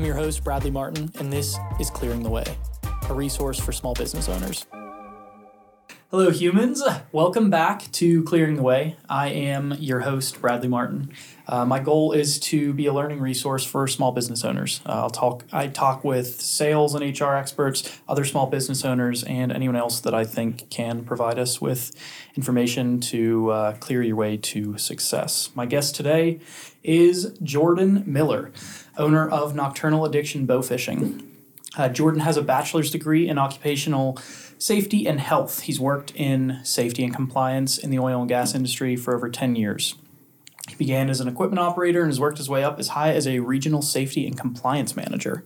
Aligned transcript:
I'm 0.00 0.06
your 0.06 0.14
host, 0.14 0.42
Bradley 0.44 0.70
Martin, 0.70 1.12
and 1.18 1.30
this 1.30 1.58
is 1.78 1.90
Clearing 1.90 2.22
the 2.22 2.30
Way, 2.30 2.56
a 3.10 3.12
resource 3.12 3.60
for 3.60 3.70
small 3.70 3.92
business 3.92 4.30
owners. 4.30 4.64
Hello, 6.10 6.30
humans. 6.32 6.82
Welcome 7.12 7.50
back 7.50 7.88
to 7.92 8.24
Clearing 8.24 8.56
the 8.56 8.64
Way. 8.64 8.96
I 9.08 9.28
am 9.28 9.76
your 9.78 10.00
host, 10.00 10.40
Bradley 10.40 10.66
Martin. 10.66 11.12
Uh, 11.46 11.64
my 11.64 11.78
goal 11.78 12.10
is 12.10 12.40
to 12.40 12.72
be 12.74 12.86
a 12.86 12.92
learning 12.92 13.20
resource 13.20 13.64
for 13.64 13.86
small 13.86 14.10
business 14.10 14.44
owners. 14.44 14.80
Uh, 14.84 15.02
I'll 15.02 15.10
talk. 15.10 15.44
I 15.52 15.68
talk 15.68 16.02
with 16.02 16.40
sales 16.40 16.96
and 16.96 17.20
HR 17.20 17.34
experts, 17.36 18.00
other 18.08 18.24
small 18.24 18.48
business 18.48 18.84
owners, 18.84 19.22
and 19.22 19.52
anyone 19.52 19.76
else 19.76 20.00
that 20.00 20.12
I 20.12 20.24
think 20.24 20.68
can 20.68 21.04
provide 21.04 21.38
us 21.38 21.60
with 21.60 21.92
information 22.34 22.98
to 23.02 23.50
uh, 23.50 23.72
clear 23.74 24.02
your 24.02 24.16
way 24.16 24.36
to 24.36 24.76
success. 24.78 25.50
My 25.54 25.64
guest 25.64 25.94
today 25.94 26.40
is 26.82 27.38
Jordon 27.38 28.04
Miller, 28.04 28.50
owner 28.98 29.28
of 29.28 29.54
Nocturnal 29.54 30.04
Addiction 30.04 30.44
Bow 30.44 30.60
Fishing. 30.60 31.29
Uh, 31.76 31.88
Jordon 31.88 32.20
has 32.20 32.36
a 32.36 32.42
bachelor's 32.42 32.90
degree 32.90 33.28
in 33.28 33.38
occupational 33.38 34.18
safety 34.58 35.06
and 35.06 35.20
health. 35.20 35.60
He's 35.60 35.80
worked 35.80 36.14
in 36.14 36.60
safety 36.64 37.04
and 37.04 37.14
compliance 37.14 37.78
in 37.78 37.90
the 37.90 37.98
oil 37.98 38.20
and 38.20 38.28
gas 38.28 38.54
industry 38.54 38.96
for 38.96 39.14
over 39.14 39.28
10 39.28 39.56
years. 39.56 39.94
He 40.68 40.76
began 40.76 41.10
as 41.10 41.20
an 41.20 41.28
equipment 41.28 41.58
operator 41.58 42.02
and 42.02 42.08
has 42.08 42.20
worked 42.20 42.38
his 42.38 42.48
way 42.48 42.62
up 42.62 42.78
as 42.78 42.88
high 42.88 43.12
as 43.12 43.26
a 43.26 43.40
regional 43.40 43.82
safety 43.82 44.26
and 44.26 44.38
compliance 44.38 44.94
manager. 44.94 45.44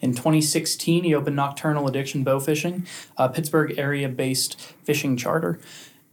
In 0.00 0.12
2016, 0.12 1.04
he 1.04 1.14
opened 1.14 1.36
Nocturnal 1.36 1.88
Addiction 1.88 2.24
Bow 2.24 2.40
Fishing, 2.40 2.86
a 3.16 3.28
Pittsburgh 3.28 3.78
area 3.78 4.08
based 4.08 4.60
fishing 4.84 5.16
charter. 5.16 5.58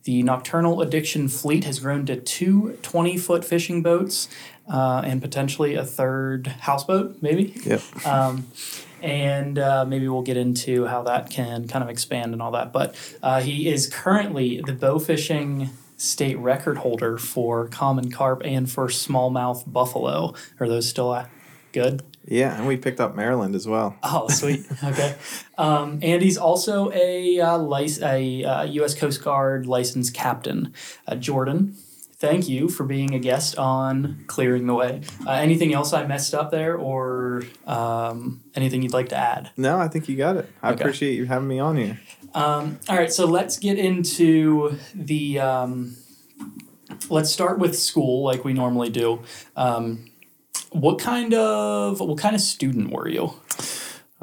The 0.04 0.24
Nocturnal 0.24 0.82
Addiction 0.82 1.28
fleet 1.28 1.64
has 1.64 1.80
grown 1.80 2.06
to 2.06 2.16
two 2.16 2.78
20 2.82 3.18
foot 3.18 3.44
fishing 3.44 3.82
boats 3.82 4.30
uh, 4.72 5.02
and 5.04 5.22
potentially 5.22 5.76
a 5.76 5.84
third 5.84 6.48
houseboat, 6.48 7.18
maybe. 7.22 7.54
Yep. 7.66 8.06
Um, 8.06 8.48
and 9.04 9.60
uh, 9.60 9.86
maybe 9.86 10.08
we'll 10.08 10.22
get 10.22 10.38
into 10.38 10.86
how 10.86 11.04
that 11.04 11.30
can 11.30 11.68
kind 11.68 11.84
of 11.84 11.90
expand 11.90 12.32
and 12.34 12.42
all 12.42 12.52
that. 12.52 12.72
But 12.72 12.96
uh, 13.22 13.42
he 13.42 13.68
is 13.68 13.88
currently 13.88 14.62
the 14.66 14.74
bow 14.74 14.98
fishing 14.98 15.70
state 15.98 16.38
record 16.40 16.78
holder 16.78 17.18
for 17.18 17.68
common 17.68 18.10
carp 18.10 18.42
and 18.46 18.72
for 18.72 18.88
smallmouth 18.88 19.72
buffalo. 19.72 20.34
Are 20.60 20.68
those 20.68 20.88
still 20.88 21.12
uh, 21.12 21.28
good? 21.74 22.02
Yeah, 22.26 22.58
and 22.58 22.66
we 22.66 22.78
picked 22.78 23.02
up 23.02 23.16
Maryland 23.16 23.54
as 23.54 23.68
well. 23.68 23.98
Oh, 24.02 24.30
sweet. 24.30 24.66
Okay. 24.82 25.16
Um, 25.58 26.00
and 26.02 26.22
he's 26.22 26.38
also 26.38 26.90
a, 26.94 27.40
uh, 27.42 27.58
lic- 27.58 28.02
a 28.02 28.44
uh, 28.46 28.64
U.S. 28.64 28.96
Coast 28.96 29.22
Guard 29.22 29.66
licensed 29.66 30.14
captain. 30.14 30.74
Uh, 31.06 31.16
Jordon, 31.16 31.74
thank 32.24 32.48
you 32.48 32.70
for 32.70 32.86
being 32.86 33.14
a 33.14 33.20
guest 33.20 33.58
on 33.58 34.24
Clearing 34.28 34.66
the 34.66 34.74
Way. 34.74 35.02
Uh, 35.28 35.32
anything 35.32 35.74
else 35.74 35.92
I 35.92 36.06
messed 36.08 36.34
up 36.34 36.52
there 36.52 36.78
or 36.78 37.44
um, 37.68 38.42
anything 38.56 38.82
you'd 38.82 38.94
like 38.94 39.10
to 39.10 39.18
add? 39.18 39.50
No, 39.58 39.78
I 39.78 39.90
think 39.90 40.08
you 40.08 40.16
got 40.16 40.38
it. 40.38 40.50
I 40.62 40.72
Okay. 40.72 40.82
appreciate 40.82 41.16
you 41.16 41.26
having 41.26 41.50
me 41.50 41.60
on 41.60 41.76
here. 41.76 42.00
Um, 42.34 42.80
all 42.88 42.96
right, 42.96 43.12
so 43.12 43.26
let's 43.26 43.60
get 43.60 43.78
into 43.78 44.78
the. 44.96 45.40
Um, 45.40 45.98
let's 47.10 47.30
start 47.30 47.60
with 47.60 47.78
school, 47.78 48.24
like 48.24 48.46
we 48.46 48.54
normally 48.54 48.90
do. 48.90 49.22
Um, 49.58 50.06
what 50.72 51.00
kind 51.00 51.34
of 51.34 52.00
what 52.00 52.18
kind 52.18 52.36
of 52.36 52.42
student 52.42 52.90
were 52.92 53.10
you? 53.10 53.34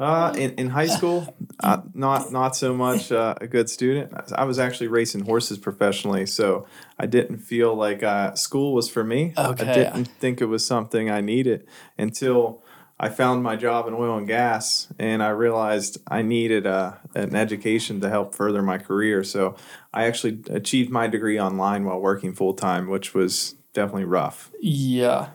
Uh, 0.01 0.33
in, 0.35 0.49
in 0.55 0.69
high 0.69 0.87
school, 0.87 1.31
uh, 1.59 1.81
not 1.93 2.31
not 2.31 2.55
so 2.55 2.73
much 2.73 3.11
uh, 3.11 3.35
a 3.39 3.45
good 3.45 3.69
student. 3.69 4.11
I 4.35 4.45
was 4.45 4.57
actually 4.57 4.87
racing 4.87 5.25
horses 5.25 5.59
professionally, 5.59 6.25
so 6.25 6.65
I 6.97 7.05
didn't 7.05 7.37
feel 7.37 7.75
like 7.75 8.01
uh, 8.01 8.33
school 8.33 8.73
was 8.73 8.89
for 8.89 9.03
me. 9.03 9.33
Okay. 9.37 9.69
I 9.69 9.73
didn't 9.73 10.07
think 10.07 10.41
it 10.41 10.45
was 10.45 10.65
something 10.65 11.11
I 11.11 11.21
needed 11.21 11.67
until 11.99 12.63
I 12.99 13.09
found 13.09 13.43
my 13.43 13.55
job 13.55 13.87
in 13.87 13.93
oil 13.93 14.17
and 14.17 14.25
gas, 14.25 14.91
and 14.97 15.21
I 15.21 15.29
realized 15.29 15.99
I 16.07 16.23
needed 16.23 16.65
uh, 16.65 16.93
an 17.13 17.35
education 17.35 18.01
to 18.01 18.09
help 18.09 18.33
further 18.33 18.63
my 18.63 18.79
career. 18.79 19.23
So 19.23 19.55
I 19.93 20.05
actually 20.05 20.41
achieved 20.49 20.89
my 20.89 21.05
degree 21.05 21.39
online 21.39 21.85
while 21.85 21.99
working 21.99 22.33
full 22.33 22.55
time, 22.55 22.89
which 22.89 23.13
was 23.13 23.53
definitely 23.73 24.05
rough. 24.05 24.49
Yeah. 24.59 25.29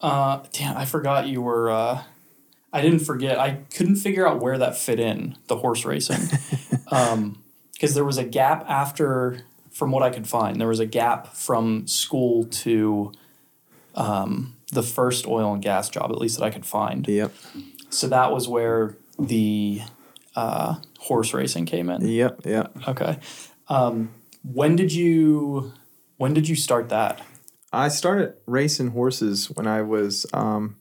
Uh, 0.00 0.40
damn, 0.54 0.78
I 0.78 0.86
forgot 0.86 1.28
you 1.28 1.42
were. 1.42 2.00
I 2.72 2.80
didn't 2.80 3.00
forget. 3.00 3.38
I 3.38 3.60
couldn't 3.74 3.96
figure 3.96 4.26
out 4.26 4.40
where 4.40 4.58
that 4.58 4.76
fit 4.76 5.00
in 5.00 5.36
the 5.48 5.56
horse 5.56 5.84
racing, 5.84 6.20
because 6.84 7.94
there 7.94 8.04
was 8.04 8.18
a 8.18 8.24
gap 8.24 8.64
after, 8.68 9.40
from 9.70 9.90
what 9.90 10.02
I 10.02 10.10
could 10.10 10.28
find, 10.28 10.60
there 10.60 10.68
was 10.68 10.80
a 10.80 10.86
gap 10.86 11.34
from 11.34 11.86
school 11.86 12.44
to 12.44 13.12
um, 13.94 14.56
the 14.72 14.82
first 14.82 15.26
oil 15.26 15.52
and 15.52 15.62
gas 15.62 15.90
job, 15.90 16.10
at 16.12 16.18
least 16.18 16.38
that 16.38 16.44
I 16.44 16.50
could 16.50 16.66
find. 16.66 17.06
Yep. 17.06 17.32
So 17.90 18.06
that 18.08 18.32
was 18.32 18.46
where 18.46 18.96
the 19.18 19.82
uh, 20.36 20.76
horse 20.98 21.34
racing 21.34 21.66
came 21.66 21.90
in. 21.90 22.06
Yep. 22.06 22.46
Yep. 22.46 22.88
Okay. 22.88 23.18
Um, 23.68 24.10
when 24.42 24.76
did 24.76 24.92
you 24.92 25.72
when 26.16 26.34
did 26.34 26.48
you 26.48 26.56
start 26.56 26.88
that? 26.90 27.20
I 27.72 27.88
started 27.88 28.34
racing 28.46 28.88
horses 28.88 29.50
when 29.50 29.66
I 29.66 29.82
was 29.82 30.26
um, 30.32 30.76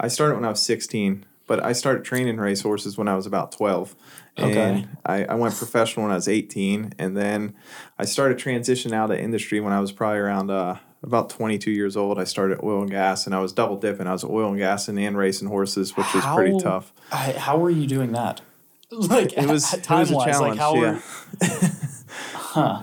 I 0.00 0.08
started 0.08 0.34
when 0.36 0.44
I 0.44 0.50
was 0.50 0.62
16, 0.62 1.24
but 1.46 1.62
I 1.64 1.72
started 1.72 2.04
training 2.04 2.38
race 2.38 2.62
horses 2.62 2.96
when 2.96 3.08
I 3.08 3.16
was 3.16 3.26
about 3.26 3.52
12. 3.52 3.94
And 4.36 4.50
Okay. 4.50 4.86
I, 5.04 5.24
I 5.24 5.34
went 5.34 5.54
professional 5.56 6.04
when 6.04 6.12
I 6.12 6.16
was 6.16 6.28
18, 6.28 6.94
and 6.98 7.16
then 7.16 7.54
I 7.98 8.04
started 8.04 8.38
transitioning 8.38 8.94
out 8.94 9.10
of 9.10 9.18
industry 9.18 9.60
when 9.60 9.72
I 9.72 9.80
was 9.80 9.92
probably 9.92 10.20
around 10.20 10.50
uh, 10.50 10.76
about 11.02 11.28
22 11.30 11.70
years 11.70 11.96
old. 11.96 12.18
I 12.18 12.24
started 12.24 12.60
oil 12.62 12.80
and 12.80 12.90
gas, 12.90 13.26
and 13.26 13.34
I 13.34 13.40
was 13.40 13.52
double 13.52 13.76
dipping. 13.76 14.06
I 14.06 14.12
was 14.12 14.24
oil 14.24 14.48
and 14.48 14.58
gassing 14.58 14.98
and 14.98 15.16
racing 15.18 15.48
horses, 15.48 15.96
which 15.96 16.14
was 16.14 16.24
pretty 16.24 16.58
tough. 16.58 16.92
I, 17.12 17.32
how 17.32 17.58
were 17.58 17.70
you 17.70 17.86
doing 17.86 18.12
that? 18.12 18.40
Like 18.90 19.32
It 19.32 19.48
was, 19.48 19.72
it 19.72 19.88
was 19.88 20.10
a 20.10 20.14
wise, 20.14 20.38
like 20.38 20.58
how 20.58 20.74
yeah. 20.74 20.92
were, 20.92 21.02
huh? 22.34 22.82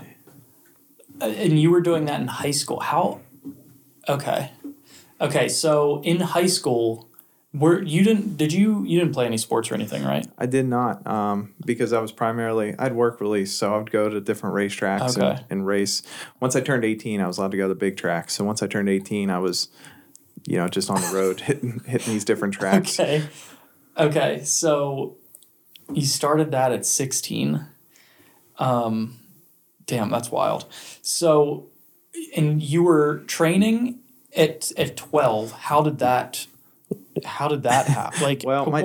Uh, 1.22 1.26
And 1.26 1.60
you 1.60 1.70
were 1.70 1.82
doing 1.82 2.06
that 2.06 2.20
in 2.20 2.28
high 2.28 2.50
school. 2.50 2.80
How? 2.80 3.20
Okay, 4.08 4.50
okay. 5.22 5.50
So 5.50 6.02
in 6.04 6.20
high 6.20 6.48
school, 6.48 7.10
were 7.54 7.82
you 7.82 8.04
didn't 8.04 8.38
did 8.38 8.54
you 8.54 8.84
you 8.86 9.00
didn't 9.00 9.14
play 9.14 9.26
any 9.26 9.38
sports 9.38 9.72
or 9.72 9.76
anything, 9.76 10.04
right? 10.04 10.26
I 10.38 10.46
did 10.46 10.68
not 10.68 11.06
um, 11.08 11.54
because 11.66 11.94
I 11.94 12.00
was 12.00 12.12
primarily 12.12 12.76
I'd 12.78 12.94
work 12.94 13.20
release, 13.22 13.56
so 13.56 13.74
I 13.74 13.78
would 13.78 13.92
go 13.92 14.08
to 14.10 14.22
different 14.22 14.56
racetracks 14.56 15.18
Okay. 15.18 15.28
and, 15.28 15.46
and 15.50 15.66
race. 15.66 16.04
Once 16.40 16.56
I 16.56 16.62
turned 16.62 16.86
eighteen, 16.86 17.22
I 17.22 17.28
was 17.28 17.38
allowed 17.40 17.52
to 17.52 17.58
go 17.58 17.64
to 17.64 17.70
the 17.70 17.80
big 17.80 17.98
tracks. 17.98 18.36
So 18.36 18.44
once 18.44 18.62
I 18.62 18.68
turned 18.68 18.88
eighteen, 18.88 19.32
I 19.32 19.40
was, 19.40 19.70
you 20.48 20.58
know, 20.58 20.68
just 20.68 20.92
on 20.92 21.02
the 21.02 21.12
road 21.12 21.40
hitting 21.42 21.82
hitting 21.88 22.14
these 22.14 22.26
different 22.26 22.54
tracks. 22.54 23.00
Okay, 23.00 23.24
okay. 23.98 24.44
So 24.44 25.18
you 25.92 26.06
started 26.06 26.52
that 26.52 26.72
at 26.72 26.86
sixteen. 26.86 27.66
Um, 28.60 29.18
damn, 29.88 30.12
that's 30.12 30.30
wild. 30.30 30.66
So, 31.02 31.70
and 32.36 32.62
you 32.62 32.84
were 32.84 33.20
training 33.26 34.02
at 34.36 34.72
at 34.78 34.96
twelve. 34.98 35.52
How 35.52 35.82
did 35.82 36.00
that? 36.00 36.46
How 37.24 37.48
did 37.48 37.64
that 37.64 37.88
happen? 37.88 38.22
Like, 38.24 38.44
Well, 38.46 38.66
my 38.68 38.82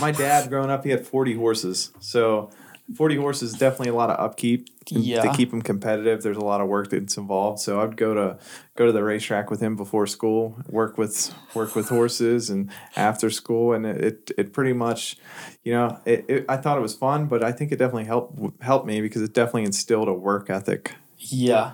my 0.00 0.12
dad 0.12 0.48
growing 0.50 0.70
up, 0.70 0.84
he 0.84 0.90
had 0.90 1.06
forty 1.06 1.34
horses, 1.34 1.92
so. 2.00 2.50
40 2.96 3.18
horses 3.18 3.52
definitely 3.52 3.90
a 3.90 3.94
lot 3.94 4.10
of 4.10 4.18
upkeep 4.18 4.66
to- 4.86 4.98
Yeah. 4.98 5.22
to 5.22 5.30
keep 5.36 5.52
them 5.52 5.62
competitive 5.62 6.24
there's 6.24 6.36
a 6.36 6.40
lot 6.44 6.60
of 6.60 6.66
work 6.66 6.90
that's 6.90 7.16
involved 7.16 7.60
so 7.60 7.80
i'd 7.82 7.96
go 7.96 8.14
to 8.14 8.36
go 8.74 8.84
to 8.84 8.90
the 8.90 9.04
racetrack 9.04 9.48
with 9.48 9.60
him 9.60 9.76
before 9.76 10.08
school 10.08 10.56
work 10.68 10.98
with 10.98 11.32
work 11.54 11.76
with 11.76 11.88
horses 11.88 12.50
and 12.50 12.68
after 12.96 13.30
school 13.30 13.74
and 13.74 13.86
it 13.86 14.00
it, 14.04 14.30
it 14.36 14.52
pretty 14.52 14.72
much 14.72 15.16
you 15.62 15.72
know 15.72 16.00
it, 16.04 16.24
it, 16.28 16.44
i 16.48 16.56
thought 16.56 16.76
it 16.76 16.80
was 16.80 16.92
fun 16.96 17.26
but 17.26 17.44
i 17.44 17.52
think 17.52 17.70
it 17.70 17.76
definitely 17.76 18.06
helped 18.06 18.60
helped 18.60 18.86
me 18.88 19.00
because 19.00 19.22
it 19.22 19.32
definitely 19.32 19.62
instilled 19.66 20.08
a 20.08 20.12
work 20.12 20.50
ethic 20.50 20.92
Yeah. 21.16 21.70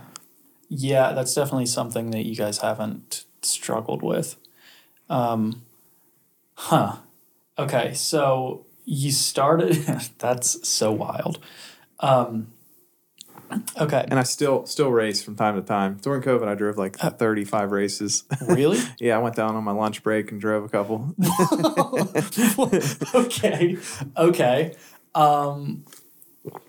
Yeah, 0.68 1.12
that's 1.12 1.34
definitely 1.34 1.66
something 1.66 2.10
that 2.10 2.26
you 2.26 2.34
guys 2.34 2.58
haven't 2.58 3.24
struggled 3.42 4.02
with. 4.02 4.36
Um, 5.08 5.62
huh. 6.54 6.96
Okay, 7.58 7.94
so 7.94 8.66
you 8.84 9.12
started, 9.12 9.74
that's 10.18 10.68
so 10.68 10.92
wild. 10.92 11.38
Um, 12.00 12.48
okay, 13.80 14.04
and 14.08 14.18
i 14.18 14.22
still 14.22 14.66
still 14.66 14.90
race 14.90 15.22
from 15.22 15.36
time 15.36 15.54
to 15.54 15.62
time 15.62 15.96
during 16.02 16.20
covid 16.20 16.48
i 16.48 16.54
drove 16.54 16.76
like 16.76 16.96
35 16.96 17.70
races 17.70 18.24
really? 18.48 18.78
yeah 18.98 19.16
i 19.16 19.18
went 19.20 19.36
down 19.36 19.54
on 19.54 19.62
my 19.62 19.70
lunch 19.72 20.02
break 20.02 20.32
and 20.32 20.40
drove 20.40 20.64
a 20.64 20.68
couple 20.68 21.14
okay, 23.14 23.76
okay. 24.16 24.74
Um, 25.14 25.84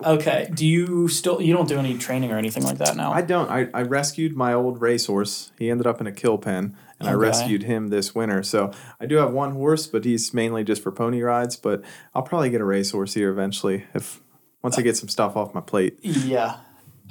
okay, 0.04 0.48
do 0.52 0.66
you 0.66 1.08
still, 1.08 1.40
you 1.40 1.52
don't 1.52 1.68
do 1.68 1.78
any 1.78 1.96
training 1.98 2.32
or 2.32 2.38
anything 2.38 2.62
like 2.64 2.78
that 2.78 2.96
now? 2.96 3.12
I 3.12 3.22
don't. 3.22 3.50
I, 3.50 3.68
I 3.74 3.82
rescued 3.82 4.36
my 4.36 4.52
old 4.52 4.80
racehorse. 4.80 5.52
He 5.58 5.70
ended 5.70 5.86
up 5.86 6.00
in 6.00 6.06
a 6.06 6.12
kill 6.12 6.38
pen, 6.38 6.76
and 6.98 7.08
I 7.08 7.12
rescued 7.12 7.62
him 7.62 7.88
this 7.88 8.14
winter. 8.14 8.42
So 8.42 8.72
I 9.00 9.06
do 9.06 9.16
have 9.16 9.32
one 9.32 9.52
horse, 9.52 9.86
but 9.86 10.04
he's 10.04 10.34
mainly 10.34 10.64
just 10.64 10.82
for 10.82 10.90
pony 10.90 11.22
rides. 11.22 11.56
But 11.56 11.82
I'll 12.14 12.22
probably 12.22 12.50
get 12.50 12.60
a 12.60 12.64
racehorse 12.64 13.14
here 13.14 13.30
eventually 13.30 13.84
if 13.94 14.20
once 14.62 14.78
I 14.78 14.82
get 14.82 14.96
some 14.96 15.08
stuff 15.08 15.36
off 15.36 15.54
my 15.54 15.60
plate. 15.60 15.98
Yeah. 16.02 16.56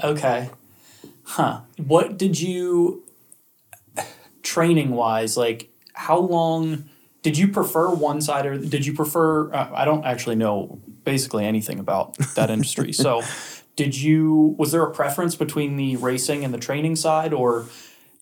Okay. 0.04 0.50
Huh. 1.24 1.62
What 1.78 2.18
did 2.18 2.40
you 2.40 3.04
training 4.44 4.92
wise 4.92 5.36
like 5.36 5.70
how 5.94 6.18
long 6.18 6.86
did 7.22 7.38
you 7.38 7.50
prefer 7.50 7.90
one 7.90 8.22
side 8.22 8.46
or 8.46 8.58
did 8.58 8.86
you 8.86 8.94
prefer? 8.94 9.52
Uh, 9.52 9.70
I 9.74 9.84
don't 9.84 10.06
actually 10.06 10.36
know 10.36 10.80
basically 11.07 11.45
anything 11.45 11.80
about 11.80 12.18
that 12.36 12.50
industry. 12.51 12.92
So, 13.06 13.24
did 13.77 13.95
you? 13.95 14.56
Was 14.59 14.71
there 14.74 14.83
a 14.83 14.92
preference 14.92 15.36
between 15.36 15.77
the 15.77 15.95
racing 15.95 16.44
and 16.44 16.54
the 16.54 16.57
training 16.57 16.95
side, 16.98 17.31
or 17.33 17.65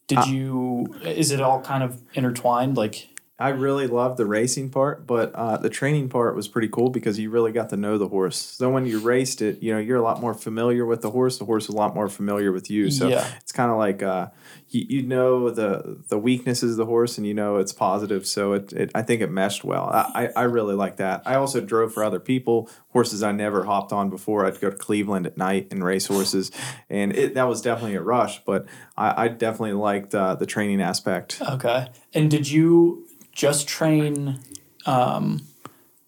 did 0.07 0.19
Uh, 0.19 0.25
you? 0.27 0.95
Is 1.03 1.31
it 1.31 1.41
all 1.41 1.59
kind 1.61 1.83
of 1.83 1.99
intertwined? 2.13 2.77
Like, 2.77 3.09
I 3.37 3.49
really 3.49 3.87
loved 3.87 4.17
the 4.17 4.25
racing 4.25 4.69
part, 4.69 5.05
but 5.05 5.35
uh, 5.35 5.57
the 5.57 5.69
training 5.69 6.07
part 6.07 6.35
was 6.37 6.47
pretty 6.47 6.69
cool 6.69 6.89
because 6.89 7.19
you 7.19 7.29
really 7.29 7.51
got 7.51 7.69
to 7.71 7.77
know 7.77 7.97
the 7.97 8.07
horse. 8.07 8.37
So 8.37 8.69
when 8.69 8.85
you 8.85 8.99
raced 8.99 9.41
it, 9.41 9.61
you 9.61 9.73
know, 9.73 9.79
you're 9.79 9.97
a 9.97 10.01
lot 10.01 10.21
more 10.21 10.33
familiar 10.33 10.85
with 10.85 11.01
the 11.01 11.11
horse. 11.11 11.37
The 11.37 11.43
horse 11.43 11.65
is 11.65 11.69
a 11.69 11.75
lot 11.75 11.93
more 11.93 12.07
familiar 12.07 12.53
with 12.53 12.69
you. 12.71 12.89
So 12.89 13.09
Yeah. 13.09 13.27
it's 13.41 13.51
kind 13.51 13.69
of 13.71 13.77
like 13.77 14.01
uh, 14.01 14.27
you, 14.69 14.85
you 14.87 15.01
know 15.03 15.49
the 15.49 15.97
the 16.07 16.17
weaknesses 16.17 16.71
of 16.71 16.77
the 16.77 16.85
horse 16.85 17.17
and 17.17 17.27
you 17.27 17.33
know 17.33 17.57
it's 17.57 17.73
positive. 17.73 18.25
So 18.25 18.53
it, 18.53 18.71
it 18.71 18.91
I 18.95 19.01
think 19.01 19.21
it 19.21 19.29
meshed 19.29 19.65
well. 19.65 19.89
I, 19.89 20.29
I 20.35 20.41
I 20.41 20.43
really 20.43 20.75
like 20.75 20.95
that. 20.97 21.21
I 21.25 21.35
also 21.35 21.59
drove 21.59 21.93
for 21.93 22.05
other 22.05 22.21
people 22.21 22.69
horses 22.89 23.21
I 23.21 23.33
never 23.33 23.65
hopped 23.65 23.91
on 23.91 24.09
before. 24.09 24.45
I'd 24.45 24.61
go 24.61 24.69
to 24.69 24.77
Cleveland 24.77 25.25
at 25.27 25.38
night 25.38 25.67
and 25.71 25.83
race 25.83 26.07
horses, 26.07 26.51
and 26.89 27.13
it, 27.13 27.33
that 27.33 27.49
was 27.49 27.61
definitely 27.61 27.95
a 27.95 28.01
rush. 28.01 28.41
But 28.45 28.65
I, 28.95 29.25
I 29.25 29.27
definitely 29.27 29.73
liked 29.73 30.15
uh, 30.15 30.35
the 30.35 30.45
training 30.45 30.81
aspect. 30.81 31.41
okay. 31.41 31.88
And 32.13 32.31
did 32.31 32.49
you 32.49 33.04
just 33.35 33.67
train? 33.67 34.39
Um, 34.87 35.41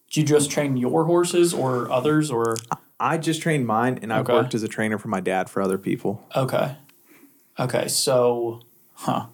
did 0.10 0.18
you 0.18 0.24
just 0.24 0.50
train 0.50 0.78
your 0.78 1.06
horses 1.06 1.54
or 1.54 1.92
others 1.92 2.32
or? 2.32 2.56
I 3.00 3.20
just 3.20 3.44
trained 3.44 3.68
mine, 3.68 4.00
and 4.02 4.12
I've 4.12 4.22
Okay. 4.22 4.34
worked 4.34 4.56
as 4.56 4.64
a 4.64 4.68
trainer 4.68 4.98
for 4.98 5.08
my 5.10 5.20
dad 5.20 5.52
for 5.52 5.62
other 5.62 5.78
people. 5.78 6.26
Okay. 6.36 6.76
Okay. 7.60 7.88
So, 7.90 8.62
huh. 8.94 9.28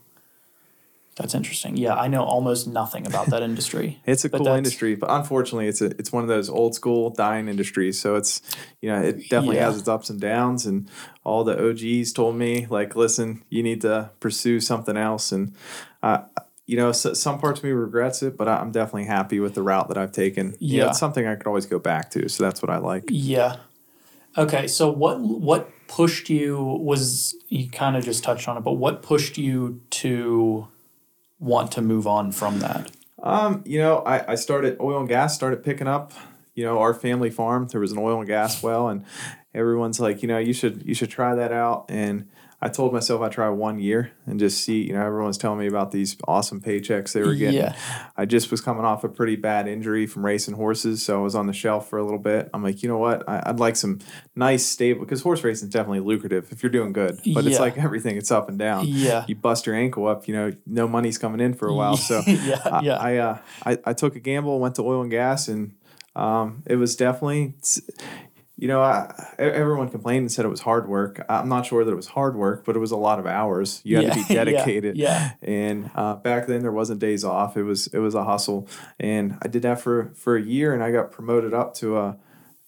That's 1.15 1.35
interesting. 1.35 1.77
Yeah, 1.77 1.93
I 1.93 2.07
know 2.07 2.23
almost 2.23 2.67
nothing 2.67 3.05
about 3.05 3.29
that 3.29 3.43
industry. 3.49 4.01
It's 4.03 4.25
a 4.25 4.29
cool 4.29 4.47
industry, 4.47 4.95
but 4.95 5.11
unfortunately, 5.11 5.67
it's 5.67 5.79
a 5.79 5.91
it's 5.99 6.11
one 6.11 6.23
of 6.23 6.27
those 6.27 6.49
old 6.49 6.73
school 6.73 7.11
dying 7.11 7.47
industries. 7.47 8.01
So 8.01 8.15
it's 8.15 8.41
you 8.81 8.89
know 8.89 8.99
it 8.99 9.29
definitely 9.29 9.57
Yeah. 9.57 9.65
has 9.65 9.77
its 9.77 9.87
ups 9.87 10.09
and 10.09 10.19
downs. 10.19 10.65
And 10.65 10.89
all 11.23 11.43
the 11.43 11.55
OGs 11.69 12.13
told 12.13 12.35
me 12.35 12.65
like, 12.67 12.95
listen, 12.95 13.43
you 13.49 13.61
need 13.61 13.81
to 13.81 14.09
pursue 14.19 14.59
something 14.59 14.97
else. 14.97 15.31
And 15.31 15.53
uh, 16.01 16.23
you 16.65 16.77
know, 16.77 16.91
so, 16.91 17.13
some 17.13 17.39
parts 17.39 17.59
of 17.59 17.63
me 17.65 17.71
regrets 17.71 18.23
it, 18.23 18.37
but 18.37 18.47
I- 18.47 18.57
I'm 18.57 18.71
definitely 18.71 19.05
happy 19.05 19.39
with 19.39 19.53
the 19.55 19.61
route 19.63 19.87
that 19.89 19.97
I've 19.97 20.11
taken. 20.13 20.55
You 20.59 20.77
know, 20.79 20.83
Yeah. 20.85 20.89
it's 20.91 20.99
something 20.99 21.25
I 21.27 21.35
could 21.35 21.47
always 21.47 21.65
go 21.65 21.79
back 21.79 22.09
to. 22.11 22.29
So 22.29 22.43
that's 22.43 22.61
what 22.61 22.69
I 22.69 22.77
like. 22.77 23.05
Yeah. 23.09 23.57
Okay, 24.37 24.65
so 24.67 24.89
what 24.91 25.19
what 25.21 25.69
pushed 25.87 26.27
you 26.29 26.57
was 26.59 27.35
you 27.49 27.69
kind 27.69 27.95
of 27.95 28.03
just 28.03 28.23
touched 28.23 28.47
on 28.47 28.57
it, 28.57 28.61
but 28.61 28.73
what 28.73 29.03
pushed 29.03 29.37
you 29.37 29.81
to 29.91 30.67
want 31.39 31.71
to 31.73 31.81
move 31.81 32.07
on 32.07 32.31
from 32.31 32.59
that? 32.59 32.89
Um, 33.21 33.61
you 33.65 33.77
know, 33.79 33.97
I, 33.99 34.31
I 34.31 34.35
started 34.35 34.77
oil 34.81 34.99
and 34.99 35.07
gas 35.07 35.35
started 35.35 35.63
picking 35.63 35.87
up. 35.87 36.13
You 36.55 36.63
know, 36.65 36.79
our 36.79 36.93
family 36.95 37.29
farm 37.29 37.67
there 37.67 37.79
was 37.81 37.91
an 37.91 37.97
oil 37.99 38.17
and 38.19 38.27
gas 38.27 38.63
well, 38.63 38.87
and 38.87 39.03
everyone's 39.53 39.99
like, 39.99 40.21
you 40.23 40.27
know, 40.27 40.39
you 40.39 40.53
should 40.53 40.83
you 40.85 40.95
should 40.95 41.09
try 41.11 41.35
that 41.35 41.51
out. 41.51 41.85
And 41.89 42.27
I 42.63 42.69
told 42.69 42.93
myself 42.93 43.21
I'd 43.21 43.33
try 43.33 43.49
one 43.49 43.77
year 43.77 44.13
and 44.25 44.39
just 44.39 44.63
see. 44.63 44.83
You 44.83 44.93
know, 44.93 45.05
everyone's 45.05 45.37
telling 45.37 45.59
me 45.59 45.67
about 45.67 45.91
these 45.91 46.15
awesome 46.29 46.61
paychecks 46.61 47.11
they 47.11 47.21
were 47.21 47.35
getting. 47.35 47.59
Yeah. 47.59 47.75
I 48.15 48.25
just 48.25 48.51
was 48.51 48.61
coming 48.61 48.85
off 48.85 49.03
a 49.03 49.09
pretty 49.09 49.35
bad 49.35 49.67
injury 49.67 50.07
from 50.07 50.23
racing 50.23 50.55
horses, 50.55 51.03
so 51.03 51.19
I 51.19 51.21
was 51.21 51.35
on 51.35 51.47
the 51.47 51.53
shelf 51.53 51.89
for 51.89 51.99
a 51.99 52.03
little 52.03 52.19
bit. 52.19 52.49
I'm 52.53 52.63
like, 52.63 52.81
you 52.81 52.87
know 52.87 52.97
what? 52.97 53.27
I, 53.27 53.43
I'd 53.47 53.59
like 53.59 53.75
some 53.75 53.99
nice 54.33 54.65
stable 54.65 55.01
because 55.01 55.21
horse 55.21 55.43
racing 55.43 55.67
is 55.67 55.73
definitely 55.73 55.99
lucrative 55.99 56.53
if 56.53 56.63
you're 56.63 56.71
doing 56.71 56.93
good, 56.93 57.19
but 57.33 57.45
it's 57.45 57.59
like 57.59 57.77
everything; 57.77 58.15
it's 58.15 58.31
up 58.31 58.47
and 58.47 58.57
down. 58.57 58.85
Yeah. 58.87 59.25
You 59.27 59.35
bust 59.35 59.65
your 59.65 59.75
ankle 59.75 60.07
up, 60.07 60.29
you 60.29 60.33
know, 60.33 60.53
no 60.65 60.87
money's 60.87 61.17
coming 61.17 61.41
in 61.41 61.55
for 61.55 61.67
a 61.67 61.73
while. 61.73 61.97
So 61.97 62.21
yeah, 62.27 62.61
I, 62.63 62.81
yeah. 62.81 62.97
I, 62.97 63.17
uh, 63.17 63.37
I 63.65 63.77
I 63.87 63.93
took 63.93 64.15
a 64.15 64.21
gamble, 64.21 64.61
went 64.61 64.75
to 64.75 64.83
oil 64.83 65.01
and 65.01 65.11
gas, 65.11 65.49
and 65.49 65.73
um, 66.15 66.63
it 66.65 66.77
was 66.77 66.95
definitely, 66.95 67.55
you 68.63 68.69
know, 68.69 68.81
I, 68.81 69.13
everyone 69.37 69.89
complained 69.89 70.21
and 70.21 70.31
said 70.31 70.45
it 70.45 70.47
was 70.47 70.61
hard 70.61 70.87
work. 70.87 71.21
I'm 71.27 71.49
not 71.49 71.65
sure 71.65 71.83
that 71.83 71.91
it 71.91 71.95
was 71.97 72.07
hard 72.07 72.37
work, 72.37 72.63
but 72.63 72.77
it 72.77 72.79
was 72.79 72.91
a 72.91 72.95
lot 72.95 73.19
of 73.19 73.25
hours. 73.25 73.81
You 73.83 73.97
had 73.97 74.03
to 74.03 74.07
Yeah, 74.07 74.13
be 74.15 74.21
yeah, 74.33 74.45
dedicated. 74.45 74.95
yeah. 74.95 75.31
And 75.41 75.91
uh, 75.93 76.15
back 76.15 76.47
then 76.47 76.61
there 76.61 76.71
wasn't 76.71 77.01
days 77.01 77.25
off. 77.25 77.57
It 77.57 77.63
was 77.63 77.87
it 77.87 77.99
was 77.99 78.15
a 78.15 78.23
hustle, 78.23 78.69
and 79.01 79.37
I 79.41 79.49
did 79.49 79.63
that 79.63 79.81
for 79.81 80.13
for 80.15 80.37
a 80.37 80.41
year, 80.41 80.73
and 80.73 80.81
I 80.81 80.91
got 80.93 81.11
promoted 81.11 81.53
up 81.53 81.73
to 81.75 81.97
a. 81.97 82.17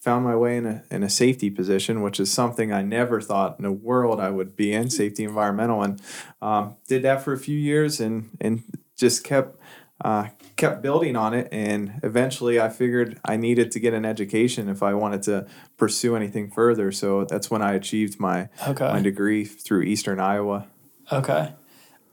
Found 0.00 0.24
my 0.24 0.36
way 0.36 0.56
in 0.58 0.66
a 0.66 0.84
in 0.90 1.02
a 1.02 1.08
safety 1.10 1.50
position, 1.50 2.00
which 2.02 2.20
is 2.20 2.30
something 2.30 2.72
I 2.72 2.82
never 2.82 3.20
thought 3.20 3.58
in 3.58 3.64
the 3.64 3.72
world 3.72 4.20
I 4.20 4.30
would 4.30 4.54
be 4.54 4.72
in. 4.72 4.88
Safety 4.90 5.24
environmental, 5.24 5.82
and 5.82 6.00
um, 6.40 6.76
did 6.86 7.02
that 7.02 7.22
for 7.22 7.32
a 7.32 7.38
few 7.38 7.58
years, 7.58 7.98
and 7.98 8.36
and 8.40 8.62
just 8.96 9.24
kept 9.24 9.58
uh, 10.04 10.28
kept 10.56 10.82
building 10.82 11.16
on 11.16 11.34
it. 11.34 11.48
And 11.52 12.00
eventually, 12.02 12.60
I 12.60 12.68
figured 12.68 13.18
I 13.24 13.36
needed 13.36 13.70
to 13.72 13.80
get 13.80 13.94
an 13.94 14.04
education 14.04 14.68
if 14.68 14.82
I 14.82 14.94
wanted 14.94 15.22
to 15.24 15.46
pursue 15.76 16.16
anything 16.16 16.50
further. 16.50 16.90
So 16.92 17.24
that's 17.24 17.50
when 17.50 17.62
I 17.62 17.74
achieved 17.74 18.18
my 18.18 18.48
Okay. 18.66 18.86
my 18.92 19.00
degree 19.00 19.44
through 19.44 19.82
Eastern 19.82 20.18
Iowa. 20.20 20.66
Okay. 21.12 21.52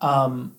Um, 0.01 0.55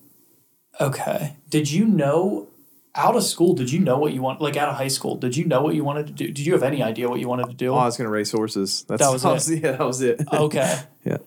okay. 0.81 1.35
Did 1.49 1.71
you 1.71 1.85
know 1.85 2.47
out 2.95 3.15
of 3.15 3.23
school? 3.23 3.53
Did 3.53 3.71
you 3.71 3.79
know 3.79 3.97
what 3.97 4.13
you 4.13 4.21
want? 4.21 4.41
Like 4.41 4.57
out 4.57 4.69
of 4.69 4.75
high 4.75 4.87
school, 4.87 5.15
did 5.17 5.35
you 5.37 5.45
know 5.45 5.61
what 5.61 5.75
you 5.75 5.83
wanted 5.83 6.07
to 6.07 6.13
do? 6.13 6.27
Did 6.27 6.45
you 6.45 6.53
have 6.53 6.63
any 6.63 6.81
idea 6.81 7.09
what 7.09 7.19
you 7.19 7.27
wanted 7.27 7.47
to 7.49 7.53
do? 7.55 7.73
Oh, 7.73 7.75
I 7.77 7.85
was 7.85 7.97
going 7.97 8.05
to 8.05 8.11
race 8.11 8.31
horses. 8.31 8.85
That's 8.87 9.01
That 9.01 9.11
was 9.11 9.49
yeah, 9.51 9.71
that 9.77 9.79
was 9.85 10.01
it. 10.01 10.21
okay. 10.33 10.79
yeah. 11.03 11.17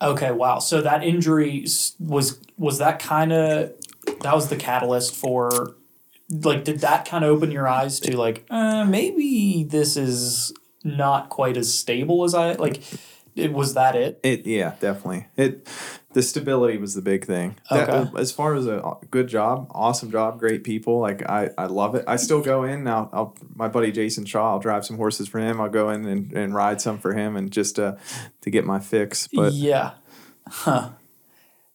Okay. 0.00 0.30
Wow. 0.32 0.58
So 0.58 0.80
that 0.82 1.02
injury 1.02 1.62
was 1.98 2.38
was 2.56 2.78
that 2.78 2.98
kind 2.98 3.32
of 3.32 3.72
that 4.20 4.34
was 4.34 4.48
the 4.48 4.56
catalyst 4.56 5.14
for 5.16 5.76
like 6.30 6.64
did 6.64 6.80
that 6.80 7.06
kind 7.06 7.24
of 7.24 7.30
open 7.30 7.50
your 7.50 7.68
eyes 7.68 8.00
to 8.00 8.16
like 8.16 8.44
uh, 8.50 8.84
maybe 8.84 9.64
this 9.68 9.96
is 9.96 10.52
not 10.82 11.28
quite 11.28 11.56
as 11.56 11.72
stable 11.72 12.24
as 12.24 12.34
I 12.34 12.52
like. 12.54 12.82
It 13.36 13.52
was 13.52 13.74
that 13.74 13.96
it. 13.96 14.20
It 14.22 14.46
yeah, 14.46 14.74
definitely. 14.78 15.26
It 15.36 15.68
the 16.12 16.22
stability 16.22 16.78
was 16.78 16.94
the 16.94 17.02
big 17.02 17.24
thing. 17.26 17.56
That, 17.68 17.88
Okay. 17.88 18.10
as 18.20 18.30
far 18.30 18.54
as 18.54 18.68
a 18.68 18.96
good 19.10 19.26
job, 19.26 19.66
awesome 19.72 20.12
job, 20.12 20.38
great 20.38 20.62
people. 20.62 21.00
Like 21.00 21.28
I, 21.28 21.50
I 21.58 21.66
love 21.66 21.96
it. 21.96 22.04
I 22.06 22.14
still 22.14 22.40
go 22.40 22.62
in 22.62 22.84
now. 22.84 23.10
I'll, 23.12 23.36
my 23.56 23.66
buddy 23.66 23.90
Jason 23.90 24.24
Shaw. 24.24 24.52
I'll 24.52 24.60
drive 24.60 24.86
some 24.86 24.96
horses 24.96 25.26
for 25.26 25.40
him. 25.40 25.60
I'll 25.60 25.68
go 25.68 25.90
in 25.90 26.04
and, 26.06 26.32
and 26.32 26.54
ride 26.54 26.80
some 26.80 26.98
for 26.98 27.12
him, 27.12 27.34
and 27.34 27.50
just 27.50 27.80
uh, 27.80 27.96
to 28.42 28.50
get 28.50 28.64
my 28.64 28.78
fix. 28.78 29.26
But 29.26 29.52
yeah. 29.52 29.94
Huh. 30.46 30.90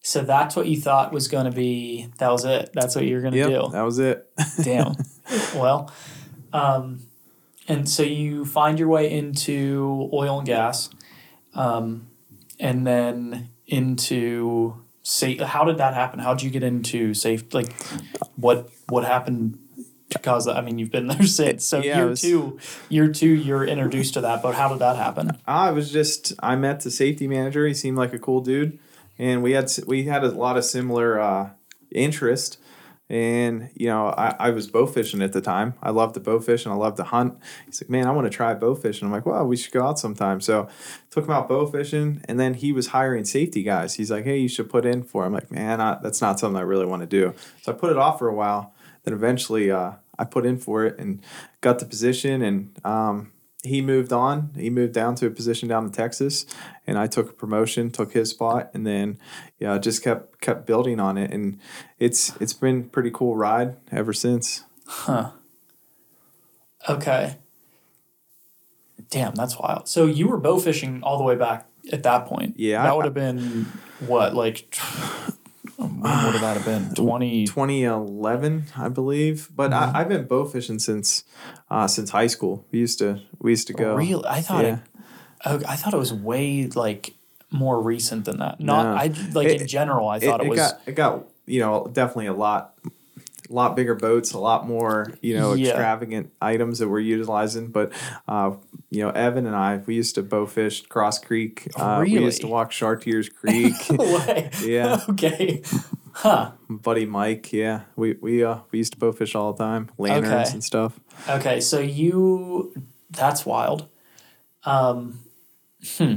So 0.01 0.21
that's 0.21 0.55
what 0.55 0.67
you 0.67 0.79
thought 0.79 1.11
was 1.11 1.27
going 1.27 1.45
to 1.45 1.51
be. 1.51 2.07
That 2.17 2.31
was 2.31 2.45
it. 2.45 2.71
That's 2.73 2.95
what 2.95 3.05
you 3.05 3.15
were 3.15 3.21
going 3.21 3.33
to 3.33 3.39
yeah, 3.39 3.47
do. 3.47 3.69
that 3.71 3.81
was 3.81 3.99
it. 3.99 4.29
Damn. 4.63 4.95
well, 5.55 5.91
um, 6.53 7.01
and 7.67 7.87
so 7.87 8.03
you 8.03 8.45
find 8.45 8.79
your 8.79 8.87
way 8.87 9.11
into 9.11 10.09
oil 10.13 10.39
and 10.39 10.47
gas, 10.47 10.89
um, 11.53 12.07
and 12.59 12.87
then 12.87 13.49
into 13.67 14.81
safe. 15.03 15.39
How 15.41 15.63
did 15.65 15.77
that 15.77 15.93
happen? 15.93 16.19
How 16.19 16.33
did 16.33 16.43
you 16.43 16.49
get 16.49 16.63
into 16.63 17.13
safe? 17.13 17.53
Like, 17.53 17.73
what 18.35 18.69
what 18.87 19.03
happened? 19.05 19.59
to 20.09 20.19
cause 20.19 20.45
that? 20.45 20.57
I 20.57 20.61
mean, 20.61 20.79
you've 20.79 20.91
been 20.91 21.07
there 21.07 21.23
since. 21.27 21.63
So 21.65 21.81
Yeah, 21.83 21.97
year 21.97 22.07
was- 22.07 22.21
two, 22.21 22.57
year 22.89 23.11
two, 23.11 23.29
you're 23.29 23.63
introduced 23.65 24.15
to 24.15 24.21
that. 24.21 24.41
But 24.41 24.55
how 24.55 24.69
did 24.69 24.79
that 24.79 24.95
happen? 24.95 25.37
I 25.45 25.71
was 25.71 25.91
just 25.91 26.33
I 26.39 26.55
met 26.55 26.79
the 26.81 26.91
safety 26.91 27.27
manager. 27.27 27.67
He 27.67 27.73
seemed 27.73 27.97
like 27.97 28.13
a 28.13 28.17
cool 28.19 28.41
dude, 28.41 28.79
and 29.19 29.43
we 29.43 29.51
had 29.51 29.69
we 29.85 30.05
had 30.05 30.23
a 30.23 30.29
lot 30.29 30.57
of 30.57 30.65
similar 30.65 31.19
uh, 31.19 31.49
interest. 31.91 32.57
And 33.11 33.71
you 33.73 33.87
know, 33.87 34.09
I, 34.09 34.35
I 34.37 34.49
was 34.51 34.67
bow 34.67 34.85
fishing 34.85 35.23
at 35.23 35.33
the 35.33 35.41
time. 35.41 35.73
I 35.81 35.89
loved 35.89 36.13
to 36.13 36.19
bow 36.19 36.39
fish 36.39 36.65
and 36.65 36.73
I 36.73 36.77
loved 36.77 36.97
to 36.97 37.03
hunt. 37.03 37.39
He's 37.65 37.81
like, 37.81 37.89
"Man, 37.89 38.05
I 38.05 38.11
want 38.11 38.25
to 38.25 38.29
try 38.29 38.53
bow 38.53 38.75
fishing." 38.75 39.07
I'm 39.07 39.11
like, 39.11 39.25
"Well, 39.25 39.45
we 39.47 39.57
should 39.57 39.73
go 39.73 39.83
out 39.83 39.97
sometime." 39.97 40.39
So, 40.39 40.69
took 41.09 41.25
him 41.25 41.31
out 41.31 41.49
bow 41.49 41.65
fishing, 41.65 42.21
and 42.25 42.39
then 42.39 42.53
he 42.53 42.71
was 42.71 42.87
hiring 42.87 43.25
safety 43.25 43.63
guys. 43.63 43.95
He's 43.95 44.11
like, 44.11 44.25
"Hey, 44.25 44.37
you 44.37 44.47
should 44.47 44.69
put 44.69 44.85
in 44.85 45.01
for." 45.01 45.25
I'm 45.25 45.33
like, 45.33 45.49
"Man, 45.49 45.81
I, 45.81 45.97
that's 46.03 46.21
not 46.21 46.39
something 46.39 46.57
I 46.57 46.61
really 46.61 46.85
want 46.85 47.01
to 47.01 47.07
do." 47.07 47.33
So 47.63 47.71
I 47.71 47.75
put 47.75 47.91
it 47.91 47.97
off 47.97 48.19
for 48.19 48.27
a 48.27 48.35
while. 48.35 48.75
Then 49.05 49.15
eventually, 49.15 49.71
uh, 49.71 49.93
I 50.19 50.25
put 50.25 50.45
in 50.45 50.59
for 50.59 50.85
it 50.85 50.99
and 50.99 51.19
got 51.61 51.79
the 51.79 51.85
position. 51.85 52.43
And 52.43 52.77
um, 52.85 53.31
he 53.63 53.81
moved 53.81 54.13
on. 54.13 54.51
He 54.55 54.69
moved 54.69 54.93
down 54.93 55.15
to 55.15 55.27
a 55.27 55.29
position 55.29 55.67
down 55.67 55.85
in 55.85 55.91
Texas, 55.91 56.45
and 56.87 56.97
I 56.97 57.07
took 57.07 57.29
a 57.29 57.33
promotion, 57.33 57.91
took 57.91 58.13
his 58.13 58.29
spot, 58.29 58.71
and 58.73 58.87
then 58.87 59.19
yeah, 59.59 59.77
just 59.77 60.03
kept 60.03 60.39
kept 60.41 60.65
building 60.65 60.99
on 60.99 61.17
it. 61.17 61.31
And 61.31 61.59
it's 61.97 62.35
it's 62.39 62.53
been 62.53 62.79
a 62.81 62.83
pretty 62.83 63.11
cool 63.11 63.35
ride 63.35 63.75
ever 63.91 64.13
since. 64.13 64.63
Huh. 64.87 65.31
Okay. 66.87 67.37
Damn, 69.09 69.35
that's 69.35 69.57
wild. 69.57 69.87
So 69.87 70.05
you 70.05 70.27
were 70.27 70.37
bow 70.37 70.59
fishing 70.59 71.01
all 71.03 71.17
the 71.17 71.23
way 71.23 71.35
back 71.35 71.67
at 71.91 72.03
that 72.03 72.25
point. 72.25 72.55
Yeah, 72.57 72.83
That 72.83 72.95
would 72.95 73.05
have 73.05 73.13
been 73.13 73.65
what, 73.99 74.35
like 74.35 74.77
when 75.87 76.01
would 76.33 76.41
that 76.41 76.57
have 76.57 76.65
been? 76.65 76.93
Twenty 76.95 77.45
2011, 77.45 78.65
I 78.77 78.89
believe. 78.89 79.49
But 79.55 79.73
I, 79.73 79.91
I've 79.95 80.09
been 80.09 80.25
bow 80.25 80.45
fishing 80.45 80.79
since 80.79 81.23
uh, 81.69 81.87
since 81.87 82.09
high 82.09 82.27
school. 82.27 82.65
We 82.71 82.79
used 82.79 82.99
to 82.99 83.21
we 83.39 83.51
used 83.51 83.67
to 83.67 83.73
go. 83.73 83.95
Really? 83.95 84.25
I 84.27 84.41
thought 84.41 84.63
Yeah. 84.63 84.73
it 84.75 84.79
oh, 85.45 85.61
I 85.67 85.75
thought 85.75 85.93
it 85.93 85.97
was 85.97 86.13
way 86.13 86.67
like 86.67 87.13
more 87.51 87.81
recent 87.81 88.25
than 88.25 88.37
that. 88.39 88.59
Not 88.59 88.83
No. 88.83 88.93
I 88.93 89.31
like 89.33 89.47
in 89.61 89.67
general 89.67 90.07
I 90.07 90.17
It, 90.17 90.23
thought 90.23 90.41
it, 90.41 90.47
it 90.47 90.49
was 90.49 90.59
got 90.59 90.81
it 90.85 90.95
got 90.95 91.23
you 91.45 91.61
know 91.61 91.89
definitely 91.91 92.27
a 92.27 92.33
lot 92.33 92.75
a 93.49 93.53
lot 93.53 93.75
bigger 93.75 93.95
boats, 93.95 94.33
a 94.33 94.39
lot 94.39 94.67
more 94.67 95.13
you 95.21 95.35
know 95.35 95.53
Yeah. 95.53 95.69
extravagant 95.69 96.31
items 96.41 96.79
that 96.79 96.87
we're 96.89 96.99
utilizing. 96.99 97.67
But 97.71 97.91
uh, 98.27 98.51
you 98.89 99.01
know, 99.03 99.09
Evan 99.09 99.45
and 99.47 99.55
I, 99.55 99.77
we 99.85 99.95
used 99.95 100.15
to 100.15 100.23
bow 100.23 100.45
fish 100.45 100.85
Cross 100.85 101.19
Creek. 101.19 101.67
Uh, 101.75 101.99
We 102.03 102.11
used 102.11 102.41
to 102.41 102.47
walk 102.47 102.71
Chartiers 102.71 103.29
Creek. 103.39 103.75
Yeah. 104.61 104.99
Okay. 105.09 105.61
Huh. 106.11 106.51
Buddy 106.69 107.05
Mike, 107.05 107.53
yeah, 107.53 107.81
we 107.95 108.13
we 108.21 108.43
uh 108.43 108.59
we 108.71 108.79
used 108.79 108.93
to 108.93 108.99
bow 108.99 109.11
fish 109.11 109.35
all 109.35 109.53
the 109.53 109.63
time, 109.63 109.89
lanterns 109.97 110.47
Okay. 110.49 110.53
and 110.53 110.63
stuff. 110.63 110.99
Okay. 111.29 111.61
So 111.61 111.79
you, 111.79 112.73
that's 113.09 113.45
wild. 113.45 113.87
Um, 114.65 115.19
hmm. 115.97 116.15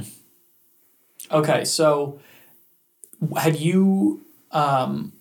Okay. 1.31 1.65
So 1.65 2.19
had 3.37 3.57
you, 3.61 4.23
um, 4.51 5.13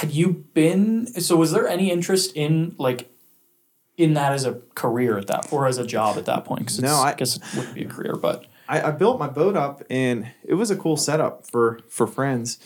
had 0.00 0.10
you 0.12 0.44
been, 0.54 1.06
so 1.20 1.36
was 1.36 1.52
there 1.52 1.66
any 1.68 1.90
interest 1.90 2.32
in 2.34 2.74
like, 2.78 3.10
in 3.96 4.14
that 4.14 4.32
as 4.32 4.44
a 4.44 4.54
career 4.74 5.18
at 5.18 5.26
that, 5.28 5.52
or 5.52 5.66
as 5.66 5.78
a 5.78 5.86
job 5.86 6.16
at 6.18 6.26
that 6.26 6.44
point? 6.44 6.66
'Cause 6.66 6.80
No, 6.80 6.88
it's- 6.88 7.04
I- 7.04 7.10
I 7.10 7.14
guess 7.14 7.36
it 7.36 7.42
wouldn't 7.56 7.74
be 7.74 7.84
a 7.84 7.88
career, 7.88 8.14
but 8.16 8.46
I, 8.68 8.88
I 8.88 8.90
built 8.90 9.18
my 9.18 9.28
boat 9.28 9.56
up 9.56 9.82
and 9.90 10.26
it 10.44 10.54
was 10.54 10.70
a 10.70 10.76
cool 10.76 10.96
setup 10.96 11.46
for 11.50 11.80
for 11.88 12.06
friends, 12.06 12.58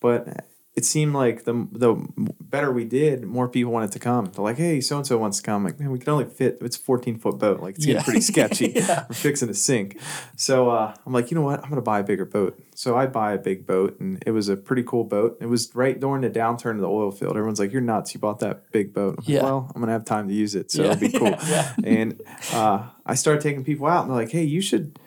but 0.00 0.44
it 0.76 0.84
seemed 0.84 1.14
like 1.14 1.44
the 1.44 1.66
the 1.72 1.96
better 2.40 2.70
we 2.70 2.84
did, 2.84 3.24
more 3.24 3.48
people 3.48 3.72
wanted 3.72 3.92
to 3.92 3.98
come. 3.98 4.26
They're 4.26 4.44
like, 4.44 4.58
"Hey, 4.58 4.80
so 4.82 4.98
and 4.98 5.06
so 5.06 5.16
wants 5.16 5.38
to 5.38 5.42
come." 5.42 5.64
Like, 5.64 5.80
man, 5.80 5.90
we 5.90 5.98
can 5.98 6.10
only 6.10 6.26
fit. 6.26 6.58
It's 6.60 6.76
a 6.76 6.80
fourteen 6.80 7.18
foot 7.18 7.38
boat. 7.38 7.60
Like, 7.60 7.76
it's 7.76 7.86
getting 7.86 8.00
Yeah. 8.00 8.04
pretty 8.04 8.20
sketchy. 8.20 8.72
Yeah. 8.76 9.06
We're 9.08 9.14
fixing 9.14 9.48
to 9.48 9.54
sink. 9.54 9.98
So 10.36 10.68
uh, 10.70 10.94
I'm 11.06 11.12
like, 11.14 11.30
you 11.30 11.34
know 11.34 11.42
what? 11.42 11.62
I'm 11.64 11.70
gonna 11.70 11.80
buy 11.80 12.00
a 12.00 12.04
bigger 12.04 12.26
boat. 12.26 12.60
So 12.74 12.94
I 12.94 13.06
buy 13.06 13.32
a 13.32 13.38
big 13.38 13.66
boat, 13.66 13.98
and 14.00 14.22
it 14.26 14.32
was 14.32 14.50
a 14.50 14.56
pretty 14.56 14.82
cool 14.82 15.04
boat. 15.04 15.38
It 15.40 15.46
was 15.46 15.74
right 15.74 15.98
during 15.98 16.20
the 16.20 16.30
downturn 16.30 16.72
of 16.72 16.80
the 16.82 16.88
oil 16.90 17.10
field. 17.10 17.32
Everyone's 17.38 17.58
like, 17.58 17.72
"You're 17.72 17.80
nuts! 17.80 18.12
You 18.12 18.20
bought 18.20 18.40
that 18.40 18.70
big 18.70 18.92
boat." 18.92 19.14
I'm 19.18 19.24
like, 19.24 19.28
Yeah. 19.28 19.42
well, 19.44 19.72
I'm 19.74 19.80
gonna 19.80 19.92
have 19.92 20.04
time 20.04 20.28
to 20.28 20.34
use 20.34 20.54
it, 20.54 20.70
so 20.70 20.82
Yeah. 20.84 20.90
it'll 20.92 21.00
be 21.00 21.18
cool. 21.18 21.34
Yeah. 21.48 21.72
And 21.84 22.20
uh, 22.52 22.86
I 23.06 23.14
started 23.14 23.40
taking 23.42 23.64
people 23.64 23.86
out, 23.86 24.02
and 24.02 24.10
they're 24.10 24.18
like, 24.24 24.30
"Hey, 24.30 24.44
you 24.44 24.60
should." 24.60 24.98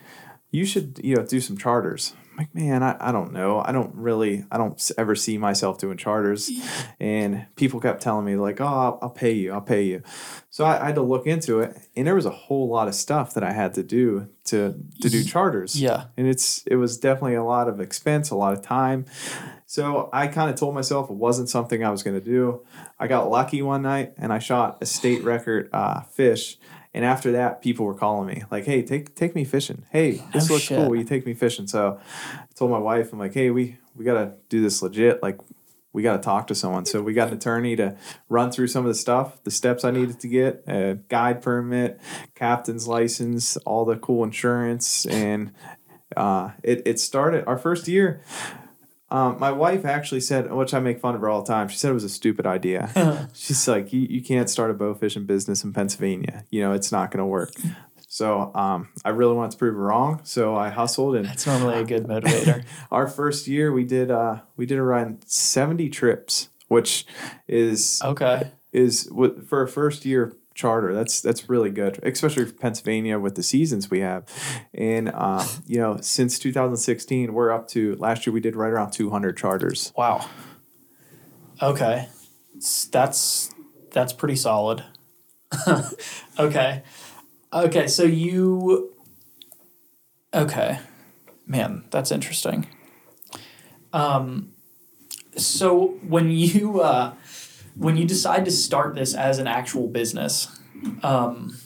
you 0.52 0.64
should 0.66 0.98
you 1.04 1.14
know 1.14 1.22
do 1.24 1.40
some 1.40 1.56
charters 1.56 2.12
like 2.40 2.54
man 2.54 2.82
I, 2.82 2.96
I 2.98 3.12
don't 3.12 3.32
know. 3.34 3.62
I 3.62 3.70
don't 3.70 3.94
really 3.94 4.44
i 4.50 4.56
don't 4.56 4.90
ever 4.96 5.14
see 5.14 5.36
myself 5.36 5.78
doing 5.78 5.96
charters. 5.96 6.50
And 6.98 7.46
people 7.56 7.80
kept 7.80 8.02
telling 8.02 8.24
me 8.24 8.36
like 8.36 8.60
oh 8.60 8.66
i'll, 8.66 8.98
I'll 9.02 9.10
pay 9.10 9.32
you 9.32 9.52
i'll 9.52 9.60
pay 9.60 9.84
you. 9.84 10.02
So 10.48 10.64
I, 10.64 10.82
I 10.82 10.86
had 10.86 10.94
to 10.94 11.02
look 11.02 11.26
into 11.26 11.60
it 11.60 11.76
and 11.96 12.06
there 12.06 12.14
was 12.14 12.26
a 12.26 12.30
whole 12.30 12.68
lot 12.68 12.88
of 12.88 12.94
stuff 12.94 13.34
that 13.34 13.44
i 13.44 13.52
had 13.52 13.74
to 13.74 13.82
do 13.82 14.28
to 14.44 14.74
to 15.02 15.10
do 15.10 15.22
charters. 15.22 15.80
Yeah. 15.80 16.04
and 16.16 16.26
it's 16.26 16.62
it 16.66 16.76
was 16.76 16.98
definitely 16.98 17.34
a 17.34 17.44
lot 17.44 17.68
of 17.68 17.78
expense 17.80 18.30
a 18.30 18.36
lot 18.36 18.54
of 18.54 18.62
time. 18.62 19.04
So 19.66 20.08
i 20.12 20.26
kind 20.26 20.50
of 20.50 20.56
told 20.56 20.74
myself 20.74 21.10
it 21.10 21.16
wasn't 21.16 21.50
something 21.50 21.84
i 21.84 21.90
was 21.90 22.02
going 22.02 22.18
to 22.18 22.24
do. 22.24 22.64
I 22.98 23.06
got 23.06 23.30
lucky 23.30 23.60
one 23.60 23.82
night 23.82 24.14
and 24.16 24.32
i 24.32 24.38
shot 24.38 24.78
a 24.80 24.86
state 24.86 25.22
record 25.24 25.68
uh, 25.74 26.00
fish 26.02 26.58
and 26.94 27.04
after 27.04 27.32
that 27.32 27.60
people 27.62 27.86
were 27.86 27.94
calling 27.94 28.26
me 28.26 28.42
like 28.50 28.64
hey 28.64 28.82
take 28.82 29.14
take 29.14 29.34
me 29.34 29.44
fishing 29.44 29.84
hey 29.90 30.22
this 30.32 30.48
No 30.48 30.54
looks 30.54 30.66
shit. 30.66 30.78
cool 30.78 30.90
will 30.90 30.96
you 30.98 31.04
take 31.04 31.24
me 31.26 31.34
fishing 31.34 31.66
so 31.66 32.00
i 32.34 32.46
told 32.54 32.70
my 32.70 32.78
wife 32.78 33.12
i'm 33.12 33.18
like 33.18 33.34
hey 33.34 33.50
we 33.50 33.78
we 33.96 34.04
got 34.04 34.14
to 34.14 34.32
do 34.48 34.60
this 34.62 34.82
legit 34.82 35.22
like 35.22 35.38
we 35.92 36.02
got 36.04 36.12
to 36.18 36.22
talk 36.22 36.46
to 36.46 36.54
someone. 36.54 36.86
So 36.86 37.02
we 37.02 37.14
got 37.14 37.28
an 37.28 37.34
attorney 37.34 37.74
to 37.74 37.96
run 38.28 38.52
through 38.52 38.68
some 38.68 38.84
of 38.84 38.88
the 38.88 38.94
stuff, 38.94 39.42
the 39.42 39.50
steps 39.50 39.84
I 39.84 39.90
needed 39.90 40.20
to 40.20 40.28
get, 40.28 40.62
a 40.68 40.98
guide 41.08 41.42
permit, 41.42 42.00
captain's 42.36 42.86
license, 42.86 43.56
all 43.66 43.84
the 43.84 43.96
cool 43.96 44.22
insurance, 44.22 45.04
and 45.06 45.52
uh, 46.16 46.50
it 46.62 46.82
it 46.86 47.00
started 47.00 47.44
our 47.46 47.58
first 47.58 47.88
year. 47.88 48.22
Um, 49.10 49.38
my 49.40 49.50
wife 49.50 49.84
actually 49.84 50.20
said, 50.20 50.52
which 50.52 50.72
I 50.72 50.80
make 50.80 51.00
fun 51.00 51.14
of 51.14 51.20
her 51.20 51.28
all 51.28 51.42
the 51.42 51.52
time. 51.52 51.68
She 51.68 51.76
said 51.78 51.90
it 51.90 51.94
was 51.94 52.04
a 52.04 52.08
stupid 52.08 52.46
idea. 52.46 53.28
She's 53.34 53.66
like, 53.66 53.92
you, 53.92 54.00
you 54.08 54.22
can't 54.22 54.48
start 54.48 54.70
a 54.70 54.74
bow 54.74 54.94
fishing 54.94 55.24
business 55.26 55.64
in 55.64 55.72
Pennsylvania. 55.72 56.44
You 56.50 56.62
know, 56.62 56.72
it's 56.72 56.92
not 56.92 57.10
going 57.10 57.18
to 57.18 57.26
work. 57.26 57.52
So 58.06 58.52
um, 58.54 58.88
I 59.04 59.10
really 59.10 59.34
wanted 59.34 59.52
to 59.52 59.56
prove 59.58 59.74
her 59.74 59.80
wrong. 59.80 60.20
So 60.24 60.56
I 60.56 60.68
hustled 60.68 61.16
and 61.16 61.26
That's 61.26 61.46
normally 61.46 61.80
a 61.80 61.84
good 61.84 62.04
motivator. 62.04 62.64
our 62.90 63.06
first 63.08 63.46
year 63.46 63.72
we 63.72 63.84
did 63.84 64.10
uh 64.10 64.40
we 64.56 64.66
did 64.66 64.78
around 64.78 65.22
70 65.26 65.88
trips 65.90 66.48
which 66.68 67.04
is 67.48 68.00
Okay. 68.02 68.50
is 68.72 69.08
what 69.12 69.48
for 69.48 69.62
a 69.62 69.68
first 69.68 70.04
year 70.04 70.32
charter 70.60 70.92
that's 70.92 71.20
that's 71.20 71.48
really 71.48 71.70
good 71.70 71.98
especially 72.02 72.44
for 72.44 72.52
pennsylvania 72.52 73.18
with 73.18 73.34
the 73.34 73.42
seasons 73.42 73.90
we 73.90 74.00
have 74.00 74.24
and 74.74 75.10
um, 75.14 75.46
you 75.66 75.78
know 75.78 75.98
since 76.00 76.38
2016 76.38 77.32
we're 77.32 77.50
up 77.50 77.66
to 77.68 77.94
last 77.96 78.26
year 78.26 78.34
we 78.34 78.40
did 78.40 78.54
right 78.54 78.70
around 78.70 78.90
200 78.90 79.36
charters 79.36 79.92
Wow. 79.96 80.26
Okay. 81.62 82.08
That's 82.90 83.50
that's 83.90 84.12
pretty 84.12 84.36
solid. 84.36 84.84
okay. 86.38 86.82
Okay, 87.52 87.86
so 87.86 88.04
you 88.04 88.94
Okay. 90.32 90.78
Man, 91.46 91.84
that's 91.90 92.10
interesting. 92.10 92.66
Um 93.92 94.52
so 95.36 95.98
when 96.06 96.30
you 96.30 96.80
uh 96.80 97.14
when 97.80 97.96
you 97.96 98.04
decide 98.04 98.44
to 98.44 98.50
start 98.50 98.94
this 98.94 99.14
as 99.14 99.38
an 99.38 99.46
actual 99.46 99.88
business, 99.88 100.60
um 101.02 101.56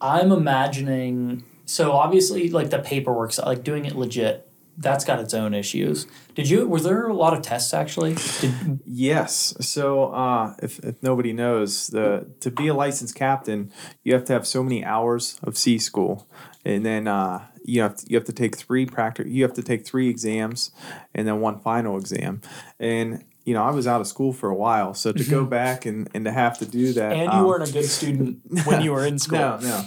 I'm 0.00 0.32
imagining 0.32 1.44
so 1.66 1.92
obviously 1.92 2.50
like 2.50 2.70
the 2.70 2.78
paperwork 2.78 3.36
like 3.38 3.62
doing 3.64 3.84
it 3.84 3.96
legit, 3.96 4.50
that's 4.78 5.04
got 5.04 5.20
its 5.20 5.34
own 5.34 5.52
issues. 5.52 6.06
Did 6.34 6.48
you 6.48 6.66
were 6.66 6.80
there 6.80 7.06
a 7.06 7.14
lot 7.14 7.34
of 7.34 7.42
tests 7.42 7.74
actually? 7.74 8.16
Did, 8.40 8.80
Yes. 8.84 9.54
So, 9.60 10.12
uh, 10.12 10.54
if, 10.62 10.78
if 10.80 11.02
nobody 11.02 11.32
knows, 11.32 11.88
the 11.88 12.26
to 12.40 12.50
be 12.50 12.68
a 12.68 12.74
licensed 12.74 13.14
captain, 13.14 13.72
you 14.02 14.14
have 14.14 14.24
to 14.26 14.32
have 14.32 14.46
so 14.46 14.62
many 14.62 14.84
hours 14.84 15.38
of 15.42 15.56
sea 15.56 15.78
school, 15.78 16.28
and 16.64 16.84
then 16.84 17.06
uh, 17.08 17.46
you 17.64 17.82
have 17.82 17.96
to, 17.96 18.06
you 18.08 18.16
have 18.16 18.26
to 18.26 18.32
take 18.32 18.56
three 18.56 18.86
practice. 18.86 19.26
You 19.26 19.42
have 19.42 19.54
to 19.54 19.62
take 19.62 19.86
three 19.86 20.08
exams, 20.08 20.70
and 21.14 21.26
then 21.26 21.40
one 21.40 21.60
final 21.60 21.96
exam. 21.98 22.40
And 22.78 23.24
you 23.50 23.54
know, 23.54 23.64
I 23.64 23.72
was 23.72 23.88
out 23.88 24.00
of 24.00 24.06
school 24.06 24.32
for 24.32 24.48
a 24.48 24.54
while, 24.54 24.94
so 24.94 25.10
to 25.10 25.24
go 25.24 25.44
back 25.44 25.84
and, 25.84 26.08
and 26.14 26.24
to 26.24 26.30
have 26.30 26.60
to 26.60 26.64
do 26.66 26.92
that, 26.92 27.14
and 27.14 27.22
you 27.32 27.38
um, 27.40 27.46
weren't 27.48 27.68
a 27.68 27.72
good 27.72 27.84
student 27.84 28.38
when 28.64 28.80
you 28.80 28.92
were 28.92 29.04
in 29.04 29.18
school. 29.18 29.40
no, 29.40 29.58
no. 29.58 29.84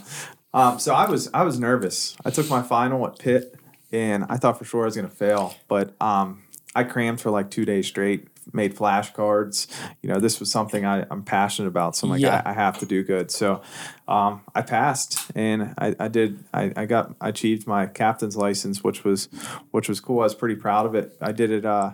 Um, 0.54 0.80
so 0.80 0.94
I 0.94 1.10
was 1.10 1.30
I 1.34 1.44
was 1.44 1.58
nervous. 1.58 2.18
I 2.26 2.30
took 2.30 2.50
my 2.50 2.62
final 2.62 3.08
at 3.08 3.18
Pitt, 3.20 3.56
and 3.94 4.26
I 4.28 4.36
thought 4.36 4.60
for 4.60 4.66
sure 4.66 4.82
I 4.82 4.86
was 4.88 4.98
going 4.98 5.08
to 5.08 5.16
fail. 5.16 5.56
But 5.70 5.96
um, 6.02 6.44
I 6.76 6.84
crammed 6.84 7.22
for 7.22 7.32
like 7.32 7.52
two 7.52 7.64
days 7.64 7.88
straight. 7.88 8.28
Made 8.52 8.76
flashcards. 8.76 9.68
You 10.02 10.10
know, 10.10 10.20
this 10.20 10.42
was 10.42 10.52
something 10.52 10.86
I, 10.86 11.06
I'm 11.10 11.24
passionate 11.24 11.70
about. 11.70 11.96
So 11.96 12.08
I'm 12.08 12.12
like, 12.12 12.20
Yeah. 12.22 12.42
I, 12.46 12.50
I 12.50 12.54
have 12.54 12.78
to 12.80 12.86
do 12.86 13.02
good. 13.02 13.32
So 13.32 13.62
um, 14.06 14.42
I 14.54 14.62
passed, 14.62 15.32
and 15.36 15.74
I, 15.78 15.96
I 15.98 16.10
did. 16.10 16.44
I, 16.54 16.74
I 16.76 16.86
got 16.86 17.16
I 17.22 17.30
achieved 17.30 17.66
my 17.66 17.86
captain's 17.86 18.36
license, 18.36 18.84
which 18.84 19.06
was 19.06 19.30
which 19.72 19.88
was 19.88 20.02
cool. 20.02 20.20
I 20.20 20.24
was 20.24 20.36
pretty 20.36 20.56
proud 20.56 20.86
of 20.86 20.96
it. 20.96 21.16
I 21.22 21.32
did 21.32 21.50
it. 21.50 21.64
Uh, 21.64 21.94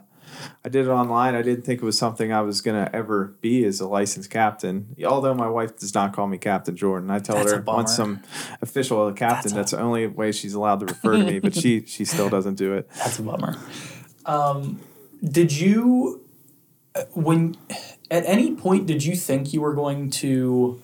I 0.63 0.69
did 0.69 0.87
it 0.87 0.89
online. 0.89 1.35
I 1.35 1.41
didn't 1.41 1.63
think 1.65 1.81
it 1.81 1.85
was 1.85 1.97
something 1.97 2.31
I 2.31 2.41
was 2.41 2.61
gonna 2.61 2.89
ever 2.93 3.35
be 3.41 3.65
as 3.65 3.79
a 3.79 3.87
licensed 3.87 4.29
captain. 4.29 4.95
Although 5.05 5.33
my 5.33 5.49
wife 5.49 5.77
does 5.77 5.93
not 5.93 6.13
call 6.13 6.27
me 6.27 6.37
Captain 6.37 6.75
Jordon, 6.75 7.11
I 7.11 7.19
tell 7.19 7.35
That's 7.37 7.51
her 7.51 7.61
once 7.61 7.97
I'm 7.99 8.21
official 8.61 9.11
captain. 9.13 9.53
That's 9.53 9.71
That's, 9.71 9.71
the 9.71 9.79
only 9.79 10.07
way 10.07 10.31
she's 10.31 10.53
allowed 10.53 10.81
to 10.81 10.87
refer 10.87 11.17
to 11.17 11.23
me. 11.23 11.39
But 11.39 11.55
she 11.55 11.81
she 11.85 12.05
still 12.05 12.29
doesn't 12.29 12.55
do 12.55 12.73
it. 12.73 12.89
That's 12.95 13.19
a 13.19 13.23
bummer. 13.23 13.55
Um, 14.25 14.79
did 15.23 15.51
you, 15.51 16.23
when, 17.13 17.57
at 18.09 18.25
any 18.25 18.55
point, 18.55 18.85
did 18.85 19.03
you 19.03 19.15
think 19.15 19.53
you 19.53 19.61
were 19.61 19.73
going 19.73 20.09
to, 20.11 20.81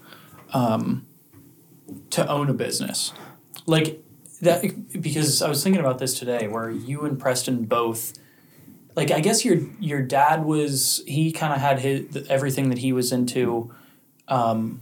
um, 0.54 1.06
to 2.10 2.28
own 2.28 2.50
a 2.50 2.54
business? 2.54 3.14
Like 3.66 4.02
that, 4.42 4.64
because 5.00 5.42
I 5.42 5.50
was 5.50 5.64
thinking 5.64 5.80
about 5.80 6.00
this 6.00 6.18
today, 6.18 6.48
where 6.48 6.70
you 6.70 7.06
and 7.06 7.20
Preston 7.20 7.66
both, 7.66 8.14
like, 8.96 9.12
I 9.12 9.20
guess 9.20 9.44
your 9.46 9.58
your 9.80 10.02
dad 10.02 10.46
was 10.46 11.04
he 11.06 11.32
kind 11.32 11.54
of 11.54 11.60
had 11.60 11.80
his 11.80 12.28
everything 12.30 12.70
that 12.70 12.80
he 12.80 12.94
was 12.94 13.12
into, 13.12 13.74
um, 14.28 14.82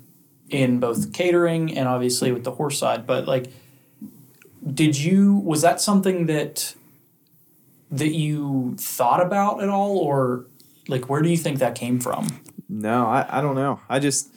in 0.50 0.80
both 0.80 1.14
catering 1.14 1.78
and 1.78 1.88
obviously 1.88 2.32
with 2.32 2.44
the 2.44 2.52
horse 2.52 2.78
side, 2.78 3.06
but 3.08 3.28
like. 3.28 3.52
Did 4.66 4.98
you 4.98 5.36
was 5.36 5.62
that 5.62 5.82
something 5.82 6.28
that 6.28 6.74
that 7.92 8.14
you 8.16 8.76
thought 8.80 9.22
about 9.22 9.62
at 9.62 9.68
all 9.68 9.98
or 9.98 10.46
like 10.88 11.10
where 11.10 11.22
do 11.22 11.28
you 11.30 11.36
think 11.36 11.60
that 11.60 11.76
came 11.76 12.00
from 12.00 12.28
No, 12.70 13.06
I, 13.06 13.40
I 13.40 13.42
don't 13.42 13.56
know. 13.56 13.82
I 13.90 14.00
just 14.00 14.30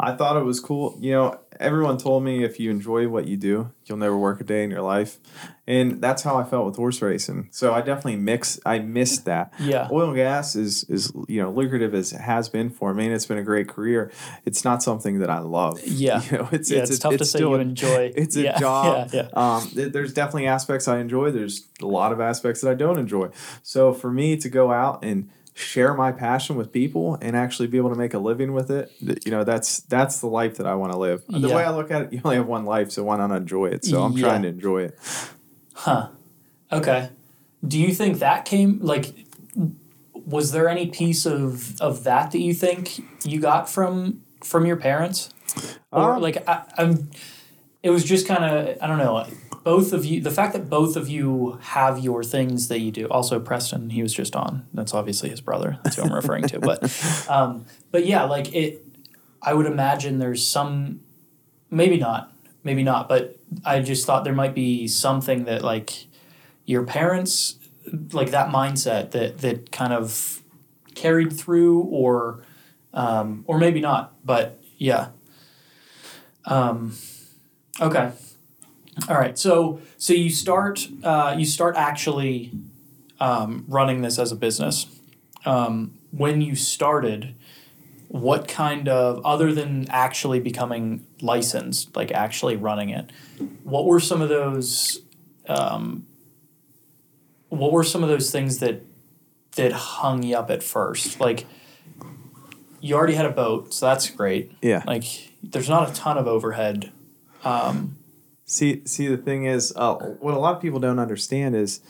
I 0.00 0.12
thought 0.16 0.36
it 0.36 0.44
was 0.44 0.58
cool. 0.58 0.96
You 1.00 1.12
know, 1.12 1.40
everyone 1.60 1.98
told 1.98 2.22
me 2.24 2.44
if 2.44 2.58
you 2.60 2.70
enjoy 2.70 3.08
what 3.08 3.26
you 3.26 3.36
do, 3.36 3.70
you'll 3.86 3.98
never 3.98 4.16
work 4.16 4.40
a 4.40 4.44
day 4.44 4.64
in 4.64 4.70
your 4.70 4.82
life. 4.82 5.18
And 5.66 6.00
that's 6.02 6.22
how 6.22 6.36
I 6.36 6.44
felt 6.44 6.66
with 6.66 6.76
horse 6.76 7.00
racing. 7.00 7.48
So 7.50 7.72
I 7.72 7.80
definitely 7.80 8.16
mix 8.16 8.60
I 8.66 8.80
missed 8.80 9.24
that. 9.24 9.52
Yeah. 9.58 9.88
Oil 9.90 10.08
and 10.08 10.16
gas 10.16 10.56
is 10.56 10.84
is 10.90 11.12
you 11.28 11.40
know, 11.40 11.50
lucrative 11.50 11.94
as 11.94 12.12
it 12.12 12.20
has 12.20 12.48
been 12.50 12.68
for 12.70 12.92
me 12.92 13.06
and 13.06 13.14
it's 13.14 13.24
been 13.26 13.38
a 13.38 13.42
great 13.42 13.68
career. 13.68 14.12
It's 14.44 14.64
not 14.64 14.82
something 14.82 15.20
that 15.20 15.30
I 15.30 15.38
love. 15.38 15.80
Yeah. 15.86 16.22
You 16.30 16.38
know, 16.38 16.48
it's 16.52 16.70
yeah 16.70 16.80
it's, 16.80 16.90
it's, 16.90 16.98
a- 16.98 17.02
tough 17.02 17.10
to 17.12 17.22
it's 17.22 17.30
say 17.30 17.38
still 17.38 17.50
you 17.50 17.56
a- 17.56 17.60
enjoy 17.60 18.12
it's 18.16 18.36
a 18.36 18.42
yeah, 18.42 18.58
job. 18.60 19.10
yeah, 19.12 19.28
yeah. 19.34 19.56
Um, 19.56 19.70
there's 19.74 20.12
definitely 20.12 20.46
aspects 20.48 20.86
I 20.88 20.98
enjoy. 20.98 21.30
There's 21.30 21.66
a 21.80 21.86
lot 21.86 22.12
of 22.12 22.20
aspects 22.20 22.60
that 22.60 22.70
I 22.70 22.74
don't 22.74 22.98
enjoy. 22.98 23.30
So 23.62 23.92
for 23.94 24.10
me 24.10 24.36
to 24.36 24.48
go 24.50 24.70
out 24.72 25.02
and 25.02 25.30
share 25.56 25.94
my 25.94 26.10
passion 26.10 26.56
with 26.56 26.72
people 26.72 27.16
and 27.22 27.36
actually 27.36 27.68
be 27.68 27.76
able 27.78 27.90
to 27.90 27.96
make 27.96 28.12
a 28.12 28.18
living 28.18 28.52
with 28.52 28.70
it, 28.70 28.90
you 29.24 29.30
know, 29.30 29.44
that's 29.44 29.80
that's 29.80 30.20
the 30.20 30.26
life 30.26 30.56
that 30.56 30.66
I 30.66 30.74
want 30.74 30.92
to 30.92 30.98
live. 30.98 31.22
The 31.28 31.48
way 31.48 31.64
I 31.64 31.70
look 31.70 31.90
at 31.92 32.02
it, 32.02 32.12
you 32.12 32.20
only 32.24 32.36
have 32.36 32.46
one 32.48 32.64
life, 32.64 32.90
so 32.90 33.04
why 33.04 33.16
not 33.16 33.30
enjoy 33.30 33.66
it? 33.66 33.84
So 33.84 34.02
I'm 34.02 34.12
Yeah. 34.12 34.22
trying 34.24 34.42
to 34.42 34.48
enjoy 34.48 34.82
it. 34.82 34.98
Huh. 35.74 36.08
Okay. 36.72 37.10
Do 37.66 37.78
you 37.78 37.94
think 37.94 38.18
that 38.18 38.44
came 38.44 38.80
like 38.82 39.14
was 40.26 40.52
there 40.52 40.68
any 40.68 40.86
piece 40.88 41.24
of 41.26 41.80
of 41.80 42.04
that 42.04 42.32
that 42.32 42.40
you 42.40 42.52
think 42.54 43.04
you 43.24 43.40
got 43.40 43.68
from 43.70 44.20
from 44.42 44.66
your 44.66 44.76
parents? 44.76 45.30
Or 45.92 46.14
Um, 46.16 46.22
like 46.22 46.48
I, 46.48 46.62
I'm 46.78 47.10
it 47.82 47.90
was 47.90 48.04
just 48.04 48.26
kind 48.26 48.44
of 48.44 48.76
I 48.82 48.86
don't 48.88 48.98
know. 48.98 49.24
Both 49.64 49.94
of 49.94 50.04
you, 50.04 50.20
the 50.20 50.30
fact 50.30 50.52
that 50.52 50.68
both 50.68 50.94
of 50.94 51.08
you 51.08 51.58
have 51.62 51.98
your 51.98 52.22
things 52.22 52.68
that 52.68 52.80
you 52.80 52.92
do. 52.92 53.06
Also, 53.08 53.40
Preston, 53.40 53.90
he 53.90 54.02
was 54.02 54.12
just 54.12 54.36
on. 54.36 54.66
That's 54.74 54.92
obviously 54.92 55.30
his 55.30 55.40
brother. 55.40 55.78
That's 55.82 55.96
who 55.96 56.02
I'm 56.02 56.12
referring 56.12 56.46
to. 56.48 56.60
But, 56.60 57.26
um, 57.30 57.64
but 57.90 58.04
yeah, 58.04 58.24
like 58.24 58.54
it. 58.54 58.82
I 59.40 59.54
would 59.54 59.66
imagine 59.66 60.18
there's 60.18 60.46
some, 60.46 61.00
maybe 61.70 61.98
not, 61.98 62.32
maybe 62.62 62.82
not. 62.82 63.08
But 63.08 63.38
I 63.64 63.80
just 63.80 64.06
thought 64.06 64.24
there 64.24 64.34
might 64.34 64.54
be 64.54 64.86
something 64.86 65.44
that 65.44 65.62
like 65.62 66.06
your 66.66 66.84
parents, 66.84 67.56
like 68.12 68.30
that 68.30 68.50
mindset 68.50 69.10
that 69.12 69.38
that 69.38 69.72
kind 69.72 69.92
of 69.92 70.42
carried 70.94 71.32
through, 71.32 71.80
or, 71.80 72.44
um, 72.92 73.44
or 73.46 73.58
maybe 73.58 73.80
not. 73.80 74.14
But 74.24 74.62
yeah. 74.76 75.08
Um, 76.44 76.96
okay. 77.80 78.12
All 79.08 79.16
right. 79.16 79.38
So 79.38 79.80
so 79.98 80.12
you 80.12 80.30
start 80.30 80.86
uh, 81.02 81.34
you 81.36 81.44
start 81.44 81.76
actually 81.76 82.52
um, 83.20 83.64
running 83.68 84.02
this 84.02 84.18
as 84.18 84.32
a 84.32 84.36
business. 84.36 84.86
Um, 85.44 85.98
when 86.10 86.40
you 86.40 86.54
started, 86.54 87.34
what 88.08 88.48
kind 88.48 88.88
of 88.88 89.24
other 89.24 89.52
than 89.52 89.86
actually 89.90 90.40
becoming 90.40 91.06
licensed, 91.20 91.94
like 91.96 92.12
actually 92.12 92.56
running 92.56 92.90
it, 92.90 93.10
what 93.62 93.84
were 93.84 94.00
some 94.00 94.22
of 94.22 94.28
those? 94.28 95.00
Um, 95.48 96.06
what 97.48 97.72
were 97.72 97.84
some 97.84 98.02
of 98.02 98.08
those 98.08 98.30
things 98.30 98.58
that 98.58 98.82
that 99.56 99.72
hung 99.72 100.22
you 100.22 100.36
up 100.36 100.50
at 100.50 100.62
first? 100.62 101.20
Like 101.20 101.46
you 102.80 102.94
already 102.94 103.14
had 103.14 103.26
a 103.26 103.30
boat, 103.30 103.74
so 103.74 103.86
that's 103.86 104.08
great. 104.10 104.52
Yeah. 104.62 104.82
Like 104.86 105.04
there's 105.42 105.68
not 105.68 105.90
a 105.90 105.94
ton 105.94 106.18
of 106.18 106.26
overhead. 106.26 106.92
Um, 107.42 107.96
See, 108.46 108.82
see, 108.84 109.06
the 109.06 109.16
thing 109.16 109.46
is, 109.46 109.72
uh, 109.74 109.94
what 109.94 110.34
a 110.34 110.38
lot 110.38 110.54
of 110.56 110.60
people 110.62 110.78
don't 110.78 110.98
understand 110.98 111.56
is 111.56 111.80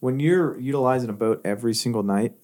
when 0.00 0.20
you're 0.20 0.58
utilizing 0.58 1.10
a 1.10 1.12
boat 1.12 1.40
every 1.44 1.74
single 1.74 2.02
night, 2.04 2.34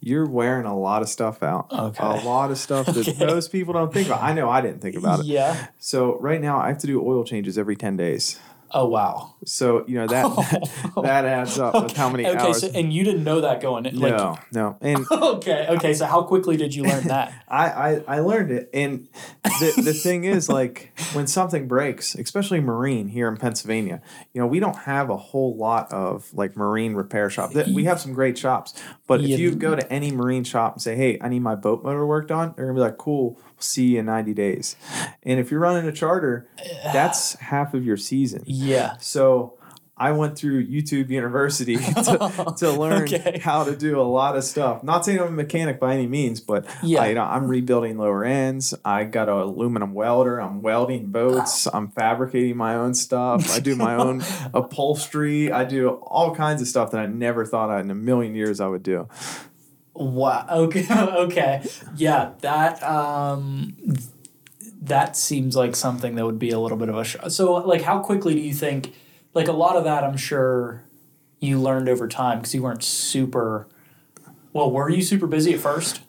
you're 0.00 0.26
wearing 0.26 0.66
a 0.66 0.78
lot 0.78 1.02
of 1.02 1.08
stuff 1.08 1.42
out. 1.42 1.72
Okay. 1.72 2.04
A 2.04 2.24
lot 2.24 2.50
of 2.50 2.58
stuff 2.58 2.86
that 2.86 3.08
Okay. 3.08 3.26
most 3.26 3.50
people 3.50 3.72
don't 3.72 3.92
think 3.92 4.06
about. 4.08 4.22
I 4.22 4.32
know 4.34 4.48
I 4.48 4.60
didn't 4.60 4.80
think 4.80 4.94
about 4.94 5.20
it. 5.20 5.26
Yeah. 5.26 5.68
So 5.78 6.18
right 6.20 6.40
now 6.40 6.58
I 6.58 6.68
have 6.68 6.78
to 6.78 6.86
do 6.86 7.02
oil 7.04 7.24
changes 7.24 7.56
every 7.58 7.76
ten 7.76 7.96
days. 7.96 8.38
Oh 8.70 8.86
wow. 8.86 9.34
So 9.46 9.84
you 9.86 9.94
know 9.94 10.06
that 10.06 10.92
that 11.02 11.24
adds 11.24 11.58
up 11.58 11.74
with 11.82 11.96
how 11.96 12.10
many 12.10 12.26
okay, 12.26 12.38
hours. 12.38 12.60
so 12.60 12.70
and 12.74 12.92
you 12.92 13.02
didn't 13.04 13.24
know 13.24 13.40
that 13.40 13.60
going 13.60 13.86
in. 13.86 13.98
Like, 13.98 14.12
no, 14.12 14.38
no, 14.52 14.76
and 14.80 15.06
okay, 15.10 15.66
okay. 15.70 15.94
So 15.94 16.04
how 16.06 16.22
quickly 16.22 16.56
did 16.56 16.74
you 16.74 16.82
learn 16.84 17.04
that? 17.08 17.32
I, 17.48 17.66
I 17.66 18.04
I 18.16 18.20
learned 18.20 18.50
it, 18.50 18.68
and 18.74 19.08
the 19.44 19.80
the 19.82 19.94
thing 19.94 20.24
is, 20.24 20.48
like 20.48 20.92
when 21.14 21.26
something 21.26 21.66
breaks, 21.66 22.14
especially 22.14 22.60
marine 22.60 23.08
here 23.08 23.28
in 23.28 23.36
Pennsylvania, 23.36 24.02
you 24.34 24.40
know, 24.40 24.46
we 24.46 24.60
don't 24.60 24.76
have 24.76 25.08
a 25.08 25.16
whole 25.16 25.56
lot 25.56 25.90
of 25.92 26.32
like 26.34 26.56
marine 26.56 26.94
repair 26.94 27.30
shops. 27.30 27.54
We 27.54 27.84
have 27.84 28.00
some 28.00 28.12
great 28.12 28.36
shops, 28.36 28.74
but 29.06 29.20
Yeah. 29.22 29.34
if 29.34 29.40
you 29.40 29.54
go 29.54 29.74
to 29.76 29.92
any 29.92 30.10
marine 30.10 30.44
shop 30.44 30.74
and 30.74 30.82
say, 30.82 30.94
"Hey, 30.94 31.18
I 31.22 31.28
need 31.28 31.40
my 31.40 31.54
boat 31.54 31.82
motor 31.84 32.06
worked 32.06 32.30
on," 32.30 32.52
they're 32.56 32.66
gonna 32.66 32.74
be 32.74 32.80
like, 32.80 32.98
"Cool, 32.98 33.38
see 33.58 33.86
you 33.94 34.00
in 34.00 34.06
ninety 34.06 34.34
days." 34.34 34.76
And 35.22 35.38
if 35.40 35.50
you're 35.50 35.60
running 35.60 35.88
a 35.88 35.92
charter, 35.92 36.48
that's 36.84 37.34
half 37.40 37.74
of 37.74 37.84
your 37.84 37.96
season. 37.96 38.42
Yeah. 38.46 38.96
So 39.00 39.54
I 40.00 40.12
went 40.12 40.38
through 40.38 40.64
YouTube 40.64 41.08
University 41.10 41.76
to, 41.78 42.54
to 42.58 42.70
learn 42.78 43.02
Okay. 43.02 43.40
how 43.42 43.64
to 43.64 43.74
do 43.74 44.00
a 44.00 44.02
lot 44.06 44.36
of 44.36 44.44
stuff. 44.44 44.84
Not 44.84 45.04
saying 45.04 45.18
I'm 45.18 45.26
a 45.26 45.30
mechanic 45.32 45.80
by 45.80 45.92
any 45.94 46.06
means, 46.06 46.38
but 46.40 46.66
Yeah. 46.84 47.00
I, 47.02 47.08
you 47.08 47.14
know, 47.16 47.24
I'm 47.24 47.48
rebuilding 47.48 47.98
lower 47.98 48.24
ends. 48.24 48.74
I 48.84 49.02
got 49.02 49.28
an 49.28 49.34
aluminum 49.34 49.94
welder. 49.94 50.40
I'm 50.40 50.62
welding 50.62 51.06
boats. 51.10 51.66
I'm 51.66 51.88
fabricating 51.88 52.56
my 52.56 52.76
own 52.76 52.94
stuff. 52.94 53.50
I 53.50 53.58
do 53.58 53.74
my 53.74 53.96
own 53.96 54.22
upholstery. 54.54 55.50
I 55.50 55.64
do 55.64 55.88
all 55.88 56.32
kinds 56.32 56.62
of 56.62 56.68
stuff 56.68 56.92
that 56.92 57.00
I 57.00 57.06
never 57.06 57.44
thought 57.44 57.68
I, 57.68 57.80
in 57.80 57.90
a 57.90 57.94
million 57.96 58.36
years 58.36 58.60
I 58.60 58.68
would 58.68 58.84
do. 58.84 59.08
Wow. 59.98 60.46
Okay. 60.50 60.86
okay. 60.90 61.62
Yeah. 61.96 62.32
That 62.40 62.82
um, 62.82 63.76
that 64.80 65.16
seems 65.16 65.56
like 65.56 65.74
something 65.76 66.14
that 66.14 66.24
would 66.24 66.38
be 66.38 66.50
a 66.50 66.58
little 66.58 66.78
bit 66.78 66.88
of 66.88 66.96
a 66.96 67.04
sh- 67.04 67.16
so 67.28 67.54
like 67.54 67.82
how 67.82 67.98
quickly 67.98 68.34
do 68.34 68.40
you 68.40 68.54
think 68.54 68.94
like 69.34 69.48
a 69.48 69.52
lot 69.52 69.76
of 69.76 69.84
that 69.84 70.04
I'm 70.04 70.16
sure 70.16 70.84
you 71.40 71.60
learned 71.60 71.88
over 71.88 72.08
time 72.08 72.38
because 72.38 72.54
you 72.54 72.62
weren't 72.62 72.82
super. 72.82 73.68
Well, 74.52 74.70
were 74.70 74.88
you 74.88 75.02
super 75.02 75.26
busy 75.26 75.54
at 75.54 75.60
first? 75.60 76.00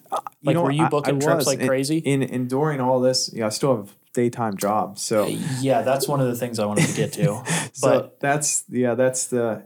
Like, 0.43 0.55
were 0.57 0.71
you 0.71 0.87
booking 0.87 1.17
I 1.17 1.19
trips 1.19 1.37
was. 1.37 1.47
like 1.47 1.59
In- 1.59 1.67
crazy? 1.67 1.97
In, 1.97 2.23
in 2.23 2.47
during 2.47 2.79
all 2.79 2.99
this, 2.99 3.29
yeah, 3.33 3.47
I 3.47 3.49
still 3.49 3.75
have 3.75 3.95
daytime 4.13 4.57
jobs. 4.57 5.01
So 5.01 5.27
Yeah, 5.59 5.81
that's 5.81 6.07
one 6.07 6.19
of 6.19 6.27
the 6.27 6.35
things 6.35 6.59
I 6.59 6.65
wanted 6.65 6.87
to 6.87 6.95
get 6.95 7.13
to. 7.13 7.43
so 7.73 7.89
but 7.89 8.19
that's 8.19 8.63
yeah 8.69 8.95
that's 8.95 9.27
the 9.27 9.63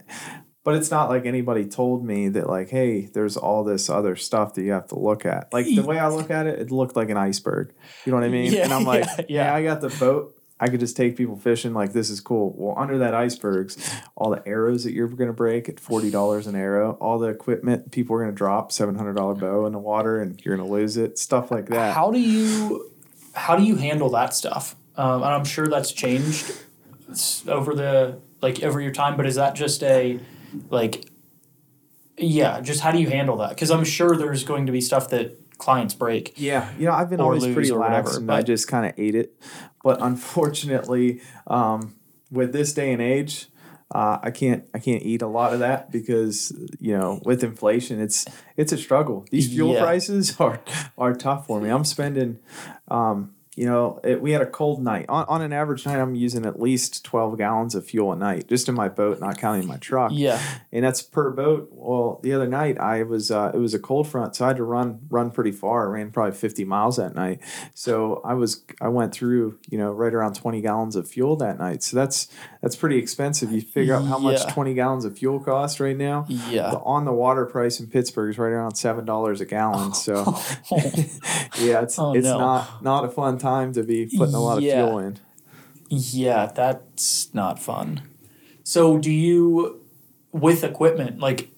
but 0.63 0.75
it's 0.75 0.89
not 0.89 1.09
like 1.09 1.25
anybody 1.25 1.65
told 1.65 2.05
me 2.05 2.29
that 2.29 2.47
like 2.47 2.69
hey 2.69 3.07
there's 3.07 3.37
all 3.37 3.63
this 3.63 3.89
other 3.89 4.15
stuff 4.15 4.53
that 4.53 4.63
you 4.63 4.71
have 4.71 4.87
to 4.87 4.99
look 4.99 5.25
at. 5.25 5.51
Like 5.53 5.65
the 5.65 5.81
way 5.81 5.99
i 5.99 6.07
look 6.07 6.31
at 6.31 6.47
it 6.47 6.59
it 6.59 6.71
looked 6.71 6.95
like 6.95 7.09
an 7.09 7.17
iceberg. 7.17 7.73
You 8.05 8.11
know 8.11 8.17
what 8.17 8.25
i 8.25 8.29
mean? 8.29 8.51
Yeah, 8.51 8.63
and 8.63 8.73
i'm 8.73 8.83
like 8.85 9.05
yeah, 9.29 9.47
yeah, 9.47 9.55
i 9.55 9.63
got 9.63 9.81
the 9.81 9.89
boat. 9.89 10.37
I 10.59 10.69
could 10.69 10.79
just 10.79 10.95
take 10.95 11.17
people 11.17 11.35
fishing 11.35 11.73
like 11.73 11.91
this 11.91 12.09
is 12.09 12.21
cool. 12.21 12.53
Well 12.57 12.75
under 12.77 12.99
that 12.99 13.13
icebergs 13.13 13.77
all 14.15 14.29
the 14.29 14.47
arrows 14.47 14.85
that 14.85 14.93
you're 14.93 15.07
going 15.07 15.27
to 15.27 15.33
break 15.33 15.67
at 15.67 15.75
$40 15.75 16.47
an 16.47 16.55
arrow 16.55 16.97
all 17.01 17.19
the 17.19 17.27
equipment 17.27 17.91
people 17.91 18.15
are 18.15 18.19
going 18.19 18.31
to 18.31 18.37
drop 18.37 18.71
$700 18.71 19.39
bow 19.39 19.65
in 19.65 19.73
the 19.73 19.79
water 19.79 20.21
and 20.21 20.39
you're 20.45 20.55
going 20.55 20.67
to 20.67 20.73
lose 20.73 20.95
it 20.95 21.17
stuff 21.17 21.51
like 21.51 21.67
that. 21.67 21.93
How 21.93 22.11
do 22.11 22.19
you 22.19 22.89
how 23.33 23.55
do 23.55 23.63
you 23.63 23.75
handle 23.75 24.09
that 24.11 24.33
stuff? 24.33 24.75
Um, 24.95 25.23
and 25.23 25.33
I'm 25.33 25.43
sure 25.43 25.67
that's 25.67 25.91
changed 25.91 26.53
over 27.47 27.73
the 27.73 28.19
like 28.41 28.63
over 28.63 28.79
your 28.79 28.91
time. 28.91 29.17
But 29.17 29.25
is 29.25 29.35
that 29.35 29.55
just 29.55 29.83
a 29.83 30.19
like 30.69 31.05
yeah? 32.17 32.61
Just 32.61 32.81
how 32.81 32.91
do 32.91 32.99
you 32.99 33.09
handle 33.09 33.37
that? 33.37 33.49
Because 33.49 33.71
I'm 33.71 33.83
sure 33.83 34.15
there's 34.15 34.43
going 34.43 34.65
to 34.67 34.71
be 34.71 34.81
stuff 34.81 35.09
that 35.09 35.37
clients 35.57 35.93
break. 35.93 36.33
Yeah, 36.37 36.69
you 36.77 36.85
know, 36.85 36.91
I've 36.93 37.09
been 37.09 37.21
always 37.21 37.43
pretty 37.43 37.71
lax, 37.71 37.89
whatever, 38.09 38.17
and 38.17 38.27
but- 38.27 38.33
I 38.35 38.41
just 38.43 38.67
kind 38.67 38.85
of 38.85 38.93
ate 38.97 39.15
it. 39.15 39.33
But 39.83 40.01
unfortunately, 40.01 41.21
um, 41.47 41.95
with 42.31 42.53
this 42.53 42.73
day 42.73 42.93
and 42.93 43.01
age, 43.01 43.47
uh, 43.93 44.17
I 44.21 44.31
can't 44.31 44.67
I 44.73 44.79
can't 44.79 45.03
eat 45.03 45.21
a 45.21 45.27
lot 45.27 45.53
of 45.53 45.59
that 45.59 45.91
because 45.91 46.51
you 46.79 46.97
know 46.97 47.19
with 47.25 47.43
inflation, 47.43 47.99
it's 48.01 48.25
it's 48.57 48.71
a 48.71 48.77
struggle. 48.77 49.25
These 49.29 49.49
fuel 49.49 49.73
Yeah. 49.73 49.81
prices 49.83 50.39
are 50.39 50.61
are 50.97 51.13
tough 51.13 51.47
for 51.47 51.59
me. 51.59 51.69
I'm 51.69 51.83
spending. 51.85 52.39
Um, 52.87 53.33
you 53.55 53.65
know, 53.67 53.99
it, 54.03 54.19
we 54.21 54.31
had 54.31 54.41
a 54.41 54.47
cold 54.47 54.81
night. 54.83 55.05
On, 55.09 55.25
on 55.27 55.41
an 55.43 55.53
average 55.53 55.85
night, 55.85 55.99
I'm 55.99 56.15
using 56.15 56.43
at 56.45 56.59
least 56.59 57.05
12 57.05 57.37
gallons 57.37 57.75
of 57.75 57.85
fuel 57.85 58.11
a 58.11 58.15
night, 58.15 58.47
just 58.47 58.67
in 58.67 58.73
my 58.73 58.89
boat, 58.89 59.19
not 59.19 59.37
counting 59.37 59.67
my 59.67 59.77
truck 59.77 60.11
Yeah, 60.13 60.41
and 60.71 60.83
that's 60.83 61.01
per 61.03 61.29
boat. 61.29 61.69
Well, 61.71 62.19
the 62.23 62.33
other 62.33 62.47
night 62.47 62.79
I 62.79 63.03
was 63.03 63.29
uh, 63.29 63.51
it 63.53 63.57
was 63.59 63.73
a 63.75 63.79
cold 63.79 64.07
front, 64.07 64.35
so 64.35 64.45
I 64.45 64.47
had 64.49 64.57
to 64.57 64.63
run 64.63 65.01
run 65.09 65.29
pretty 65.29 65.51
far. 65.51 65.87
I 65.87 65.91
ran 65.99 66.09
probably 66.11 66.35
fifty 66.37 66.65
miles 66.65 66.97
that 66.97 67.13
night. 67.13 67.41
So 67.75 68.21
I 68.25 68.33
was 68.33 68.63
I 68.81 68.87
went 68.87 69.13
through 69.13 69.59
you 69.69 69.77
know 69.77 69.91
right 69.91 70.13
around 70.13 70.33
twenty 70.35 70.61
gallons 70.61 70.95
of 70.95 71.07
fuel 71.07 71.35
that 71.37 71.59
night. 71.59 71.83
So 71.83 71.95
that's 71.95 72.27
that's 72.61 72.75
pretty 72.75 72.97
expensive. 72.97 73.51
You 73.51 73.61
figure 73.61 73.93
out 73.93 74.05
how 74.05 74.17
much 74.17 74.39
Yeah. 74.45 74.51
twenty 74.51 74.73
gallons 74.73 75.05
of 75.05 75.17
fuel 75.17 75.39
costs 75.39 75.79
right 75.79 75.97
now. 75.97 76.25
yeah. 76.27 76.71
The 76.71 76.79
on 76.79 77.05
the 77.05 77.13
water 77.13 77.45
price 77.45 77.79
in 77.79 77.85
Pittsburgh 77.87 78.31
is 78.31 78.37
right 78.39 78.51
around 78.51 78.75
seven 78.75 79.05
dollars 79.05 79.41
a 79.41 79.45
gallon. 79.45 79.93
So 79.93 80.23
yeah, 81.59 81.81
it's 81.81 81.99
Oh, 81.99 82.13
it's 82.13 82.25
no. 82.25 82.37
not 82.39 82.83
not 82.83 83.05
a 83.05 83.09
fun 83.09 83.37
time 83.43 83.73
to 83.73 83.83
be 83.83 84.05
putting 84.17 84.35
a 84.35 84.41
lot 84.41 84.57
of 84.57 84.63
fuel 84.63 84.97
in. 84.99 85.19
Yeah, 85.89 86.47
that's 86.47 87.33
not 87.33 87.59
fun. 87.59 88.01
So, 88.63 88.97
do 88.97 89.11
you, 89.11 89.81
with 90.31 90.63
equipment, 90.63 91.19
like, 91.19 91.49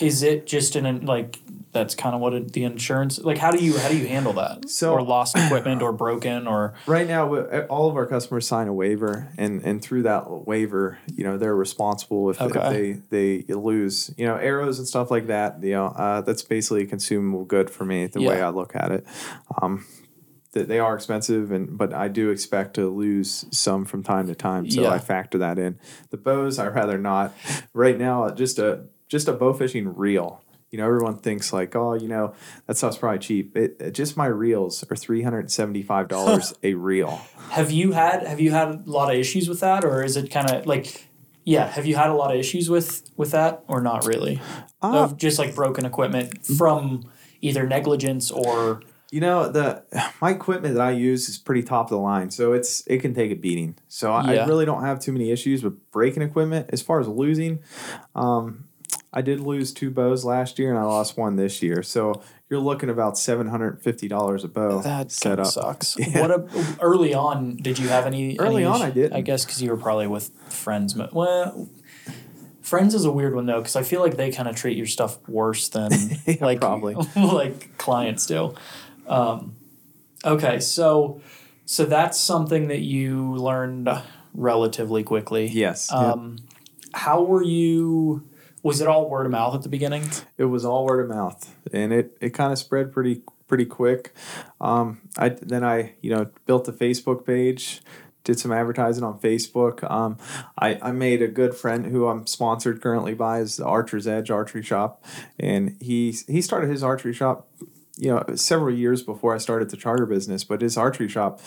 is 0.00 0.22
it 0.22 0.46
just 0.46 0.76
an 0.76 1.06
like 1.06 1.38
that's 1.72 1.94
kind 1.94 2.14
of 2.14 2.20
what 2.20 2.34
it, 2.34 2.52
the 2.52 2.64
insurance 2.64 3.18
like? 3.20 3.38
How 3.38 3.50
do 3.52 3.64
you 3.64 3.78
how 3.78 3.88
do 3.88 3.96
you 3.96 4.08
handle 4.08 4.32
that? 4.34 4.68
So- 4.68 4.92
or 4.92 5.02
lost 5.02 5.36
equipment 5.44 5.82
or 5.82 5.92
broken 5.92 6.46
or 6.46 6.74
Right 6.86 7.06
now, 7.06 7.32
all 7.68 7.88
of 7.88 7.96
our 7.96 8.06
customers 8.06 8.46
sign 8.46 8.66
a 8.66 8.72
waiver, 8.72 9.32
and, 9.38 9.62
and 9.62 9.80
through 9.82 10.02
that 10.04 10.28
waiver, 10.46 10.98
you 11.14 11.22
know, 11.22 11.38
they're 11.38 11.54
responsible 11.54 12.28
if, 12.30 12.40
if 12.40 12.52
they 13.10 13.44
they 13.44 13.54
lose, 13.54 14.12
you 14.16 14.26
know, 14.26 14.36
arrows 14.36 14.78
and 14.78 14.88
stuff 14.88 15.10
like 15.10 15.28
that. 15.28 15.62
You 15.62 15.72
know, 15.72 15.86
uh, 15.86 16.22
that's 16.22 16.42
basically 16.42 16.82
a 16.82 16.86
consumable 16.86 17.44
good 17.44 17.70
for 17.70 17.84
me. 17.84 18.06
The 18.06 18.20
way 18.20 18.42
I 18.42 18.48
look 18.50 18.74
at 18.74 18.90
it, 18.90 19.06
um, 19.62 19.86
that 20.52 20.68
they 20.68 20.78
are 20.78 20.94
expensive, 20.94 21.52
and 21.52 21.78
but 21.78 21.92
I 21.94 22.08
do 22.08 22.30
expect 22.30 22.74
to 22.74 22.88
lose 22.88 23.44
some 23.52 23.84
from 23.84 24.02
time 24.02 24.26
to 24.26 24.34
time, 24.34 24.68
so 24.70 24.82
Yeah. 24.82 24.90
I 24.90 24.98
factor 24.98 25.38
that 25.38 25.58
in. 25.58 25.78
The 26.10 26.16
bows, 26.16 26.58
I 26.58 26.66
rather 26.68 26.98
not. 26.98 27.32
Right 27.72 27.96
now, 27.98 28.28
just 28.30 28.58
a 28.58 28.84
just 29.08 29.28
a 29.28 29.32
bow 29.32 29.52
fishing 29.52 29.94
reel. 29.94 30.42
You 30.70 30.78
know, 30.78 30.86
everyone 30.86 31.16
thinks 31.18 31.52
like, 31.52 31.74
oh, 31.74 31.94
you 31.94 32.06
know, 32.06 32.32
that 32.66 32.76
stuff's 32.76 32.96
probably 32.96 33.18
cheap. 33.18 33.56
It, 33.56 33.76
it 33.80 33.90
just 33.90 34.16
my 34.16 34.26
reels 34.26 34.84
are 34.88 34.96
three 34.96 35.22
hundred 35.22 35.50
seventy 35.50 35.82
five 35.82 36.08
dollars 36.08 36.54
a 36.62 36.74
reel. 36.74 37.20
Have 37.50 37.70
you 37.72 37.92
had 37.92 38.24
have 38.26 38.40
you 38.40 38.52
had 38.52 38.68
a 38.68 38.82
lot 38.86 39.12
of 39.12 39.18
issues 39.18 39.48
with 39.48 39.60
that, 39.60 39.84
or 39.84 40.04
is 40.04 40.16
it 40.16 40.30
kind 40.30 40.48
of 40.50 40.66
like, 40.66 41.08
yeah? 41.44 41.66
Have 41.66 41.86
you 41.86 41.96
had 41.96 42.10
a 42.10 42.14
lot 42.14 42.32
of 42.32 42.38
issues 42.38 42.70
with 42.70 43.08
with 43.16 43.32
that, 43.32 43.64
or 43.66 43.80
not 43.80 44.04
really? 44.06 44.40
Uh, 44.82 45.02
of 45.04 45.16
just 45.16 45.38
like 45.38 45.54
broken 45.54 45.84
equipment 45.84 46.44
from 46.46 47.04
either 47.40 47.66
negligence 47.66 48.30
or 48.30 48.82
You 49.10 49.20
know 49.20 49.50
the 49.50 49.82
my 50.20 50.30
equipment 50.30 50.74
that 50.74 50.82
I 50.82 50.92
use 50.92 51.28
is 51.28 51.38
pretty 51.38 51.62
top 51.62 51.86
of 51.86 51.90
the 51.90 51.98
line, 51.98 52.30
so 52.30 52.52
it's 52.52 52.82
it 52.86 52.98
can 52.98 53.14
take 53.14 53.30
a 53.30 53.36
beating. 53.36 53.76
So 53.88 54.12
I, 54.12 54.34
Yeah. 54.34 54.44
I 54.44 54.46
really 54.46 54.64
don't 54.64 54.82
have 54.84 55.00
too 55.00 55.12
many 55.12 55.30
issues 55.30 55.62
with 55.64 55.90
breaking 55.90 56.22
equipment. 56.22 56.70
As 56.72 56.80
far 56.82 57.00
as 57.00 57.08
losing, 57.08 57.60
um, 58.14 58.64
I 59.12 59.22
did 59.22 59.40
lose 59.40 59.72
two 59.72 59.90
bows 59.90 60.24
last 60.24 60.58
year, 60.58 60.70
and 60.70 60.78
I 60.78 60.84
lost 60.84 61.18
one 61.18 61.36
this 61.36 61.62
year. 61.62 61.82
So 61.82 62.22
you're 62.48 62.60
looking 62.60 62.88
about 62.90 63.18
seven 63.18 63.48
hundred 63.48 63.82
fifty 63.82 64.06
dollars 64.08 64.44
a 64.44 64.48
bow 64.48 64.80
that 64.82 65.10
set 65.10 65.38
up. 65.40 65.46
sucks. 65.46 65.96
Yeah. 65.98 66.20
What 66.20 66.30
a, 66.30 66.76
early 66.80 67.12
on 67.14 67.56
did 67.56 67.78
you 67.78 67.88
have 67.88 68.06
any? 68.06 68.38
Early 68.38 68.56
any 68.56 68.64
on, 68.64 68.82
I 68.82 68.90
didn't. 68.90 69.14
I 69.16 69.20
guess 69.20 69.44
because 69.44 69.60
you 69.62 69.70
were 69.70 69.76
probably 69.76 70.06
with 70.06 70.30
friends. 70.52 70.96
Well, 70.96 71.68
friends 72.62 72.94
is 72.94 73.04
a 73.04 73.10
weird 73.12 73.34
one 73.34 73.46
though 73.46 73.58
because 73.60 73.74
I 73.76 73.82
feel 73.82 74.00
like 74.00 74.16
they 74.16 74.30
kind 74.30 74.48
of 74.48 74.54
treat 74.56 74.76
your 74.76 74.86
stuff 74.86 75.18
worse 75.28 75.68
than 75.68 75.90
Yeah, 76.26 76.36
like 76.40 76.60
probably. 76.60 76.94
like 77.16 77.76
clients 77.78 78.26
do. 78.26 78.54
Um, 79.10 79.56
okay, 80.24 80.60
so 80.60 81.20
so 81.66 81.84
that's 81.84 82.18
something 82.18 82.68
that 82.68 82.80
you 82.80 83.34
learned 83.34 83.90
relatively 84.32 85.02
quickly. 85.02 85.48
Yes, 85.48 85.90
yep. 85.92 86.00
Um, 86.00 86.38
How 86.94 87.22
were 87.22 87.42
you? 87.42 88.26
Was 88.62 88.80
it 88.80 88.86
all 88.88 89.08
word 89.08 89.26
of 89.26 89.32
mouth 89.32 89.54
at 89.54 89.62
the 89.62 89.68
beginning? 89.68 90.04
it 90.38 90.44
was 90.44 90.64
all 90.64 90.84
word 90.86 91.04
of 91.04 91.14
mouth, 91.14 91.54
and 91.72 91.92
it 91.92 92.16
it 92.20 92.30
kind 92.30 92.52
of 92.52 92.58
spread 92.58 92.92
pretty 92.92 93.22
pretty 93.48 93.66
quick. 93.66 94.14
Um, 94.60 95.00
I 95.18 95.30
then 95.30 95.64
I 95.64 95.94
you 96.00 96.10
know 96.14 96.30
built 96.46 96.68
a 96.68 96.72
Facebook 96.72 97.26
page, 97.26 97.80
did 98.22 98.38
some 98.38 98.52
advertising 98.52 99.02
on 99.02 99.18
Facebook. 99.18 99.88
Um, 99.90 100.18
I 100.58 100.78
I 100.80 100.92
made 100.92 101.22
a 101.22 101.28
good 101.28 101.54
friend 101.54 101.86
who 101.86 102.06
I'm 102.06 102.26
sponsored 102.26 102.80
currently 102.80 103.14
by 103.14 103.40
is 103.40 103.56
the 103.56 103.64
Archer's 103.64 104.06
Edge 104.06 104.30
Archery 104.30 104.62
Shop, 104.62 105.04
and 105.38 105.76
he 105.80 106.14
he 106.28 106.40
started 106.42 106.70
his 106.70 106.82
archery 106.82 107.12
shop. 107.12 107.48
You 108.00 108.10
know, 108.14 108.34
several 108.34 108.74
years 108.74 109.02
before 109.02 109.34
I 109.34 109.38
started 109.38 109.68
the 109.70 109.76
charter 109.76 110.06
business, 110.06 110.42
but 110.42 110.62
his 110.62 110.76
archery 110.76 111.08
shop 111.08 111.40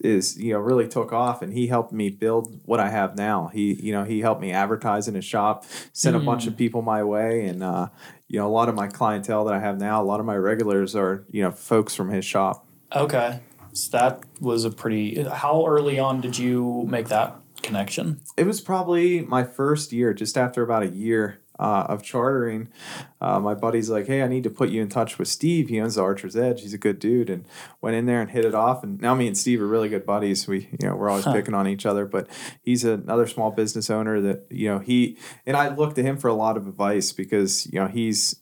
is 0.00 0.36
you 0.38 0.52
know 0.52 0.58
really 0.58 0.88
took 0.88 1.12
off, 1.12 1.40
and 1.40 1.52
he 1.52 1.68
helped 1.68 1.92
me 1.92 2.10
build 2.10 2.60
what 2.64 2.80
I 2.80 2.90
have 2.90 3.16
now. 3.16 3.48
He 3.52 3.74
you 3.74 3.92
know 3.92 4.04
he 4.04 4.20
helped 4.20 4.40
me 4.40 4.50
advertise 4.52 5.06
in 5.06 5.14
his 5.14 5.24
shop, 5.24 5.64
sent 5.92 6.16
a 6.16 6.20
bunch 6.20 6.46
of 6.46 6.56
people 6.56 6.82
my 6.82 7.04
way, 7.04 7.46
and 7.46 7.62
uh, 7.62 7.88
you 8.28 8.38
know 8.38 8.46
a 8.46 8.50
lot 8.50 8.68
of 8.68 8.74
my 8.74 8.88
clientele 8.88 9.44
that 9.44 9.54
I 9.54 9.60
have 9.60 9.78
now, 9.78 10.02
a 10.02 10.04
lot 10.04 10.20
of 10.20 10.26
my 10.26 10.36
regulars 10.36 10.96
are 10.96 11.24
you 11.30 11.42
know 11.42 11.50
folks 11.50 11.94
from 11.94 12.10
his 12.10 12.24
shop. 12.24 12.66
Okay, 12.94 13.40
so 13.72 13.96
that 13.96 14.20
was 14.40 14.64
a 14.64 14.70
pretty. 14.70 15.22
How 15.22 15.66
early 15.66 15.98
on 15.98 16.20
did 16.20 16.36
you 16.36 16.84
make 16.88 17.08
that 17.08 17.36
connection? 17.62 18.20
It 18.36 18.46
was 18.46 18.60
probably 18.60 19.20
my 19.20 19.44
first 19.44 19.92
year, 19.92 20.12
just 20.12 20.36
after 20.36 20.62
about 20.62 20.82
a 20.82 20.88
year 20.88 21.40
uh, 21.60 21.84
of 21.88 22.02
chartering. 22.02 22.68
Uh, 23.20 23.38
my 23.38 23.54
buddy's 23.54 23.90
like, 23.90 24.06
"Hey, 24.06 24.22
I 24.22 24.28
need 24.28 24.42
to 24.44 24.50
put 24.50 24.70
you 24.70 24.80
in 24.82 24.88
touch 24.88 25.18
with 25.18 25.28
Steve. 25.28 25.68
He 25.68 25.78
owns 25.80 25.94
the 25.96 26.02
Archer's 26.02 26.34
Edge. 26.34 26.62
He's 26.62 26.74
a 26.74 26.78
good 26.78 26.98
dude." 26.98 27.28
And 27.30 27.44
went 27.82 27.94
in 27.96 28.06
there 28.06 28.20
and 28.20 28.30
hit 28.30 28.44
it 28.44 28.54
off. 28.54 28.82
And 28.82 29.00
now 29.00 29.14
me 29.14 29.26
and 29.26 29.36
Steve 29.38 29.60
are 29.62 29.66
really 29.66 29.88
good 29.90 30.06
buddies. 30.06 30.48
We, 30.48 30.68
you 30.80 30.88
know, 30.88 30.96
we're 30.96 31.10
always 31.10 31.24
Huh. 31.26 31.34
picking 31.34 31.54
on 31.54 31.68
each 31.68 31.84
other. 31.86 32.06
But 32.06 32.28
he's 32.62 32.82
another 32.84 33.26
small 33.26 33.50
business 33.50 33.90
owner 33.90 34.20
that 34.22 34.46
you 34.50 34.68
know 34.68 34.78
he 34.78 35.18
and 35.46 35.56
I 35.56 35.68
look 35.74 35.94
to 35.96 36.02
him 36.02 36.16
for 36.16 36.28
a 36.28 36.34
lot 36.34 36.56
of 36.56 36.66
advice 36.66 37.12
because 37.12 37.66
you 37.72 37.78
know 37.78 37.86
he's 37.88 38.36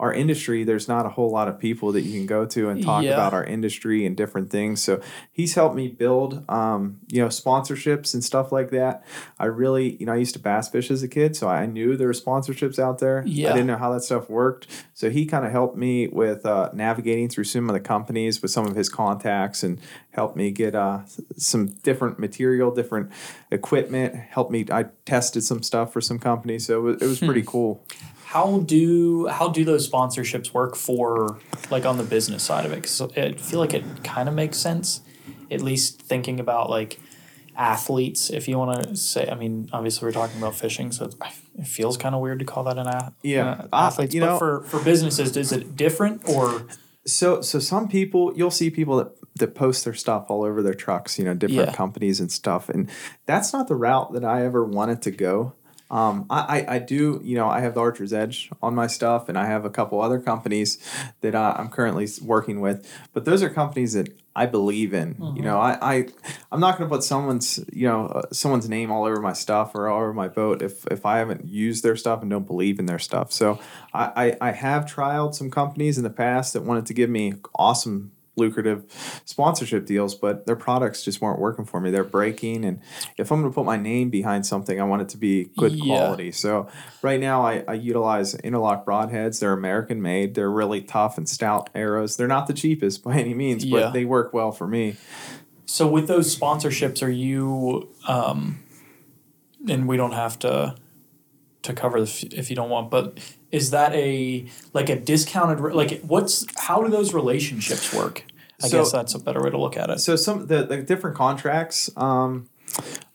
our 0.00 0.12
industry. 0.12 0.64
There's 0.64 0.88
not 0.88 1.06
a 1.06 1.10
whole 1.10 1.30
lot 1.30 1.46
of 1.46 1.58
people 1.60 1.92
that 1.92 2.00
you 2.00 2.18
can 2.18 2.26
go 2.26 2.44
to 2.46 2.68
and 2.70 2.82
talk 2.82 3.04
Yeah. 3.04 3.12
about 3.12 3.32
our 3.34 3.44
industry 3.44 4.04
and 4.06 4.16
different 4.16 4.50
things. 4.50 4.82
So 4.82 5.00
he's 5.30 5.54
helped 5.54 5.76
me 5.76 5.88
build, 5.88 6.42
um, 6.48 6.98
you 7.08 7.20
know, 7.20 7.28
sponsorships 7.28 8.14
and 8.14 8.24
stuff 8.24 8.50
like 8.50 8.70
that. 8.70 9.04
I 9.38 9.44
really, 9.44 9.96
you 9.96 10.06
know, 10.06 10.12
I 10.12 10.16
used 10.16 10.32
to 10.32 10.38
bass 10.40 10.68
fish 10.68 10.90
as 10.90 11.02
a 11.02 11.08
kid, 11.08 11.36
so 11.36 11.48
I 11.48 11.66
knew 11.66 11.96
there 11.96 12.06
were 12.08 12.14
sponsorships 12.14 12.78
out 12.78 12.98
there. 12.98 13.22
Yeah. 13.26 13.50
I 13.50 13.52
didn't 13.52 13.66
know 13.68 13.76
how 13.76 13.92
that 13.92 14.02
stuff 14.02 14.28
worked. 14.30 14.66
So 14.94 15.10
he 15.10 15.26
kind 15.26 15.44
of 15.44 15.52
helped 15.52 15.76
me 15.76 16.08
with 16.08 16.44
uh, 16.46 16.70
navigating 16.72 17.28
through 17.28 17.44
some 17.44 17.68
of 17.68 17.74
the 17.74 17.80
companies 17.80 18.40
with 18.42 18.50
some 18.50 18.66
of 18.66 18.74
his 18.74 18.88
contacts 18.88 19.62
and 19.62 19.78
helped 20.12 20.34
me 20.36 20.50
get 20.50 20.74
uh, 20.74 21.00
some 21.36 21.66
different 21.82 22.18
material, 22.18 22.70
different 22.74 23.10
equipment. 23.50 24.14
Helped 24.14 24.50
me. 24.50 24.64
I 24.72 24.86
tested 25.04 25.44
some 25.44 25.62
stuff 25.62 25.92
for 25.92 26.00
some 26.00 26.18
companies, 26.18 26.66
so 26.66 26.78
it 26.78 26.82
was, 26.82 27.02
it 27.02 27.06
was 27.06 27.18
pretty 27.28 27.42
cool. 27.46 27.84
How 28.30 28.60
do 28.60 29.26
how 29.26 29.48
do 29.48 29.64
those 29.64 29.90
sponsorships 29.90 30.54
work 30.54 30.76
for 30.76 31.38
like 31.68 31.84
on 31.84 31.98
the 31.98 32.04
business 32.04 32.44
side 32.44 32.64
of 32.64 32.70
it? 32.70 32.76
Because 32.76 33.00
I 33.00 33.32
feel 33.32 33.58
like 33.58 33.74
it 33.74 33.84
kind 34.04 34.28
of 34.28 34.36
makes 34.36 34.56
sense, 34.56 35.00
at 35.50 35.60
least 35.62 36.00
thinking 36.02 36.38
about 36.38 36.70
like 36.70 37.00
athletes. 37.56 38.30
If 38.30 38.46
you 38.46 38.56
want 38.56 38.84
to 38.84 38.94
say, 38.96 39.28
I 39.28 39.34
mean, 39.34 39.68
obviously 39.72 40.06
we're 40.06 40.12
talking 40.12 40.38
about 40.38 40.54
fishing, 40.54 40.92
so 40.92 41.06
it 41.58 41.66
feels 41.66 41.96
kind 41.96 42.14
of 42.14 42.20
weird 42.20 42.38
to 42.38 42.44
call 42.44 42.62
that 42.64 42.78
an 42.78 42.86
ath- 42.86 43.12
Yeah. 43.22 43.66
athletes. 43.72 44.14
you 44.14 44.20
but 44.20 44.26
know- 44.26 44.38
for 44.38 44.62
for 44.62 44.78
businesses, 44.78 45.36
is 45.36 45.50
it 45.50 45.74
different 45.76 46.28
or 46.28 46.66
So 47.06 47.40
so 47.40 47.58
some 47.58 47.88
people 47.88 48.32
you'll 48.36 48.52
see 48.52 48.70
people 48.70 48.96
that 48.98 49.08
that 49.40 49.54
post 49.56 49.84
their 49.84 49.94
stuff 49.94 50.26
all 50.28 50.44
over 50.44 50.62
their 50.62 50.74
trucks, 50.74 51.18
you 51.18 51.24
know, 51.24 51.34
different 51.34 51.70
Yeah. 51.70 51.74
companies 51.74 52.20
and 52.20 52.30
stuff, 52.30 52.68
and 52.68 52.88
that's 53.26 53.52
not 53.52 53.66
the 53.66 53.74
route 53.74 54.12
that 54.12 54.24
I 54.24 54.44
ever 54.44 54.64
wanted 54.64 55.02
to 55.02 55.10
go. 55.10 55.54
Um, 55.90 56.26
I, 56.30 56.60
I, 56.60 56.74
I 56.74 56.78
do, 56.78 57.20
you 57.24 57.34
know, 57.36 57.48
I 57.48 57.60
have 57.60 57.74
the 57.74 57.80
Archer's 57.80 58.12
Edge 58.12 58.50
on 58.62 58.74
my 58.74 58.86
stuff, 58.86 59.28
and 59.28 59.36
I 59.36 59.46
have 59.46 59.64
a 59.64 59.70
couple 59.70 60.00
other 60.00 60.20
companies 60.20 60.78
that 61.20 61.34
uh, 61.34 61.54
I'm 61.56 61.68
currently 61.68 62.06
working 62.22 62.60
with. 62.60 62.88
But 63.12 63.24
those 63.24 63.42
are 63.42 63.50
companies 63.50 63.94
that 63.94 64.08
I 64.36 64.46
believe 64.46 64.94
in. 64.94 65.16
You 65.34 65.42
know, 65.42 65.58
I, 65.58 65.78
I 65.82 66.06
I'm 66.52 66.60
not 66.60 66.78
going 66.78 66.88
to 66.88 66.94
put 66.94 67.02
someone's, 67.02 67.58
you 67.72 67.88
know, 67.88 68.06
uh, 68.06 68.22
someone's 68.32 68.68
name 68.68 68.92
all 68.92 69.04
over 69.04 69.20
my 69.20 69.32
stuff 69.32 69.74
or 69.74 69.88
all 69.88 69.98
over 69.98 70.14
my 70.14 70.28
boat 70.28 70.62
if 70.62 70.86
if 70.86 71.04
I 71.04 71.18
haven't 71.18 71.46
used 71.46 71.82
their 71.82 71.96
stuff 71.96 72.22
and 72.22 72.30
don't 72.30 72.46
believe 72.46 72.78
in 72.78 72.86
their 72.86 73.00
stuff. 73.00 73.32
So 73.32 73.58
I, 73.92 74.36
I, 74.40 74.48
I 74.48 74.52
have 74.52 74.86
trialed 74.86 75.34
some 75.34 75.50
companies 75.50 75.98
in 75.98 76.04
the 76.04 76.10
past 76.10 76.52
that 76.52 76.62
wanted 76.62 76.86
to 76.86 76.94
give 76.94 77.10
me 77.10 77.34
awesome 77.54 78.12
lucrative 78.36 78.84
sponsorship 79.24 79.86
deals, 79.86 80.14
but 80.14 80.46
their 80.46 80.56
products 80.56 81.02
just 81.04 81.20
weren't 81.20 81.38
working 81.38 81.64
for 81.64 81.80
me. 81.80 81.90
They're 81.90 82.04
breaking, 82.04 82.64
and 82.64 82.80
if 83.18 83.30
I'm 83.30 83.40
going 83.40 83.52
to 83.52 83.54
put 83.54 83.64
my 83.66 83.76
name 83.76 84.08
behind 84.10 84.46
something, 84.46 84.80
I 84.80 84.84
want 84.84 85.02
it 85.02 85.08
to 85.10 85.16
be 85.18 85.50
good 85.58 85.72
Yeah. 85.72 85.84
quality. 85.84 86.32
So 86.32 86.68
right 87.02 87.20
now, 87.20 87.44
I, 87.44 87.64
I 87.68 87.74
utilize 87.74 88.34
interlock 88.36 88.86
broadheads. 88.86 89.40
They're 89.40 89.52
American 89.52 90.00
made. 90.00 90.34
They're 90.34 90.50
really 90.50 90.80
tough 90.80 91.18
and 91.18 91.28
stout 91.28 91.70
arrows. 91.74 92.16
They're 92.16 92.28
not 92.28 92.46
the 92.46 92.54
cheapest 92.54 93.02
by 93.04 93.16
any 93.16 93.34
means, 93.34 93.64
Yeah. 93.64 93.80
but 93.80 93.92
they 93.92 94.04
work 94.04 94.32
well 94.32 94.52
for 94.52 94.66
me. 94.66 94.96
So 95.66 95.86
with 95.86 96.08
those 96.08 96.34
sponsorships, 96.34 97.02
are 97.02 97.10
you? 97.10 97.88
Um, 98.08 98.60
and 99.68 99.86
we 99.86 99.96
don't 99.96 100.12
have 100.12 100.38
to 100.40 100.74
to 101.62 101.72
cover 101.74 102.00
this 102.00 102.22
if 102.24 102.50
you 102.50 102.56
don't 102.56 102.70
want, 102.70 102.90
but 102.90 103.18
is 103.50 103.70
that 103.70 103.92
a 103.94 104.46
like 104.72 104.88
a 104.88 104.96
discounted 104.96 105.60
like 105.74 106.00
what's 106.02 106.46
how 106.58 106.82
do 106.82 106.90
those 106.90 107.12
relationships 107.14 107.92
work? 107.94 108.24
I 108.62 108.68
So- 108.68 108.78
guess 108.78 108.92
that's 108.92 109.14
a 109.14 109.18
better 109.18 109.42
way 109.42 109.50
to 109.50 109.58
look 109.58 109.76
at 109.76 109.90
it. 109.90 110.00
So 110.00 110.16
some 110.16 110.46
the, 110.46 110.64
the 110.64 110.78
different 110.82 111.16
contracts. 111.16 111.90
Um, 111.96 112.48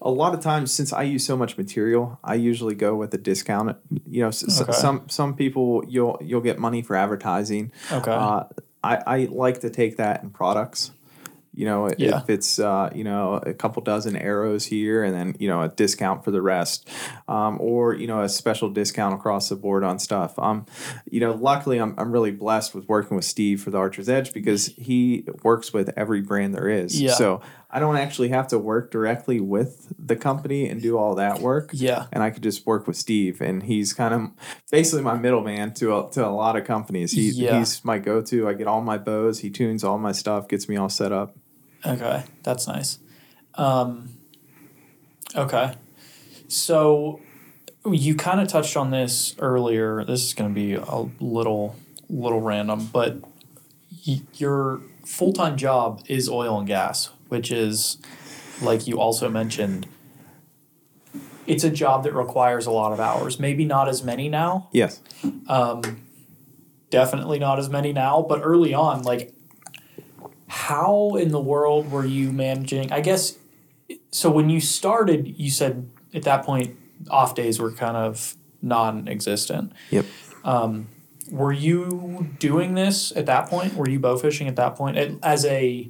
a 0.01 0.11
lot 0.11 0.33
of 0.33 0.41
times, 0.41 0.73
since 0.73 0.91
I 0.91 1.03
use 1.03 1.25
so 1.25 1.37
much 1.37 1.57
material, 1.57 2.19
I 2.23 2.35
usually 2.35 2.75
go 2.75 2.93
with 2.95 3.13
a 3.13 3.17
discount. 3.17 3.77
You 4.09 4.21
know, 4.23 4.27
Okay. 4.27 4.73
some 4.73 5.07
some 5.07 5.33
people 5.35 5.83
you'll 5.87 6.17
you'll 6.21 6.41
get 6.41 6.59
money 6.59 6.81
for 6.81 6.95
advertising. 6.95 7.71
Okay. 7.91 8.11
Uh, 8.11 8.43
I, 8.83 8.97
I 9.07 9.27
like 9.31 9.61
to 9.61 9.69
take 9.69 9.97
that 9.97 10.21
in 10.21 10.29
products. 10.29 10.91
You 11.55 11.65
know, 11.65 11.89
Yeah. 11.97 12.17
if 12.17 12.29
it's 12.29 12.59
uh, 12.59 12.89
you 12.93 13.03
know 13.03 13.35
a 13.35 13.53
couple 13.53 13.81
dozen 13.81 14.15
arrows 14.15 14.65
here, 14.65 15.03
and 15.03 15.15
then 15.15 15.35
you 15.39 15.47
know 15.47 15.61
a 15.61 15.69
discount 15.69 16.23
for 16.23 16.31
the 16.31 16.41
rest, 16.41 16.89
um, 17.27 17.57
or 17.61 17.93
you 17.93 18.07
know 18.07 18.21
a 18.21 18.29
special 18.29 18.69
discount 18.69 19.15
across 19.15 19.49
the 19.49 19.55
board 19.55 19.83
on 19.83 19.97
stuff. 19.99 20.37
Um, 20.37 20.65
you 21.09 21.19
know, 21.19 21.31
luckily 21.33 21.77
I'm 21.79 21.95
I'm 21.97 22.11
really 22.11 22.31
blessed 22.31 22.75
with 22.75 22.87
working 22.87 23.15
with 23.15 23.25
Steve 23.25 23.61
for 23.63 23.71
the 23.71 23.77
Archer's 23.77 24.09
Edge 24.09 24.33
because 24.33 24.67
he 24.77 25.25
works 25.43 25.73
with 25.73 25.91
every 25.97 26.21
brand 26.21 26.53
there 26.53 26.67
is. 26.69 26.99
Yeah. 27.01 27.13
So 27.13 27.41
I 27.69 27.79
don't 27.79 27.97
actually 27.97 28.29
have 28.29 28.47
to 28.49 28.59
work 28.59 28.89
directly 28.91 29.39
with 29.41 29.93
the 29.99 30.15
company 30.15 30.69
and 30.69 30.81
do 30.81 30.97
all 30.97 31.15
that 31.15 31.41
work 31.41 31.71
yeah. 31.73 32.05
and 32.13 32.23
I 32.23 32.29
could 32.29 32.43
just 32.43 32.65
work 32.65 32.87
with 32.87 32.95
Steve, 32.95 33.41
and 33.41 33.63
he's 33.63 33.93
kind 33.93 34.13
of 34.13 34.29
basically 34.71 35.03
my 35.03 35.15
middleman 35.17 35.73
to 35.75 35.97
a, 35.97 36.09
to 36.11 36.25
a 36.25 36.29
lot 36.29 36.55
of 36.55 36.65
companies. 36.65 37.11
He, 37.11 37.29
Yeah. 37.31 37.59
He's 37.59 37.83
my 37.83 37.97
go 37.99 38.21
to. 38.21 38.47
I 38.47 38.53
get 38.53 38.67
all 38.67 38.81
my 38.81 38.97
bows. 38.97 39.39
He 39.39 39.49
tunes 39.49 39.83
all 39.83 39.97
my 39.97 40.11
stuff, 40.13 40.47
gets 40.47 40.69
me 40.69 40.77
all 40.77 40.89
set 40.89 41.11
up. 41.11 41.35
Okay, 41.85 42.23
that's 42.43 42.67
nice. 42.67 42.99
Um, 43.55 44.09
okay, 45.35 45.75
so 46.47 47.19
you 47.85 48.15
kind 48.15 48.41
of 48.41 48.47
touched 48.47 48.75
on 48.75 48.91
this 48.91 49.35
earlier. 49.39 50.03
This 50.03 50.23
is 50.23 50.33
going 50.33 50.49
to 50.49 50.53
be 50.55 50.73
a 50.73 51.05
little 51.19 51.75
little 52.09 52.41
random, 52.41 52.89
but 52.91 53.17
y- 54.07 54.21
your 54.35 54.81
full 55.05 55.33
time 55.33 55.57
job 55.57 56.01
is 56.07 56.27
oil 56.29 56.57
and 56.57 56.67
gas, 56.67 57.09
which 57.29 57.51
is 57.51 57.97
like 58.61 58.87
you 58.87 58.99
also 58.99 59.29
mentioned. 59.29 59.87
It's 61.47 61.63
a 61.63 61.69
job 61.69 62.03
that 62.05 62.13
requires 62.15 62.65
a 62.65 62.71
lot 62.71 62.91
of 62.91 62.99
hours. 62.99 63.39
Maybe 63.39 63.65
not 63.65 63.87
as 63.87 64.03
many 64.03 64.29
now, 64.29 64.67
Yes. 64.71 64.99
um, 65.47 66.01
definitely 66.89 67.37
not 67.37 67.59
as 67.59 67.69
many 67.69 67.93
now, 67.93 68.25
but 68.27 68.41
early 68.43 68.73
on, 68.73 69.03
like, 69.03 69.34
how 70.55 71.15
in 71.15 71.31
the 71.33 71.39
world 71.39 71.91
were 71.91 72.05
you 72.05 72.31
managing? 72.31 72.89
I 72.89 73.01
guess 73.01 73.37
so. 74.11 74.31
When 74.31 74.49
you 74.49 74.61
started, 74.61 75.27
you 75.37 75.51
said 75.51 75.89
at 76.13 76.23
that 76.23 76.45
point 76.45 76.77
off 77.09 77.35
days 77.35 77.59
were 77.59 77.73
kind 77.73 77.97
of 77.97 78.37
non-existent. 78.61 79.73
Yep. 79.91 80.05
Um, 80.45 80.87
were 81.29 81.51
you 81.51 82.29
doing 82.39 82.73
this 82.73 83.11
at 83.17 83.25
that 83.25 83.49
point? 83.49 83.73
Were 83.75 83.89
you 83.89 83.99
bow 83.99 84.15
fishing 84.15 84.47
at 84.47 84.55
that 84.55 84.77
point 84.77 84.95
as 85.21 85.43
a 85.43 85.89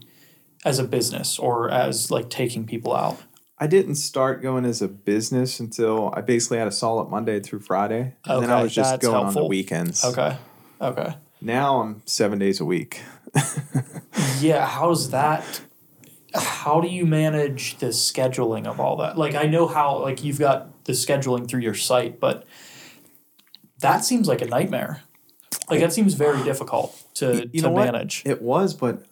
as 0.66 0.80
a 0.80 0.84
business 0.84 1.38
or 1.38 1.70
as 1.70 2.10
like 2.10 2.32
taking 2.32 2.66
people 2.66 2.96
out? 2.96 3.22
I 3.60 3.68
didn't 3.68 3.96
start 3.96 4.42
going 4.42 4.66
as 4.66 4.82
a 4.82 4.88
business 4.88 5.60
until 5.60 6.12
I 6.16 6.22
basically 6.22 6.58
had 6.58 6.68
a 6.68 6.72
solid 6.72 7.10
Monday 7.10 7.40
through 7.40 7.60
Friday, 7.60 8.16
and 8.26 8.42
then 8.42 8.50
I 8.50 8.64
was 8.64 8.74
just 8.74 9.00
going 9.00 9.28
on 9.28 9.34
the 9.34 9.46
weekends. 9.46 10.04
Okay. 10.04 10.38
Okay. 10.82 11.16
Now 11.40 11.82
I'm 11.82 12.02
seven 12.06 12.40
days 12.40 12.60
a 12.60 12.66
week. 12.66 13.02
Yeah, 14.40 14.66
how's 14.66 15.12
that? 15.12 15.62
How 16.34 16.82
do 16.82 16.88
you 16.88 17.06
manage 17.06 17.78
the 17.78 17.88
scheduling 17.88 18.66
of 18.66 18.80
all 18.80 18.98
that? 18.98 19.18
Like, 19.18 19.36
I 19.36 19.44
know 19.44 19.68
how, 19.68 20.00
like, 20.00 20.24
you've 20.24 20.40
got 20.40 20.86
the 20.86 20.92
scheduling 20.94 21.48
through 21.48 21.62
your 21.62 21.74
site, 21.74 22.20
but 22.20 22.46
that 23.80 24.04
seems 24.04 24.28
like 24.28 24.42
a 24.42 24.46
nightmare. 24.46 25.02
Like, 25.70 25.80
that 25.80 25.94
seems 25.94 26.14
very 26.16 26.44
difficult 26.44 27.02
to, 27.16 27.50
You 27.52 27.62
to 27.62 27.68
know 27.68 27.72
what? 27.72 27.86
manage. 27.86 28.24
It 28.26 28.42
was, 28.42 28.74
but 28.74 29.04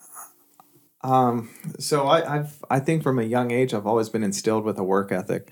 um, 1.03 1.49
so 1.79 2.07
I, 2.07 2.37
I've 2.37 2.63
I 2.69 2.79
think 2.79 3.03
from 3.03 3.19
a 3.19 3.23
young 3.23 3.51
age 3.51 3.73
I've 3.73 3.85
always 3.85 4.09
been 4.09 4.23
instilled 4.23 4.63
with 4.63 4.77
a 4.77 4.83
work 4.83 5.11
ethic, 5.11 5.51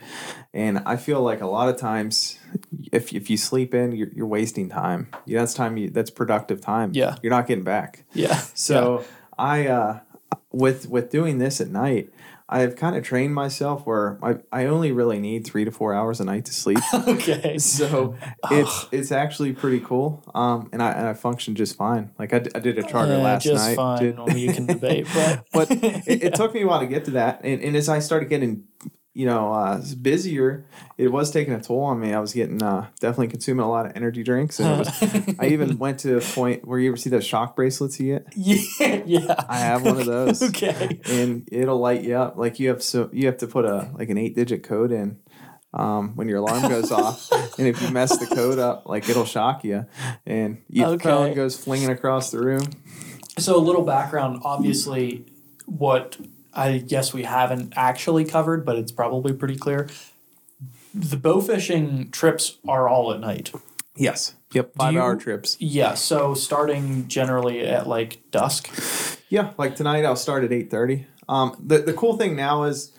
and 0.54 0.80
I 0.86 0.96
feel 0.96 1.22
like 1.22 1.42
a 1.42 1.48
lot 1.48 1.68
of 1.68 1.78
times 1.78 2.40
if 2.92 3.14
if 3.14 3.30
you 3.30 3.38
sleep 3.38 3.74
in, 3.74 3.92
you're, 3.92 4.10
you're 4.14 4.28
wasting 4.28 4.70
time. 4.70 5.10
Yeah, 5.26 5.40
that's 5.40 5.54
time 5.54 5.78
you 5.78 5.90
that's 5.90 6.10
productive 6.10 6.62
time. 6.62 6.92
Yeah. 6.94 7.18
you're 7.22 7.32
not 7.32 7.48
getting 7.48 7.64
back. 7.66 8.06
Yeah. 8.14 8.42
So 8.54 9.04
I 9.38 9.68
uh, 9.68 10.00
with 10.52 10.88
with 10.88 11.10
doing 11.10 11.40
this 11.40 11.60
at 11.60 11.68
night. 11.68 12.12
I've 12.54 12.76
kind 12.76 12.98
of 12.98 13.04
trained 13.06 13.34
myself 13.34 13.86
where 13.88 14.20
I, 14.22 14.36
I 14.52 14.66
only 14.66 14.92
really 14.92 15.20
need 15.20 15.46
three 15.48 15.64
to 15.64 15.72
four 15.72 15.94
hours 15.94 16.20
a 16.20 16.26
night 16.26 16.44
to 16.46 16.54
sleep. 16.54 16.80
Okay. 17.08 17.58
So 17.58 18.16
it's 18.52 18.88
it's 18.92 19.12
actually 19.12 19.54
pretty 19.54 19.80
cool, 19.80 20.22
um, 20.36 20.70
and 20.74 20.84
I 20.84 20.92
and 20.92 21.08
I 21.08 21.14
function 21.14 21.56
just 21.56 21.78
fine. 21.78 22.12
Like 22.20 22.34
I, 22.34 22.40
d- 22.40 22.52
I 22.54 22.60
did 22.60 22.78
a 22.78 22.84
charter 22.84 23.14
Uh, 23.14 23.20
last 23.20 23.44
just 23.44 23.56
night, 23.66 23.76
fine. 23.78 24.00
did- 24.16 24.38
you 24.38 24.52
can 24.54 24.66
debate, 24.66 25.08
but 25.14 25.46
but 25.54 25.72
it, 25.72 26.24
it 26.24 26.36
took 26.40 26.54
me 26.54 26.62
a 26.64 26.68
while 26.68 26.82
to 26.82 26.88
get 26.88 27.06
to 27.06 27.12
that. 27.12 27.42
And, 27.44 27.62
and 27.64 27.76
as 27.78 27.88
I 27.90 28.00
started 28.00 28.28
getting, 28.30 28.66
you 29.13 29.26
know, 29.26 29.52
uh, 29.54 29.82
busier, 30.02 30.63
it 30.97 31.10
was 31.10 31.32
taking 31.32 31.54
a 31.54 31.62
toll 31.62 31.82
on 31.84 32.00
me. 32.00 32.13
I 32.13 32.19
was 32.21 32.32
getting 32.34 32.63
uh, 32.63 32.88
definitely 33.02 33.28
consuming 33.28 33.65
a 33.65 33.69
lot 33.69 33.86
of 33.86 33.91
energy 33.95 34.24
drinks, 34.24 34.60
and 34.60 34.80
was, 34.80 35.36
I 35.39 35.47
even 35.47 35.78
went 35.80 36.00
to 36.02 36.17
a 36.17 36.21
point 36.21 36.65
where 36.65 36.80
you 36.80 36.89
ever 36.89 36.97
see 36.97 37.10
those 37.10 37.26
shock 37.26 37.56
bracelets 37.56 38.00
you 38.00 38.13
get. 38.19 38.28
yeah, 38.38 39.04
yeah. 39.06 39.36
I 39.50 39.58
have 39.58 39.84
one 39.84 40.00
of 40.00 40.06
those. 40.06 40.41
okay. 40.50 41.02
and 41.06 41.47
it'll 41.52 41.80
light 41.80 42.04
you 42.04 42.15
up. 42.15 42.38
Like 42.38 42.60
you 42.60 42.69
have 42.69 42.82
so 42.82 43.10
you 43.12 43.26
have 43.28 43.38
to 43.39 43.47
put 43.47 43.65
a 43.65 43.89
like 43.93 44.10
an 44.10 44.17
eight 44.17 44.34
digit 44.36 44.63
code 44.63 44.91
in 44.93 45.19
um, 45.74 46.15
when 46.15 46.30
your 46.30 46.38
alarm 46.38 46.69
goes 46.69 46.89
off, 47.02 47.30
and 47.58 47.67
if 47.67 47.82
you 47.82 47.89
mess 47.89 48.17
the 48.17 48.34
code 48.34 48.60
up, 48.60 48.86
like 48.88 49.10
it'll 49.10 49.26
shock 49.26 49.63
you, 49.65 49.86
and 50.26 50.62
your 50.69 50.88
Okay. 50.91 51.04
phone 51.10 51.34
goes 51.34 51.58
flinging 51.58 51.89
across 51.89 52.32
the 52.32 52.39
room. 52.39 52.65
So 53.38 53.58
a 53.58 53.60
little 53.60 53.84
background, 53.84 54.41
obviously, 54.45 55.26
what 55.65 56.17
I 56.54 56.78
guess 56.80 57.14
we 57.14 57.24
haven't 57.24 57.74
actually 57.76 58.26
covered, 58.26 58.66
but 58.66 58.76
it's 58.78 58.92
probably 58.92 59.34
pretty 59.34 59.56
clear. 59.56 59.88
The 60.94 61.18
bow 61.18 61.40
fishing 61.42 62.12
trips 62.12 62.58
are 62.68 62.90
all 62.90 63.14
at 63.14 63.20
night. 63.20 63.52
Yes. 63.96 64.36
Yep. 64.54 64.74
Five 64.76 64.94
you- 64.94 65.02
hour 65.02 65.16
trips. 65.16 65.56
Yeah, 65.60 65.94
so 65.94 66.34
starting 66.34 67.08
generally 67.08 67.62
at 67.62 67.88
like 67.88 68.20
dusk. 68.32 68.70
Yeah. 69.30 69.52
Like 69.58 69.76
tonight, 69.76 70.04
I'll 70.04 70.16
start 70.18 70.44
at 70.44 70.52
eight 70.52 70.70
thirty. 70.70 71.08
Um, 71.30 71.56
the 71.66 71.78
the 71.80 71.94
cool 71.94 72.18
thing 72.18 72.36
now 72.36 72.64
is. 72.64 72.92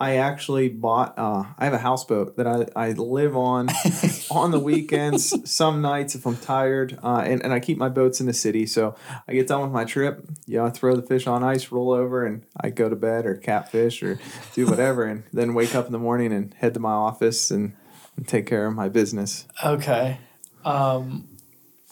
I 0.00 0.16
actually 0.16 0.68
bought. 0.68 1.18
Uh, 1.18 1.44
I 1.58 1.64
have 1.64 1.72
a 1.72 1.78
houseboat 1.78 2.36
that 2.36 2.46
I, 2.46 2.66
I 2.76 2.92
live 2.92 3.36
on 3.36 3.68
on 4.30 4.52
the 4.52 4.60
weekends. 4.60 5.50
Some 5.50 5.82
nights 5.82 6.14
if 6.14 6.24
I'm 6.24 6.36
tired, 6.36 6.98
uh, 7.02 7.22
and 7.26 7.42
and 7.42 7.52
I 7.52 7.58
keep 7.58 7.78
my 7.78 7.88
boats 7.88 8.20
in 8.20 8.26
the 8.26 8.32
city. 8.32 8.64
So 8.66 8.94
I 9.26 9.32
get 9.32 9.48
done 9.48 9.60
with 9.62 9.72
my 9.72 9.84
trip. 9.84 10.24
You 10.46 10.58
know, 10.58 10.66
I 10.66 10.70
throw 10.70 10.94
the 10.94 11.02
fish 11.02 11.26
on 11.26 11.42
ice, 11.42 11.72
roll 11.72 11.90
over, 11.90 12.24
and 12.24 12.44
I 12.60 12.70
go 12.70 12.88
to 12.88 12.94
bed 12.94 13.26
or 13.26 13.34
catfish 13.34 14.00
or 14.02 14.20
do 14.54 14.66
whatever, 14.66 15.02
and 15.02 15.24
then 15.32 15.52
wake 15.52 15.74
up 15.74 15.86
in 15.86 15.92
the 15.92 15.98
morning 15.98 16.32
and 16.32 16.54
head 16.54 16.74
to 16.74 16.80
my 16.80 16.92
office 16.92 17.50
and, 17.50 17.74
and 18.16 18.28
take 18.28 18.46
care 18.46 18.66
of 18.66 18.74
my 18.74 18.88
business. 18.88 19.46
Okay. 19.64 20.18
Um, 20.64 21.26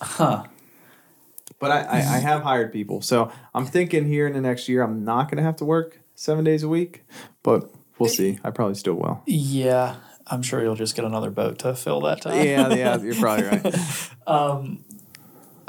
huh. 0.00 0.44
But 1.58 1.70
I, 1.72 1.80
I, 1.80 1.96
I 1.96 2.18
have 2.18 2.42
hired 2.42 2.72
people, 2.72 3.00
so 3.00 3.32
I'm 3.54 3.66
thinking 3.66 4.06
here 4.06 4.26
in 4.26 4.34
the 4.34 4.42
next 4.42 4.68
year 4.68 4.82
I'm 4.82 5.04
not 5.04 5.28
going 5.30 5.38
to 5.38 5.42
have 5.42 5.56
to 5.56 5.64
work 5.64 6.00
seven 6.14 6.44
days 6.44 6.62
a 6.62 6.68
week, 6.68 7.02
but 7.42 7.70
we'll 7.98 8.08
see. 8.08 8.38
I 8.44 8.50
probably 8.50 8.74
still 8.74 8.94
will. 8.94 9.22
Yeah, 9.26 9.96
I'm 10.26 10.42
sure 10.42 10.62
you'll 10.62 10.74
just 10.74 10.96
get 10.96 11.04
another 11.04 11.30
boat 11.30 11.58
to 11.60 11.74
fill 11.74 12.00
that 12.02 12.22
time. 12.22 12.44
Yeah, 12.44 12.74
yeah, 12.74 12.98
you're 13.00 13.14
probably 13.20 13.46
right. 13.46 14.10
Um, 14.26 14.84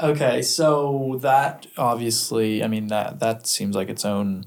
okay, 0.00 0.42
so 0.42 1.18
that 1.22 1.66
obviously, 1.76 2.62
I 2.62 2.68
mean 2.68 2.88
that 2.88 3.20
that 3.20 3.46
seems 3.46 3.74
like 3.76 3.88
its 3.88 4.04
own 4.04 4.44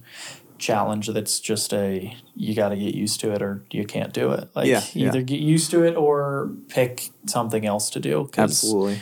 challenge. 0.58 1.08
That's 1.08 1.40
just 1.40 1.74
a 1.74 2.16
you 2.36 2.56
got 2.56 2.70
to 2.70 2.76
get 2.76 2.94
used 2.94 3.20
to 3.22 3.32
it, 3.32 3.42
or 3.42 3.64
you 3.72 3.86
can't 3.86 4.14
do 4.14 4.32
it. 4.32 4.50
Like 4.56 4.68
Yeah, 4.68 4.84
yeah. 4.94 5.08
either 5.08 5.22
get 5.22 5.40
used 5.40 5.72
to 5.72 5.84
it 5.84 5.96
or 5.96 6.52
pick 6.70 7.10
something 7.26 7.66
else 7.66 7.90
to 7.92 8.00
do. 8.00 8.30
Absolutely. 8.38 9.00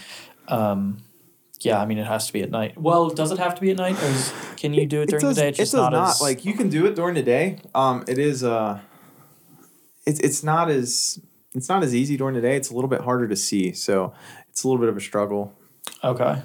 Um, 0.47 1.03
yeah, 1.59 1.81
I 1.81 1.85
mean 1.85 1.97
it 1.97 2.07
has 2.07 2.27
to 2.27 2.33
be 2.33 2.41
at 2.41 2.51
night. 2.51 2.79
Well, 2.79 3.09
does 3.09 3.31
it 3.31 3.39
have 3.39 3.55
to 3.55 3.61
be 3.61 3.71
at 3.71 3.77
night, 3.77 4.01
or 4.01 4.07
is, 4.07 4.33
can 4.55 4.73
you 4.73 4.85
do 4.85 5.01
it 5.01 5.09
during 5.09 5.25
does, 5.25 5.35
the 5.35 5.41
day? 5.41 5.49
It's 5.49 5.59
it 5.59 5.63
does 5.63 5.73
not, 5.73 5.91
not, 5.91 6.09
as 6.11 6.21
like 6.21 6.45
you 6.45 6.53
can 6.53 6.69
do 6.69 6.85
it 6.85 6.95
during 6.95 7.15
the 7.15 7.23
day. 7.23 7.59
Um, 7.75 8.03
it 8.07 8.17
is 8.17 8.43
uh, 8.43 8.79
it's 10.05 10.19
it's 10.19 10.43
not 10.43 10.69
as 10.69 11.19
it's 11.53 11.67
not 11.67 11.83
as 11.83 11.93
easy 11.93 12.15
during 12.17 12.35
the 12.35 12.41
day. 12.41 12.55
It's 12.55 12.69
a 12.69 12.73
little 12.73 12.89
bit 12.89 13.01
harder 13.01 13.27
to 13.27 13.35
see, 13.35 13.73
so 13.73 14.13
it's 14.49 14.63
a 14.63 14.67
little 14.67 14.79
bit 14.79 14.89
of 14.89 14.97
a 14.97 15.01
struggle. 15.01 15.53
okay. 16.03 16.43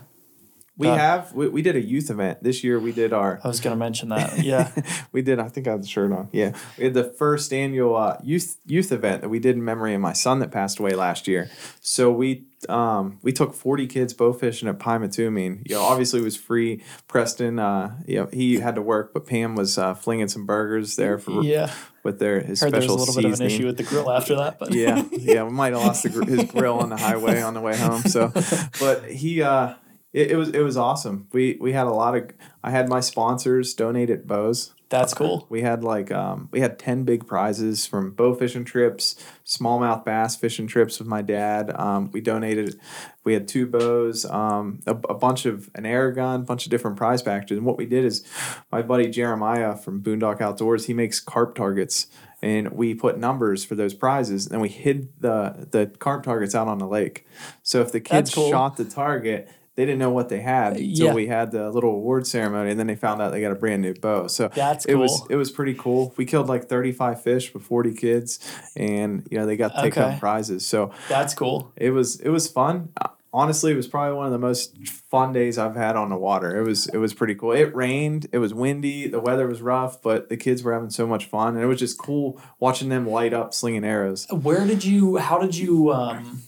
We 0.77 0.89
it. 0.89 0.99
have 0.99 1.33
we, 1.33 1.49
we 1.49 1.63
did 1.63 1.77
a 1.77 1.81
youth 1.81 2.11
event 2.11 2.43
this 2.43 2.65
year. 2.65 2.81
We 2.81 2.91
did 2.91 3.13
our 3.13 3.41
I 3.45 3.49
was 3.49 3.61
gonna 3.61 3.77
mention 3.77 4.09
that. 4.09 4.43
Yeah. 4.43 4.71
we 5.13 5.23
did. 5.23 5.39
I 5.39 5.49
think 5.49 5.69
I 5.69 5.71
have 5.71 5.83
the 5.83 5.89
shirt 5.89 6.11
on. 6.11 6.29
Yeah, 6.33 6.57
we 6.77 6.85
had 6.85 6.95
the 6.95 7.05
first 7.05 7.53
annual 7.53 7.95
uh, 7.95 8.19
youth 8.25 8.57
youth 8.67 8.91
event 8.91 9.23
that 9.23 9.29
we 9.29 9.39
did 9.39 9.55
in 9.55 9.65
memory 9.65 9.95
of 9.95 10.01
my 10.01 10.13
son 10.13 10.41
that 10.41 10.51
passed 10.51 10.81
away 10.81 10.95
last 10.95 11.29
year. 11.29 11.49
So 11.81 12.11
we 12.11 12.47
um, 12.69 13.21
we 13.23 13.33
took 13.33 13.55
forty 13.55 13.87
kids 13.87 14.15
bow 14.15 14.33
fishing 14.33 14.69
at 14.69 14.79
Pymatuming. 14.79 15.69
You 15.69 15.77
know, 15.77 15.83
obviously 15.83 16.21
it 16.21 16.25
was 16.25 16.37
free. 16.37 16.83
Preston, 17.07 17.61
uh, 17.61 17.97
you 18.07 18.17
know, 18.17 18.29
he 18.33 18.57
had 18.57 18.75
to 18.75 18.83
work, 18.83 19.15
but 19.15 19.27
Pam 19.27 19.55
was 19.55 19.79
uh, 19.79 19.95
flinging 19.95 20.27
some 20.27 20.45
burgers 20.45 20.97
there 20.97 21.19
for 21.19 21.45
yeah. 21.45 21.73
with 22.03 22.19
their 22.19 22.41
his 22.41 22.61
Heard 22.61 22.73
there 22.73 22.81
was 22.81 22.87
a 22.87 22.89
special 22.89 22.97
little 22.99 23.15
bit 23.15 23.33
of 23.33 23.41
an 23.41 23.47
issue 23.47 23.67
with 23.67 23.77
the 23.77 23.85
grill 23.85 24.11
after 24.11 24.35
that, 24.37 24.59
but 24.59 24.73
yeah, 24.73 25.05
yeah, 25.13 25.45
we 25.45 25.51
might 25.51 25.73
have 25.73 25.83
lost 25.83 26.03
the, 26.03 26.09
gr- 26.09 26.25
his 26.25 26.51
grill 26.51 26.81
on 26.81 26.91
the 26.91 26.97
highway 26.97 27.41
on 27.43 27.55
the 27.55 27.61
way 27.61 27.77
home. 27.77 28.03
So, 28.03 28.33
but 28.81 29.05
he, 29.05 29.41
uh, 29.43 29.75
it, 30.15 30.31
it 30.31 30.37
was 30.37 30.51
it 30.51 30.61
was 30.61 30.77
awesome. 30.77 31.27
We 31.33 31.59
we 31.61 31.73
had 31.73 31.87
a 31.87 31.91
lot 31.91 32.17
of. 32.17 32.31
I 32.63 32.71
had 32.71 32.89
my 32.89 33.01
sponsors 33.01 33.75
donated 33.75 34.27
bows. 34.27 34.73
that's 34.89 35.13
cool. 35.13 35.45
We 35.51 35.63
had 35.63 35.83
like 35.83 36.13
um, 36.13 36.49
we 36.53 36.61
had 36.61 36.79
ten 36.79 37.03
big 37.03 37.27
prizes 37.27 37.85
from 37.85 38.13
bow 38.13 38.33
fishing 38.35 38.65
trips, 38.65 39.17
smallmouth 39.45 40.05
bass 40.05 40.37
fishing 40.37 40.69
trips 40.69 41.01
with 41.01 41.09
my 41.09 41.21
dad. 41.21 41.75
Um, 41.75 42.11
we 42.13 42.21
donated. 42.21 42.79
We 43.25 43.35
had 43.35 43.49
two 43.49 43.67
bows, 43.67 44.25
um, 44.27 44.81
a, 44.87 44.93
a 44.93 45.15
bunch 45.15 45.47
of 45.47 45.69
an 45.75 45.85
air 45.85 46.13
gun, 46.13 46.43
a 46.43 46.45
bunch 46.45 46.65
of 46.65 46.71
different 46.71 46.97
prize 46.97 47.21
packages. 47.21 47.59
And 47.59 47.67
what 47.67 47.77
we 47.77 47.87
did 47.87 48.05
is, 48.05 48.25
my 48.71 48.83
buddy 48.83 49.09
Jeremiah 49.09 49.75
from 49.75 50.01
Boondock 50.01 50.41
Outdoors, 50.41 50.87
he 50.87 50.95
makes 50.95 51.19
carp 51.19 51.57
targets, 51.57 52.07
and 52.41 52.71
we 52.71 52.95
put 52.95 53.19
numbers 53.19 53.65
for 53.65 53.75
those 53.75 53.95
prizes, 53.95 54.47
and 54.47 54.61
we 54.61 54.69
hid 54.69 55.09
the 55.21 55.67
the 55.73 55.87
carp 55.99 56.23
targets 56.23 56.55
out 56.55 56.69
on 56.69 56.79
the 56.79 56.87
lake. 56.87 57.27
So 57.65 57.81
if 57.81 57.91
the 57.91 58.01
kids 58.01 58.33
cool. 58.33 58.49
shot 58.49 58.77
the 58.77 58.85
target. 58.85 59.49
They 59.77 59.85
didn't 59.85 59.99
know 59.99 60.11
what 60.11 60.29
they 60.29 60.41
had 60.41 60.77
until 60.77 61.07
Yeah. 61.09 61.13
we 61.15 61.27
had 61.27 61.51
the 61.51 61.69
little 61.71 61.91
award 61.91 62.27
ceremony, 62.29 62.71
and 62.71 62.79
then 62.79 62.87
they 62.87 62.95
found 62.95 63.21
out 63.21 63.33
they 63.33 63.41
got 63.41 63.51
a 63.51 63.57
brand 63.57 63.83
new 63.83 63.93
bow. 63.95 64.29
So 64.29 64.49
That's 64.55 64.85
it 64.85 64.95
was 64.95 65.27
it 65.31 65.37
was 65.37 65.51
pretty 65.51 65.75
cool. 65.75 66.15
We 66.17 66.27
killed 66.27 66.49
like 66.49 66.69
35 66.69 67.23
fish 67.23 67.53
with 67.53 67.65
40 67.65 67.95
kids 67.95 68.39
and 68.77 69.27
you 69.31 69.39
know 69.39 69.47
they 69.47 69.57
got 69.57 69.75
to 69.75 69.83
take 69.83 69.97
Okay. 69.99 70.11
home 70.11 70.21
prizes. 70.21 70.65
So 70.65 70.93
That's 71.09 71.35
cool. 71.35 71.73
it 71.77 71.91
was 71.91 72.21
it 72.21 72.31
was 72.31 72.47
fun. 72.49 72.91
Uh, 73.01 73.09
Honestly, 73.37 73.73
it 73.73 73.75
was 73.77 73.89
probably 73.89 74.17
one 74.17 74.27
of 74.27 74.31
the 74.33 74.39
most 74.39 74.79
fun 74.87 75.33
days 75.33 75.59
I've 75.59 75.75
had 75.75 75.97
on 75.97 76.09
the 76.09 76.17
water. 76.17 76.57
It 76.57 76.63
was 76.65 76.87
it 76.87 76.99
was 76.99 77.13
pretty 77.13 77.35
cool. 77.35 77.51
It 77.51 77.75
rained, 77.75 78.29
it 78.31 78.39
was 78.39 78.55
windy, 78.55 79.09
the 79.09 79.19
weather 79.19 79.49
was 79.49 79.61
rough, 79.61 80.01
but 80.01 80.29
the 80.29 80.37
kids 80.37 80.63
were 80.63 80.73
having 80.73 80.91
so 80.91 81.05
much 81.05 81.25
fun 81.27 81.57
and 81.57 81.65
it 81.65 81.67
was 81.67 81.81
just 81.81 81.99
cool 81.99 82.41
watching 82.61 82.91
them 82.91 83.09
light 83.09 83.33
up 83.35 83.53
slinging 83.53 83.83
arrows. 83.85 84.29
Where 84.31 84.65
did 84.65 84.85
you? 84.85 85.17
How 85.17 85.39
did 85.41 85.57
you? 85.57 85.93
Um, 85.93 86.43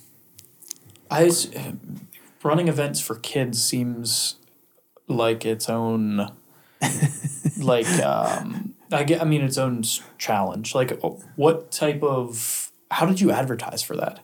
I 1.11 1.25
was, 1.25 1.51
running 2.47 2.69
events 2.69 3.01
for 3.01 3.17
kids 3.17 3.63
seems 3.63 4.37
like 5.09 5.45
its 5.45 5.69
own, 5.69 6.33
like 7.59 7.89
um, 8.01 8.75
I 8.93 9.05
get. 9.05 9.21
I 9.21 9.25
mean, 9.25 9.43
its 9.43 9.59
own 9.59 9.83
challenge. 10.19 10.75
Like, 10.75 10.93
uh, 10.93 11.11
what 11.37 11.71
type 11.71 12.03
of? 12.03 12.71
How 12.91 13.07
did 13.07 13.21
you 13.21 13.31
advertise 13.33 13.83
for 13.83 13.97
that? 13.97 14.21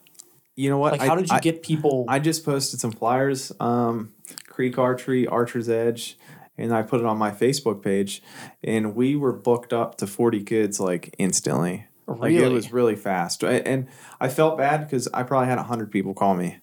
You 0.55 0.71
know 0.71 0.79
what? 0.79 0.93
Like, 0.93 1.03
I- 1.03 1.07
how 1.07 1.17
did 1.17 1.29
you 1.29 1.37
I- 1.37 1.41
get 1.41 1.63
people? 1.63 2.05
I 2.09 2.19
just 2.19 2.45
posted 2.45 2.81
some 2.81 2.93
flyers. 2.93 3.53
Um, 3.61 4.13
Creek 4.47 4.79
Archery, 4.79 5.27
Archer's 5.27 5.69
Edge, 5.69 6.19
and 6.59 6.73
I 6.75 6.83
put 6.83 7.01
it 7.01 7.07
on 7.07 7.17
my 7.19 7.31
Facebook 7.31 7.83
page, 7.83 8.23
and 8.63 8.95
we 8.95 9.17
were 9.17 9.33
booked 9.33 9.73
up 9.73 9.97
to 9.99 10.07
forty 10.07 10.43
kids 10.43 10.79
like 10.79 11.15
instantly. 11.19 11.87
Like 12.07 12.33
it 12.33 12.49
was 12.49 12.73
really 12.73 12.97
fast, 12.97 13.43
and 13.43 13.87
I 14.21 14.29
felt 14.29 14.59
bad 14.59 14.85
because 14.85 15.09
I 15.15 15.23
probably 15.23 15.49
had 15.49 15.59
hundred 15.59 15.91
people 15.91 16.13
call 16.15 16.35
me. 16.35 16.59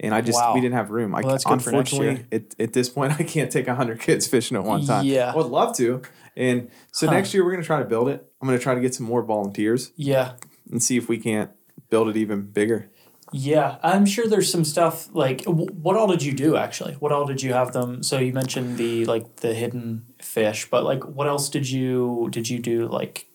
And 0.00 0.14
I 0.14 0.20
just 0.20 0.38
Wow. 0.38 0.54
we 0.54 0.60
didn't 0.60 0.74
have 0.76 0.90
room. 0.90 1.14
I 1.14 1.20
Well, 1.22 1.30
that's 1.32 1.44
good 1.44 1.62
for 1.62 1.72
next 1.72 1.92
unfortunately 1.92 2.26
at, 2.30 2.54
at 2.60 2.72
this 2.72 2.88
point 2.88 3.12
I 3.20 3.24
can't 3.24 3.50
take 3.50 3.66
hundred 3.66 4.00
kids 4.00 4.26
fishing 4.26 4.56
at 4.56 4.64
one 4.64 4.84
time. 4.86 5.04
Yeah. 5.04 5.32
I 5.32 5.36
would 5.36 5.46
love 5.46 5.76
to. 5.78 6.02
And 6.36 6.70
so 6.92 7.06
Huh. 7.06 7.14
next 7.14 7.34
year 7.34 7.44
we're 7.44 7.50
gonna 7.52 7.64
try 7.64 7.78
to 7.80 7.84
build 7.84 8.08
it. 8.08 8.24
I'm 8.40 8.46
gonna 8.46 8.58
try 8.60 8.74
to 8.74 8.80
get 8.80 8.94
some 8.94 9.06
more 9.06 9.22
volunteers 9.22 9.92
Yeah. 9.96 10.32
and 10.70 10.82
see 10.82 10.96
if 10.96 11.08
we 11.08 11.18
can't 11.18 11.50
build 11.90 12.08
it 12.08 12.16
even 12.16 12.42
bigger. 12.42 12.90
Yeah, 13.30 13.76
I'm 13.82 14.06
sure 14.06 14.26
there's 14.26 14.50
some 14.50 14.64
stuff 14.64 15.08
like 15.12 15.44
w- 15.44 15.66
what 15.82 15.96
all 15.96 16.06
did 16.06 16.22
you 16.22 16.32
do 16.32 16.56
actually? 16.56 16.94
What 16.94 17.12
all 17.12 17.26
did 17.26 17.42
you 17.42 17.52
have 17.52 17.72
them? 17.72 18.02
So 18.02 18.18
you 18.18 18.32
mentioned 18.32 18.78
the 18.78 19.04
like 19.04 19.36
the 19.36 19.52
hidden 19.52 20.06
fish, 20.22 20.68
but 20.70 20.82
like 20.84 21.04
what 21.04 21.26
else 21.26 21.50
did 21.50 21.68
you 21.68 22.28
did 22.30 22.48
you 22.48 22.58
do 22.58 22.86
like 22.88 23.27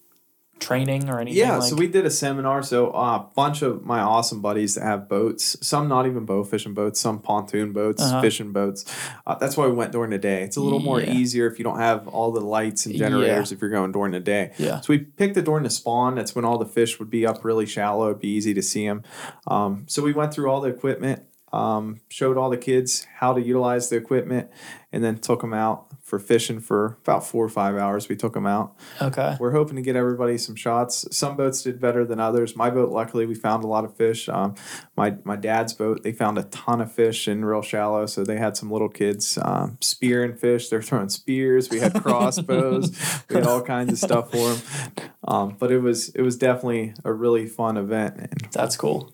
training 0.59 1.09
or 1.09 1.19
anything? 1.19 1.37
Yeah, 1.39 1.57
like, 1.57 1.69
so 1.69 1.75
we 1.75 1.87
did 1.87 2.05
a 2.05 2.09
seminar. 2.09 2.63
So 2.63 2.91
uh, 2.91 3.17
a 3.17 3.29
bunch 3.35 3.61
of 3.61 3.83
my 3.85 3.99
awesome 3.99 4.41
buddies 4.41 4.75
that 4.75 4.83
have 4.83 5.09
boats, 5.09 5.57
some 5.65 5.87
not 5.87 6.05
even 6.07 6.25
bow 6.25 6.43
fishing 6.43 6.73
boats, 6.73 6.99
some 6.99 7.19
pontoon 7.19 7.73
boats, 7.73 8.01
Uh-huh. 8.01 8.21
fishing 8.21 8.51
boats. 8.53 8.85
Uh, 9.27 9.35
that's 9.35 9.57
why 9.57 9.65
we 9.67 9.73
went 9.73 9.91
during 9.91 10.11
the 10.11 10.17
day. 10.17 10.43
It's 10.43 10.55
a 10.57 10.61
little 10.61 10.79
more 10.79 11.01
easier 11.01 11.47
if 11.47 11.59
you 11.59 11.63
don't 11.63 11.79
have 11.79 12.07
all 12.07 12.31
the 12.31 12.41
lights 12.41 12.85
and 12.85 12.95
generators 12.95 13.51
if 13.51 13.59
you're 13.61 13.69
going 13.69 13.91
during 13.91 14.11
the 14.13 14.19
day. 14.19 14.53
Yeah. 14.57 14.79
So 14.81 14.87
we 14.93 14.99
picked 14.99 15.35
it 15.37 15.45
during 15.45 15.63
the 15.63 15.69
spawn. 15.69 16.15
That's 16.15 16.33
when 16.35 16.45
all 16.45 16.57
the 16.57 16.65
fish 16.65 16.99
would 16.99 17.09
be 17.09 17.25
up 17.25 17.43
really 17.43 17.65
shallow. 17.65 18.07
It'd 18.09 18.21
be 18.21 18.29
easy 18.29 18.53
to 18.53 18.61
see 18.61 18.87
them. 18.87 19.03
Um, 19.47 19.83
so 19.87 20.01
we 20.01 20.13
went 20.13 20.33
through 20.33 20.49
all 20.49 20.61
the 20.61 20.69
equipment, 20.69 21.23
um, 21.53 22.01
showed 22.09 22.35
all 22.35 22.49
the 22.49 22.57
kids 22.57 23.05
how 23.17 23.33
to 23.33 23.41
utilize 23.41 23.89
the 23.89 23.95
equipment, 23.95 24.49
and 24.91 25.03
then 25.03 25.17
took 25.17 25.41
them 25.41 25.53
out 25.53 25.87
for 26.01 26.19
fishing 26.19 26.59
for 26.59 26.97
about 27.01 27.25
four 27.25 27.45
or 27.45 27.49
five 27.49 27.75
hours. 27.75 28.09
We 28.09 28.15
took 28.15 28.33
them 28.33 28.45
out. 28.45 28.75
okay. 29.01 29.37
We're 29.39 29.51
hoping 29.51 29.75
to 29.75 29.81
get 29.81 29.95
everybody 29.95 30.37
some 30.37 30.55
shots. 30.55 31.05
Some 31.15 31.37
boats 31.37 31.61
did 31.61 31.79
better 31.79 32.05
than 32.05 32.19
others. 32.19 32.55
My 32.55 32.69
boat, 32.69 32.91
luckily, 32.91 33.25
we 33.25 33.35
found 33.35 33.63
a 33.63 33.67
lot 33.67 33.85
of 33.85 33.95
fish. 33.95 34.27
Um, 34.27 34.55
my 34.97 35.15
my 35.23 35.35
dad's 35.35 35.73
boat, 35.73 36.03
they 36.03 36.11
found 36.11 36.37
a 36.39 36.43
ton 36.43 36.81
of 36.81 36.91
fish 36.91 37.27
in 37.27 37.45
real 37.45 37.61
shallow, 37.61 38.07
so 38.07 38.23
they 38.23 38.37
had 38.37 38.57
some 38.57 38.71
little 38.71 38.89
kids 38.89 39.37
um, 39.41 39.77
spearing 39.79 40.35
fish. 40.35 40.69
They're 40.69 40.81
throwing 40.81 41.09
spears. 41.09 41.69
We 41.69 41.79
had 41.79 41.93
crossbows. 42.01 42.91
we 43.29 43.35
had 43.35 43.45
all 43.45 43.61
kinds 43.61 43.93
of 43.93 43.99
stuff 43.99 44.31
for 44.31 44.53
them. 44.53 45.11
Um, 45.27 45.55
but 45.59 45.71
it 45.71 45.79
was 45.79 46.09
it 46.09 46.23
was 46.23 46.35
definitely 46.35 46.95
a 47.03 47.13
really 47.13 47.45
fun 47.45 47.77
event. 47.77 48.17
And 48.17 48.47
That's 48.51 48.75
cool. 48.75 49.13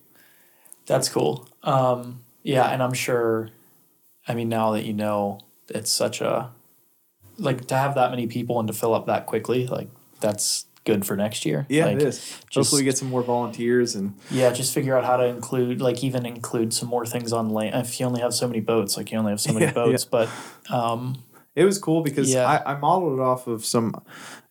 That's 0.86 1.08
cool. 1.08 1.47
Um, 1.63 2.21
yeah, 2.43 2.65
and 2.71 2.82
I'm 2.84 2.93
sure. 2.93 3.49
I 4.28 4.34
mean, 4.36 4.49
now 4.49 4.71
that 4.71 4.86
you 4.86 4.93
know, 4.93 5.39
it's 5.69 5.91
such 5.91 6.21
a 6.21 6.52
like 7.38 7.65
to 7.67 7.75
have 7.75 7.95
that 7.95 8.10
many 8.12 8.28
people 8.28 8.60
and 8.60 8.67
to 8.67 8.73
fill 8.73 8.93
up 8.93 9.06
that 9.08 9.25
quickly. 9.25 9.65
Like 9.67 9.89
that's 10.19 10.65
good 10.86 11.06
for 11.06 11.15
next 11.15 11.45
year. 11.45 11.65
yeah, 11.69 11.86
like, 11.86 11.97
it 11.97 12.04
is. 12.04 12.17
just- 12.19 12.56
Hopefully, 12.56 12.82
we 12.82 12.86
get 12.86 12.97
some 12.97 13.10
more 13.10 13.21
volunteers 13.21 13.95
and 13.95 14.15
Yeah, 14.32 14.52
just 14.52 14.73
figure 14.73 14.97
out 14.97 15.04
how 15.06 15.17
to 15.17 15.25
include, 15.25 15.82
like, 15.82 16.04
even 16.04 16.25
include 16.25 16.73
some 16.73 16.88
more 16.89 17.06
things 17.06 17.32
on 17.32 17.49
land. 17.49 17.75
If 17.86 17.99
you 17.99 18.06
only 18.08 18.21
have 18.21 18.34
so 18.34 18.47
many 18.47 18.60
boats, 18.60 18.97
like, 18.97 19.12
you 19.12 19.19
only 19.19 19.32
have 19.32 19.41
so 19.41 19.54
many 19.54 19.65
Yeah, 19.67 19.71
boats. 19.73 20.06
But, 20.06 20.30
um, 20.69 21.21
It 21.56 21.65
was 21.65 21.78
cool 21.78 22.02
because 22.02 22.34
Yeah. 22.34 22.45
I, 22.47 22.73
I 22.73 22.80
modeled 22.80 23.19
it 23.19 23.21
off 23.21 23.45
of 23.45 23.65
some. 23.65 23.93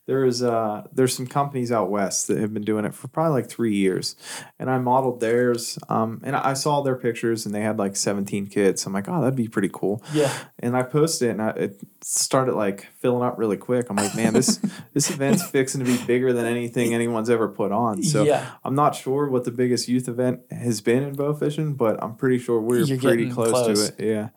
There 0.09 0.25
is 0.25 0.42
uh 0.42 0.87
there's 0.90 1.14
some 1.14 1.27
companies 1.27 1.71
out 1.71 1.90
west 1.90 2.29
that 2.29 2.38
have 2.38 2.55
been 2.55 2.64
doing 2.64 2.87
it 2.87 2.94
for 2.94 3.09
probably 3.09 3.42
like 3.42 3.51
three 3.51 3.75
years, 3.77 4.16
and 4.59 4.71
I 4.71 4.79
modeled 4.79 5.21
theirs. 5.21 5.79
Um, 5.90 6.23
and 6.25 6.35
I 6.35 6.55
saw 6.55 6.81
their 6.81 6.97
pictures, 6.97 7.44
and 7.44 7.55
they 7.55 7.61
had 7.61 7.79
like 7.79 7.94
17 7.94 8.47
kids. 8.47 8.87
I'm 8.87 8.94
like, 8.94 9.07
oh, 9.07 9.21
that'd 9.21 9.37
be 9.37 9.49
pretty 9.49 9.68
cool. 9.71 10.03
yeah, 10.14 10.33
And 10.61 10.75
I 10.75 10.83
posted 10.83 11.29
it, 11.29 11.33
and 11.33 11.42
I, 11.42 11.51
it 11.51 11.81
started 12.01 12.55
like 12.55 12.87
filling 13.01 13.23
up 13.23 13.38
really 13.38 13.59
quick. 13.59 13.90
I'm 13.90 13.97
like, 13.97 14.16
man, 14.16 14.33
this 14.33 14.59
this 14.94 15.11
event's 15.11 15.47
fixing 15.47 15.85
to 15.85 15.87
be 15.87 16.03
bigger 16.07 16.33
than 16.33 16.47
anything 16.47 16.94
anyone's 16.94 17.29
ever 17.29 17.47
put 17.47 17.71
on. 17.71 18.03
So 18.03 18.25
Yeah. 18.25 18.49
I'm 18.64 18.75
not 18.75 18.94
sure 18.94 19.29
what 19.29 19.44
the 19.44 19.51
biggest 19.51 19.88
youth 19.88 20.09
event 20.09 20.40
has 20.51 20.81
been 20.81 21.03
in 21.03 21.16
bow 21.16 21.35
fishing, 21.35 21.75
but 21.75 22.03
I'm 22.03 22.14
pretty 22.14 22.38
sure 22.38 22.59
we're 22.62 22.79
You're 22.85 22.99
pretty 22.99 23.31
close, 23.31 23.51
close. 23.51 23.90
to 23.90 23.94
it. 24.03 24.09
Yeah. 24.09 24.29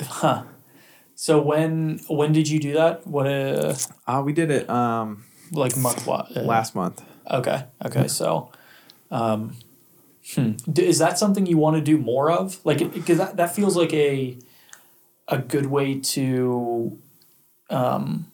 huh. 0.00 0.44
So 1.16 1.40
when 1.40 2.00
when 2.08 2.32
did 2.32 2.46
you 2.48 2.60
do 2.60 2.74
that? 2.74 3.06
What 3.06 3.26
uh 3.26 3.74
Uh, 4.06 4.22
we 4.24 4.32
did 4.32 4.50
it 4.50 4.68
um 4.70 5.24
like 5.50 5.76
month 5.76 6.06
what? 6.06 6.36
Uh, 6.36 6.42
last 6.42 6.74
month. 6.74 7.02
Okay, 7.28 7.64
okay. 7.84 8.06
So, 8.06 8.52
um, 9.10 9.56
hmm. 10.34 10.52
D- 10.70 10.86
is 10.86 10.98
that 10.98 11.18
something 11.18 11.46
you 11.46 11.58
want 11.58 11.76
to 11.76 11.82
do 11.82 11.98
more 11.98 12.30
of? 12.30 12.60
Like, 12.64 12.92
because 12.92 13.18
that 13.18 13.36
that 13.38 13.54
feels 13.54 13.76
like 13.76 13.92
a 13.92 14.38
a 15.28 15.38
good 15.38 15.66
way 15.66 15.98
to, 15.98 16.96
um, 17.68 18.30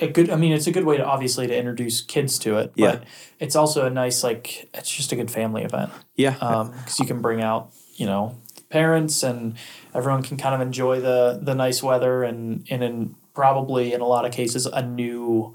a 0.00 0.06
good. 0.08 0.30
I 0.30 0.36
mean, 0.36 0.52
it's 0.52 0.66
a 0.66 0.72
good 0.72 0.84
way 0.84 0.96
to 0.96 1.04
obviously 1.04 1.46
to 1.46 1.56
introduce 1.56 2.00
kids 2.00 2.38
to 2.40 2.56
it. 2.58 2.72
Yeah. 2.74 2.92
But 2.92 3.04
it's 3.38 3.56
also 3.56 3.84
a 3.84 3.90
nice 3.90 4.22
like 4.24 4.68
it's 4.72 4.90
just 4.90 5.12
a 5.12 5.16
good 5.16 5.30
family 5.30 5.62
event. 5.64 5.90
Yeah. 6.16 6.36
Um 6.40 6.70
because 6.70 6.98
you 7.00 7.06
can 7.06 7.20
bring 7.20 7.42
out 7.42 7.72
you 7.96 8.06
know 8.06 8.36
parents 8.74 9.22
and 9.22 9.54
everyone 9.94 10.22
can 10.22 10.36
kind 10.36 10.54
of 10.54 10.60
enjoy 10.60 11.00
the 11.00 11.38
the 11.48 11.54
nice 11.54 11.80
weather 11.82 12.22
and 12.24 12.66
and 12.70 12.82
in 12.82 13.14
probably 13.32 13.92
in 13.92 14.00
a 14.00 14.06
lot 14.14 14.24
of 14.26 14.32
cases 14.32 14.66
a 14.66 14.82
new 14.84 15.54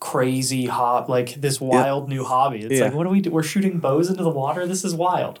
crazy 0.00 0.66
hot 0.66 1.08
like 1.08 1.34
this 1.40 1.60
wild 1.60 2.08
new 2.08 2.24
hobby 2.24 2.60
it's 2.62 2.74
Yeah. 2.78 2.86
like 2.86 2.94
what 2.94 3.04
do 3.04 3.10
we 3.10 3.20
do 3.20 3.30
we're 3.30 3.42
shooting 3.44 3.78
bows 3.78 4.10
into 4.10 4.24
the 4.24 4.30
water 4.30 4.66
this 4.66 4.84
is 4.84 4.94
wild 4.96 5.38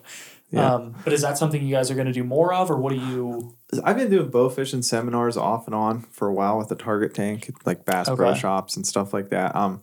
Yeah. 0.52 0.74
um, 0.74 0.94
but 1.04 1.12
is 1.12 1.22
that 1.22 1.36
something 1.36 1.60
you 1.66 1.74
guys 1.74 1.90
are 1.90 1.94
going 1.96 2.06
to 2.06 2.12
do 2.12 2.22
more 2.22 2.54
of 2.54 2.70
or 2.70 2.76
what 2.78 2.90
do 2.92 2.98
you 3.00 3.56
I've 3.82 3.96
been 3.96 4.10
doing 4.10 4.28
bow 4.30 4.48
fishing 4.50 4.82
seminars 4.82 5.36
off 5.36 5.66
and 5.66 5.74
on 5.74 6.02
for 6.02 6.28
a 6.28 6.32
while 6.34 6.58
with 6.58 6.68
the 6.68 6.74
Target 6.74 7.14
tank, 7.14 7.50
like 7.64 7.86
Bass 7.86 8.06
Pro 8.14 8.34
Shops 8.34 8.76
and 8.76 8.86
stuff 8.86 9.14
like 9.14 9.30
that. 9.30 9.56
Um, 9.56 9.80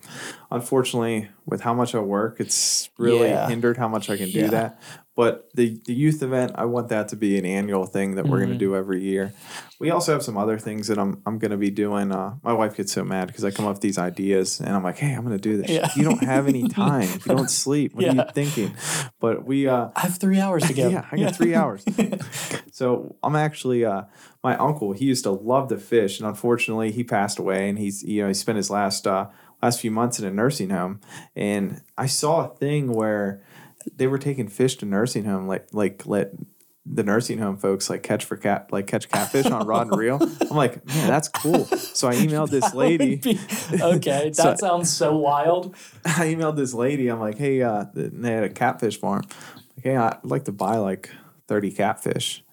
unfortunately, 0.51 1.29
with 1.47 1.61
how 1.61 1.73
much 1.73 1.95
I 1.95 1.99
work, 1.99 2.35
it's 2.39 2.91
really 2.99 3.29
Yeah. 3.29 3.49
hindered 3.49 3.77
how 3.77 3.87
much 3.87 4.07
I 4.11 4.15
can 4.17 4.29
do 4.29 4.47
that. 4.49 4.79
But 5.19 5.49
the, 5.53 5.81
the 5.83 5.93
youth 5.93 6.23
event, 6.23 6.53
I 6.55 6.63
want 6.63 6.87
that 6.87 7.09
to 7.09 7.17
be 7.17 7.37
an 7.37 7.45
annual 7.45 7.85
thing 7.85 8.15
that 8.15 8.25
we're 8.25 8.37
going 8.37 8.51
to 8.51 8.57
do 8.57 8.73
every 8.73 9.01
year. 9.01 9.33
We 9.77 9.89
also 9.91 10.13
have 10.13 10.23
some 10.23 10.37
other 10.37 10.57
things 10.57 10.87
that 10.87 10.97
I'm 10.97 11.21
I'm 11.25 11.39
going 11.39 11.51
to 11.51 11.57
be 11.57 11.69
doing. 11.69 12.13
Uh, 12.13 12.35
my 12.41 12.53
wife 12.53 12.77
gets 12.77 12.93
so 12.93 13.03
mad 13.03 13.27
because 13.27 13.43
I 13.43 13.51
come 13.51 13.65
up 13.65 13.73
with 13.73 13.81
these 13.81 13.97
ideas 13.97 14.61
and 14.61 14.69
I'm 14.69 14.81
like, 14.81 14.97
hey, 14.97 15.11
I'm 15.11 15.25
going 15.25 15.37
to 15.37 15.37
do 15.37 15.57
this. 15.57 15.69
Yeah. 15.69 15.89
You 15.93 16.05
don't 16.05 16.23
have 16.23 16.47
any 16.47 16.69
time. 16.69 17.09
You 17.09 17.35
don't 17.35 17.49
sleep. 17.49 17.95
What 17.95 18.05
are 18.05 18.13
you 18.13 18.23
thinking? 18.33 18.73
But 19.19 19.43
we. 19.43 19.67
Uh, 19.67 19.89
i 19.93 19.99
have 19.99 20.17
three 20.17 20.39
hours 20.39 20.65
to 20.67 20.73
go 20.73 20.87
yeah, 20.87 21.05
I 21.11 21.17
got 21.17 21.35
three 21.35 21.53
hours. 21.53 21.83
So 22.71 23.17
I'm 23.21 23.35
actually 23.35 23.83
uh, 23.83 24.03
my 24.41 24.55
uncle. 24.55 24.93
He 24.93 25.03
used 25.03 25.25
to 25.25 25.31
love 25.31 25.67
to 25.67 25.77
fish, 25.77 26.21
and 26.21 26.29
unfortunately, 26.29 26.93
he 26.93 27.03
passed 27.03 27.39
away. 27.39 27.67
And 27.67 27.77
he's 27.77 28.03
you 28.03 28.21
know 28.21 28.29
he 28.29 28.33
spent 28.33 28.55
his 28.55 28.69
last 28.69 29.05
uh, 29.05 29.27
last 29.61 29.81
few 29.81 29.91
months 29.91 30.17
in 30.17 30.25
a 30.25 30.31
nursing 30.31 30.69
home. 30.69 31.01
And 31.35 31.81
I 31.97 32.05
saw 32.05 32.45
a 32.45 32.55
thing 32.55 32.93
where 32.93 33.43
they 33.95 34.07
were 34.07 34.17
taking 34.17 34.47
fish 34.47 34.75
to 34.77 34.85
nursing 34.85 35.25
home, 35.25 35.47
like 35.47 35.67
like 35.73 36.05
let 36.05 36.31
the 36.91 37.03
nursing 37.03 37.37
home 37.37 37.55
folks 37.55 37.87
like 37.89 38.01
catch 38.01 38.25
for 38.25 38.35
cat 38.35 38.71
like 38.71 38.87
catch 38.87 39.09
catfish 39.09 39.45
on 39.45 39.67
rod 39.67 39.87
and 39.87 39.97
reel. 39.97 40.17
I'm 40.49 40.57
like, 40.57 40.83
man, 40.87 41.07
that's 41.07 41.27
cool. 41.27 41.65
So 41.65 42.07
I 42.07 42.15
emailed 42.15 42.49
this 42.49 42.73
lady. 42.73 43.17
be- 43.17 43.39
okay 43.79 44.29
that 44.35 44.35
So- 44.35 44.67
sounds 44.67 44.89
so 44.91 45.15
wild 45.15 45.75
I 46.05 46.33
emailed 46.33 46.55
this 46.55 46.73
lady. 46.73 47.07
I'm 47.09 47.19
like, 47.19 47.37
hey, 47.37 47.61
uh, 47.61 47.85
they 47.93 48.31
had 48.31 48.43
a 48.43 48.49
catfish 48.49 48.99
farm. 48.99 49.21
Like, 49.75 49.83
hey, 49.83 49.95
I'd 49.97 50.17
like 50.23 50.45
to 50.45 50.51
buy 50.51 50.77
like 50.77 51.09
30 51.47 51.71
catfish. 51.71 52.43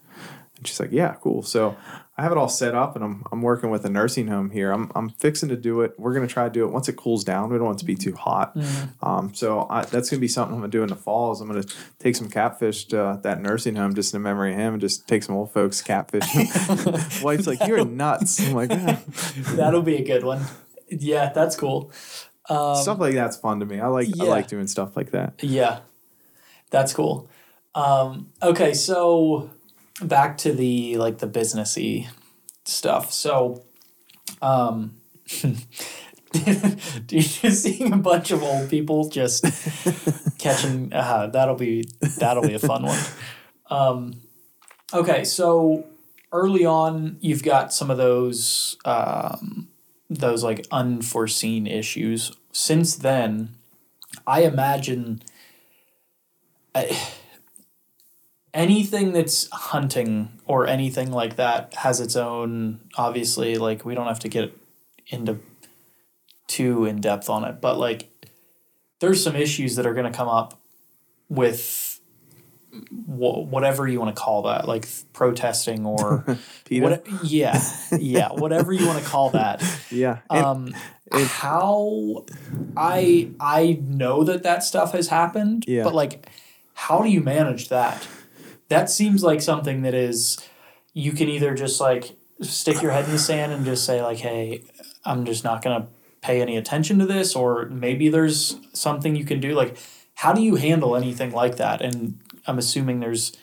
And 0.58 0.66
she's 0.66 0.80
like, 0.80 0.92
yeah, 0.92 1.14
cool. 1.22 1.42
So 1.42 1.76
I 2.18 2.22
have 2.22 2.32
it 2.32 2.38
all 2.38 2.48
set 2.48 2.74
up 2.74 2.96
and 2.96 3.04
I'm, 3.04 3.24
I'm 3.30 3.42
working 3.42 3.70
with 3.70 3.84
a 3.84 3.90
nursing 3.90 4.28
home 4.28 4.50
here. 4.50 4.72
I'm, 4.72 4.90
I'm 4.94 5.10
fixing 5.10 5.50
to 5.50 5.56
do 5.56 5.82
it. 5.82 5.94
We're 5.98 6.14
going 6.14 6.26
to 6.26 6.32
try 6.32 6.44
to 6.44 6.50
do 6.50 6.64
it 6.64 6.72
once 6.72 6.88
it 6.88 6.94
cools 6.96 7.24
down. 7.24 7.50
We 7.50 7.56
don't 7.56 7.66
want 7.66 7.78
it 7.78 7.80
to 7.80 7.84
be 7.84 7.94
too 7.94 8.14
hot. 8.14 8.56
Um, 9.02 9.34
so 9.34 9.66
I, 9.68 9.82
that's 9.82 10.08
going 10.08 10.18
to 10.18 10.20
be 10.20 10.28
something 10.28 10.54
I'm 10.54 10.60
going 10.60 10.70
to 10.70 10.78
do 10.78 10.82
in 10.82 10.88
the 10.88 10.96
fall 10.96 11.32
is 11.32 11.40
I'm 11.40 11.48
going 11.48 11.62
to 11.62 11.74
take 11.98 12.16
some 12.16 12.30
catfish 12.30 12.86
to 12.86 13.02
uh, 13.02 13.16
that 13.18 13.42
nursing 13.42 13.76
home 13.76 13.94
just 13.94 14.14
in 14.14 14.22
memory 14.22 14.52
of 14.52 14.58
him 14.58 14.74
and 14.74 14.80
just 14.80 15.06
take 15.06 15.22
some 15.22 15.34
old 15.36 15.52
folks 15.52 15.82
catfish. 15.82 16.24
Wife's 17.22 17.46
like, 17.46 17.66
you're 17.66 17.84
nuts. 17.84 18.40
I'm 18.40 18.54
like, 18.54 18.70
"Yeah." 18.70 18.98
that'll 19.54 19.82
be 19.82 19.96
a 19.96 20.04
good 20.04 20.24
one 20.24 20.40
yeah 20.88 21.32
that's 21.32 21.56
cool 21.56 21.90
um, 22.48 22.76
stuff 22.76 22.98
like 22.98 23.14
that's 23.14 23.36
fun 23.36 23.60
to 23.60 23.66
me. 23.66 23.80
I 23.80 23.88
like, 23.88 24.08
I 24.20 24.24
like 24.24 24.48
doing 24.48 24.66
stuff 24.66 24.96
like 24.96 25.10
that. 25.10 25.42
Yeah, 25.42 25.80
that's 26.70 26.92
cool. 26.92 27.28
Um, 27.74 28.32
okay, 28.42 28.72
so 28.72 29.50
back 30.02 30.38
to 30.38 30.52
the 30.52 30.96
like 30.96 31.18
the 31.18 31.26
businessy 31.26 32.08
stuff. 32.64 33.12
So, 33.12 33.64
um, 34.42 34.96
do 35.42 37.16
you 37.16 37.22
just 37.22 37.62
seeing 37.62 37.92
a 37.92 37.96
bunch 37.96 38.30
of 38.30 38.42
old 38.42 38.68
people 38.70 39.08
just 39.08 39.44
catching? 40.38 40.92
Uh, 40.92 41.28
that'll 41.28 41.56
be 41.56 41.88
that'll 42.18 42.46
be 42.46 42.54
a 42.54 42.58
fun 42.58 42.84
one. 42.84 43.00
Um, 43.70 44.20
okay, 44.92 45.24
so 45.24 45.86
early 46.32 46.64
on, 46.64 47.18
you've 47.20 47.42
got 47.42 47.72
some 47.72 47.90
of 47.90 47.96
those 47.96 48.76
um, 48.84 49.68
those 50.10 50.44
like 50.44 50.66
unforeseen 50.70 51.66
issues. 51.66 52.32
Since 52.52 52.96
then, 52.96 53.50
I 54.26 54.42
imagine. 54.42 55.22
I, 56.74 56.98
anything 58.56 59.12
that's 59.12 59.48
hunting 59.52 60.30
or 60.46 60.66
anything 60.66 61.12
like 61.12 61.36
that 61.36 61.74
has 61.74 62.00
its 62.00 62.16
own 62.16 62.80
obviously 62.96 63.56
like 63.56 63.84
we 63.84 63.94
don't 63.94 64.06
have 64.06 64.18
to 64.20 64.28
get 64.28 64.56
into 65.08 65.38
too 66.48 66.84
in 66.86 67.00
depth 67.00 67.28
on 67.28 67.44
it 67.44 67.60
but 67.60 67.78
like 67.78 68.08
there's 69.00 69.22
some 69.22 69.36
issues 69.36 69.76
that 69.76 69.86
are 69.86 69.92
going 69.94 70.10
to 70.10 70.16
come 70.16 70.28
up 70.28 70.58
with 71.28 72.00
wh- 72.72 73.44
whatever 73.52 73.86
you 73.86 74.00
want 74.00 74.14
to 74.14 74.20
call 74.20 74.42
that 74.42 74.66
like 74.66 74.88
protesting 75.12 75.84
or 75.84 76.24
what, 76.70 77.06
yeah 77.22 77.60
yeah 77.98 78.28
whatever 78.32 78.72
you 78.72 78.86
want 78.86 78.98
to 79.02 79.04
call 79.08 79.30
that 79.30 79.62
yeah. 79.90 80.18
And- 80.30 80.44
um 80.44 80.74
how 81.12 82.24
i 82.76 83.30
i 83.38 83.78
know 83.86 84.24
that 84.24 84.42
that 84.42 84.64
stuff 84.64 84.92
has 84.92 85.08
happened 85.08 85.64
Yeah. 85.68 85.84
but 85.84 85.94
like 85.94 86.26
how 86.74 87.02
do 87.02 87.08
you 87.08 87.20
manage 87.20 87.68
that 87.68 88.06
that 88.68 88.90
seems 88.90 89.22
like 89.22 89.40
something 89.40 89.82
that 89.82 89.94
is 89.94 90.38
you 90.92 91.12
can 91.12 91.28
either 91.28 91.54
just 91.54 91.80
like 91.80 92.16
stick 92.42 92.82
your 92.82 92.92
head 92.92 93.04
in 93.04 93.12
the 93.12 93.18
sand 93.18 93.52
and 93.52 93.64
just 93.64 93.84
say 93.84 94.02
like 94.02 94.18
hey 94.18 94.62
i'm 95.04 95.24
just 95.24 95.44
not 95.44 95.62
going 95.62 95.80
to 95.80 95.88
pay 96.26 96.42
any 96.42 96.56
attention 96.56 96.98
to 96.98 97.06
this 97.06 97.36
or 97.36 97.66
maybe 97.66 98.08
there's 98.08 98.56
something 98.72 99.14
you 99.14 99.24
can 99.24 99.38
do. 99.40 99.54
Like 99.54 99.76
how 100.14 100.32
do 100.32 100.42
you 100.42 100.56
handle 100.56 100.96
anything 100.96 101.30
like 101.30 101.56
that? 101.56 101.80
And 101.80 102.18
i'm 102.46 102.58
assuming 102.58 103.00
there's 103.00 103.36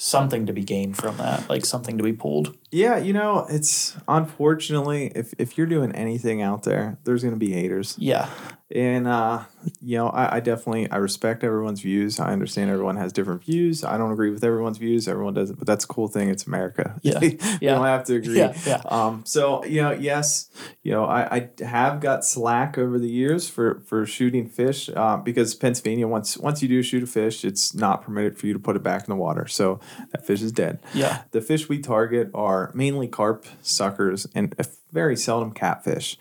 something 0.00 0.46
to 0.46 0.52
be 0.52 0.62
gained 0.62 0.96
from 0.96 1.16
that 1.16 1.48
like 1.50 1.66
something 1.66 1.98
to 1.98 2.04
be 2.04 2.12
pulled 2.12 2.56
Yeah, 2.70 2.98
you 2.98 3.12
know, 3.12 3.46
it's 3.50 3.96
unfortunately 4.06 5.10
if 5.14 5.34
if 5.38 5.58
you're 5.58 5.66
doing 5.66 5.92
anything 5.92 6.40
out 6.42 6.62
there, 6.62 6.98
there's 7.04 7.24
gonna 7.24 7.36
be 7.36 7.52
haters. 7.52 7.96
yeah 7.98 8.28
And 8.70 9.08
uh, 9.08 9.44
you 9.80 9.96
know, 9.96 10.08
I, 10.08 10.36
I 10.36 10.40
definitely 10.40 10.90
I 10.90 10.96
respect 10.98 11.42
everyone's 11.42 11.80
views. 11.80 12.20
I 12.20 12.32
understand 12.32 12.70
everyone 12.70 12.96
has 12.96 13.12
different 13.14 13.42
views. 13.42 13.82
I 13.82 13.96
don't 13.98 14.12
agree 14.12 14.30
with 14.30 14.44
everyone's 14.44 14.76
views. 14.78 15.08
Everyone 15.08 15.32
doesn't, 15.34 15.58
but 15.58 15.66
that's 15.66 15.84
a 15.84 15.88
cool 15.88 16.06
thing. 16.08 16.28
It's 16.28 16.46
America. 16.46 16.94
Yeah. 17.02 17.18
you 17.22 17.38
Yeah. 17.60 17.74
don't 17.74 17.86
have 17.86 18.04
to 18.04 18.14
agree. 18.16 18.36
Yeah, 18.38 18.52
yeah. 18.66 18.82
Um, 18.84 19.22
so 19.24 19.64
you 19.64 19.80
know, 19.82 19.92
yes, 19.92 20.50
you 20.82 20.92
know, 20.92 21.04
I, 21.06 21.48
I 21.60 21.64
have 21.64 22.00
got 22.00 22.24
slack 22.24 22.76
over 22.78 22.98
the 22.98 23.08
years 23.08 23.48
for 23.48 23.80
for 23.86 24.04
shooting 24.06 24.46
fish 24.48 24.90
uh, 24.94 25.16
because 25.16 25.54
Pennsylvania 25.54 26.06
once 26.06 26.36
once 26.38 26.62
you 26.62 26.68
do 26.68 26.82
shoot 26.82 27.02
a 27.02 27.06
fish, 27.06 27.44
it's 27.44 27.74
not 27.74 28.02
permitted 28.02 28.36
for 28.38 28.46
you 28.46 28.52
to 28.52 28.58
put 28.60 28.76
it 28.76 28.82
back 28.82 29.08
in 29.08 29.10
the 29.10 29.16
water. 29.16 29.46
So 29.48 29.80
that 30.12 30.26
fish 30.26 30.42
is 30.42 30.52
dead. 30.52 30.78
yeah 30.94 31.22
The 31.30 31.40
fish 31.40 31.68
we 31.68 31.78
target 31.80 32.30
are 32.34 32.70
mainly 32.74 33.08
carp, 33.08 33.46
suckers, 33.62 34.26
and 34.34 34.54
very 34.92 35.16
seldom 35.16 35.52
catfish. 35.52 36.16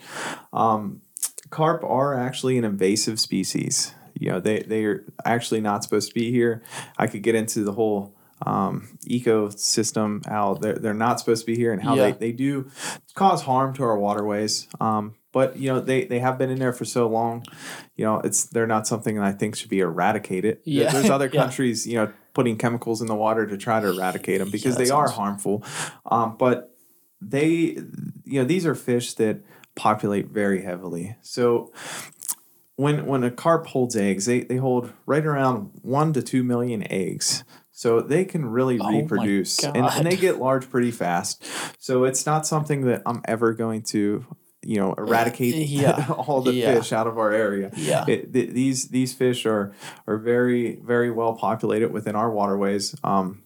Um, 0.53 1.01
carp 1.49 1.83
are 1.83 2.13
actually 2.19 2.57
an 2.57 2.63
invasive 2.65 3.19
species. 3.19 3.93
You 4.19 4.31
know, 4.31 4.39
they 4.39 4.59
they 4.61 4.83
are 4.85 5.05
actually 5.25 5.61
not 5.61 5.83
supposed 5.83 6.09
to 6.09 6.13
be 6.15 6.31
here. 6.31 6.63
I 6.97 7.07
could 7.07 7.21
get 7.23 7.35
into 7.35 7.63
the 7.63 7.71
whole 7.73 8.13
um, 8.45 8.97
ecosystem 9.07 10.25
how 10.27 10.55
they're, 10.55 10.75
they're 10.75 10.93
not 10.93 11.19
supposed 11.19 11.41
to 11.41 11.45
be 11.51 11.55
here 11.55 11.71
and 11.73 11.81
how 11.81 11.95
Yeah. 11.95 12.11
they, 12.11 12.11
they 12.13 12.31
do 12.31 12.69
cause 13.15 13.41
harm 13.43 13.73
to 13.75 13.83
our 13.83 13.97
waterways. 13.97 14.67
Um, 14.79 15.15
but 15.31 15.57
you 15.57 15.67
know 15.71 15.79
they, 15.79 16.05
they 16.05 16.19
have 16.19 16.37
been 16.37 16.49
in 16.49 16.59
there 16.59 16.73
for 16.73 16.85
so 16.85 17.07
long. 17.07 17.45
You 17.95 18.05
know 18.05 18.19
it's 18.19 18.45
they're 18.45 18.67
not 18.67 18.87
something 18.87 19.15
that 19.15 19.23
I 19.25 19.31
think 19.31 19.55
should 19.55 19.69
be 19.69 19.79
eradicated. 19.79 20.59
Yeah. 20.63 20.91
There's 20.91 21.09
other 21.09 21.29
Yeah. 21.33 21.41
countries 21.41 21.85
you 21.87 21.95
know 21.95 22.11
putting 22.33 22.57
chemicals 22.57 23.01
in 23.01 23.07
the 23.07 23.15
water 23.15 23.45
to 23.47 23.57
try 23.57 23.79
to 23.79 23.87
eradicate 23.89 24.39
them 24.39 24.49
because 24.51 24.77
that 24.77 24.85
they 24.85 24.89
are 24.91 25.09
harmful. 25.09 25.63
Um, 26.05 26.35
but 26.37 26.75
they 27.21 27.77
you 28.25 28.39
know 28.39 28.43
these 28.45 28.65
are 28.65 28.75
fish 28.75 29.13
that 29.15 29.41
populate 29.75 30.27
very 30.29 30.61
heavily. 30.63 31.15
So 31.21 31.71
when 32.75 33.05
when 33.05 33.23
a 33.23 33.31
carp 33.31 33.67
holds 33.67 33.95
eggs, 33.95 34.25
they, 34.25 34.41
they 34.41 34.57
hold 34.57 34.93
right 35.05 35.25
around 35.25 35.71
one 35.81 36.13
to 36.13 36.21
two 36.21 36.43
million 36.43 36.89
eggs. 36.91 37.43
So 37.71 38.01
they 38.01 38.25
can 38.25 38.45
really 38.45 38.79
Oh 38.79 38.89
reproduce 38.89 39.63
and, 39.63 39.77
and 39.77 40.05
they 40.07 40.15
get 40.15 40.39
large 40.39 40.67
pretty 40.69 40.89
fast. 40.89 41.43
So 41.77 42.05
it's 42.05 42.25
not 42.25 42.47
something 42.47 42.81
that 42.85 43.03
I'm 43.05 43.21
ever 43.25 43.53
going 43.53 43.83
to, 43.89 44.25
you 44.67 44.77
know, 44.77 44.93
eradicate 44.97 45.55
Yeah. 45.69 46.07
all 46.27 46.41
the 46.41 46.53
Yeah. 46.53 46.75
fish 46.75 46.91
out 46.91 47.07
of 47.07 47.17
our 47.17 47.31
area. 47.31 47.71
Yeah. 47.75 48.03
It, 48.07 48.33
th- 48.33 48.51
these 48.51 48.89
these 48.89 49.13
fish 49.13 49.45
are 49.45 49.73
are 50.07 50.17
very 50.17 50.75
very 50.83 51.09
well 51.09 51.33
populated 51.35 51.91
within 51.91 52.15
our 52.15 52.29
waterways. 52.29 52.95
Um, 53.03 53.43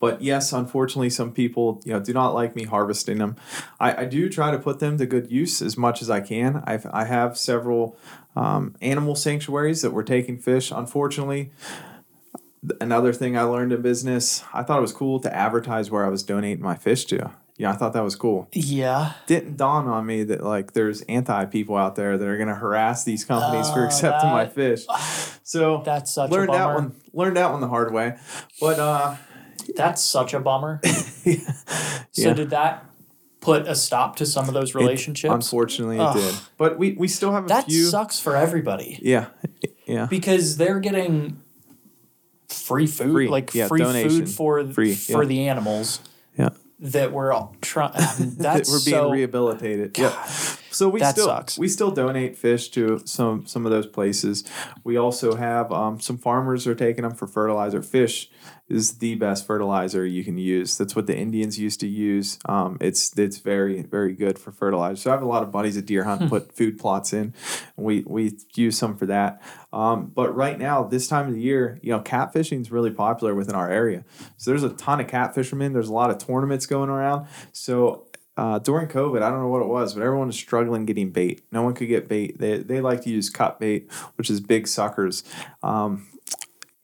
but 0.00 0.22
yes, 0.22 0.52
unfortunately, 0.52 1.10
some 1.10 1.32
people 1.32 1.80
you 1.84 1.92
know 1.92 2.00
do 2.00 2.12
not 2.12 2.34
like 2.34 2.54
me 2.54 2.64
harvesting 2.64 3.18
them. 3.18 3.36
I, 3.80 4.02
I 4.02 4.04
do 4.04 4.28
try 4.28 4.50
to 4.50 4.58
put 4.58 4.78
them 4.78 4.98
to 4.98 5.06
good 5.06 5.30
use 5.32 5.60
as 5.62 5.76
much 5.76 6.02
as 6.02 6.10
I 6.10 6.20
can. 6.20 6.62
I've 6.66 6.86
I 6.92 7.04
have 7.04 7.36
several 7.38 7.96
um, 8.36 8.76
animal 8.80 9.16
sanctuaries 9.16 9.82
that 9.82 9.90
were 9.92 10.04
taking 10.04 10.38
fish. 10.38 10.70
Unfortunately, 10.70 11.50
another 12.80 13.12
thing 13.12 13.36
I 13.36 13.42
learned 13.42 13.72
in 13.72 13.82
business, 13.82 14.44
I 14.52 14.62
thought 14.62 14.78
it 14.78 14.82
was 14.82 14.92
cool 14.92 15.18
to 15.20 15.34
advertise 15.34 15.90
where 15.90 16.04
I 16.04 16.08
was 16.10 16.22
donating 16.22 16.62
my 16.62 16.76
fish 16.76 17.04
to. 17.06 17.32
Yeah, 17.58 17.72
I 17.72 17.76
thought 17.76 17.92
that 17.94 18.04
was 18.04 18.14
cool. 18.16 18.48
yeah 18.52 19.14
Didn't 19.26 19.56
dawn 19.56 19.88
on 19.88 20.06
me 20.06 20.22
that 20.24 20.42
like 20.44 20.72
there's 20.74 21.02
anti 21.02 21.44
people 21.46 21.76
out 21.76 21.96
there 21.96 22.16
that 22.16 22.26
are 22.26 22.36
going 22.36 22.48
to 22.48 22.54
harass 22.54 23.04
these 23.04 23.24
companies 23.24 23.68
for 23.70 23.82
Oh, 23.82 23.86
accepting 23.86 24.30
my 24.30 24.46
fish. 24.46 24.86
So 25.42 25.80
That's 25.82 26.12
such 26.12 26.28
a 26.30 26.32
learned 26.34 26.50
that 26.52 26.58
bummer. 26.66 26.74
one. 26.74 26.94
Learned 27.14 27.36
that 27.38 27.50
one 27.50 27.62
the 27.62 27.68
hard 27.68 27.90
way. 27.92 28.16
But 28.60 28.78
uh, 28.78 29.16
That's 29.76 30.02
such 30.02 30.34
a 30.34 30.40
bummer. 30.40 30.80
So 32.12 32.28
Yeah. 32.28 32.34
did 32.34 32.50
that 32.50 32.84
put 33.40 33.66
a 33.68 33.74
stop 33.74 34.16
to 34.16 34.26
some 34.26 34.46
of 34.48 34.54
those 34.54 34.74
relationships? 34.74 35.32
unfortunately, 35.32 35.96
it 35.96 36.00
Ugh. 36.02 36.16
did. 36.16 36.34
But 36.56 36.78
we 36.78 36.92
we 36.92 37.08
still 37.08 37.32
have 37.32 37.44
a 37.44 37.48
that 37.48 37.64
few. 37.66 37.84
sucks 37.84 38.18
for 38.20 38.34
everybody 38.36 38.98
Yeah, 39.02 39.26
yeah. 39.86 40.06
because 40.06 40.56
they're 40.56 40.80
getting 40.80 41.40
free 42.48 42.86
food, 42.86 43.12
Free, 43.12 43.28
like 43.28 43.54
yeah, 43.54 43.68
free 43.68 43.80
donation. 43.80 44.10
food 44.10 44.28
for 44.28 44.66
Free, 44.72 44.94
for 44.94 45.22
yeah. 45.22 45.28
the 45.28 45.48
animals. 45.48 46.00
That 46.80 47.12
we're 47.12 47.32
all 47.32 47.56
trying. 47.60 47.92
that 47.96 48.36
That's 48.38 48.70
we're 48.70 48.84
being 48.84 48.96
so, 48.96 49.10
rehabilitated. 49.10 49.98
Yeah. 49.98 50.26
So 50.78 50.88
we 50.88 51.00
that 51.00 51.12
still 51.12 51.26
sucks. 51.26 51.58
we 51.58 51.68
still 51.68 51.90
donate 51.90 52.36
fish 52.36 52.68
to 52.70 53.00
some 53.04 53.46
some 53.46 53.66
of 53.66 53.72
those 53.72 53.86
places. 53.86 54.44
We 54.84 54.96
also 54.96 55.34
have 55.34 55.72
um, 55.72 56.00
some 56.00 56.18
farmers 56.18 56.66
are 56.66 56.74
taking 56.74 57.02
them 57.02 57.14
for 57.14 57.26
fertilizer. 57.26 57.82
Fish 57.82 58.30
is 58.68 58.98
the 58.98 59.14
best 59.14 59.46
fertilizer 59.46 60.04
you 60.04 60.22
can 60.22 60.36
use. 60.36 60.76
That's 60.76 60.94
what 60.94 61.06
the 61.06 61.16
Indians 61.16 61.58
used 61.58 61.80
to 61.80 61.88
use. 61.88 62.38
Um, 62.46 62.76
it's 62.80 63.18
it's 63.18 63.38
very 63.38 63.82
very 63.82 64.14
good 64.14 64.38
for 64.38 64.52
fertilizer. 64.52 64.96
So 64.96 65.10
I 65.10 65.14
have 65.14 65.22
a 65.22 65.26
lot 65.26 65.42
of 65.42 65.50
buddies 65.50 65.76
at 65.76 65.86
deer 65.86 66.04
hunt 66.04 66.22
Hmm. 66.22 66.28
put 66.28 66.52
food 66.56 66.78
plots 66.78 67.12
in. 67.12 67.34
We 67.76 68.04
we 68.06 68.36
use 68.54 68.76
some 68.78 68.96
for 68.96 69.06
that. 69.06 69.42
Um, 69.72 70.12
but 70.14 70.34
right 70.34 70.58
now, 70.58 70.84
this 70.84 71.08
time 71.08 71.28
of 71.28 71.34
the 71.34 71.40
year, 71.40 71.78
you 71.82 71.92
know, 71.92 72.00
catfishing 72.00 72.60
is 72.60 72.70
really 72.70 72.90
popular 72.90 73.34
within 73.34 73.54
our 73.54 73.70
area. 73.70 74.04
So 74.36 74.50
there's 74.50 74.62
a 74.64 74.70
ton 74.70 75.00
of 75.00 75.06
catfishermen. 75.06 75.72
There's 75.72 75.88
a 75.88 75.92
lot 75.92 76.10
of 76.10 76.18
tournaments 76.18 76.66
going 76.66 76.88
around. 76.90 77.26
So 77.52 78.07
uh, 78.38 78.58
during 78.60 78.88
COVID, 78.88 79.20
I 79.22 79.28
don't 79.30 79.40
know 79.40 79.48
what 79.48 79.62
it 79.62 79.68
was, 79.68 79.94
but 79.94 80.02
everyone 80.02 80.28
was 80.28 80.36
struggling 80.36 80.86
getting 80.86 81.10
bait. 81.10 81.42
No 81.52 81.62
one 81.62 81.74
could 81.74 81.88
get 81.88 82.08
bait. 82.08 82.38
They, 82.38 82.58
they 82.58 82.80
like 82.80 83.02
to 83.02 83.10
use 83.10 83.28
cut 83.30 83.58
bait, 83.60 83.90
which 84.16 84.30
is 84.30 84.40
big 84.40 84.66
suckers. 84.68 85.24
Um, 85.62 86.06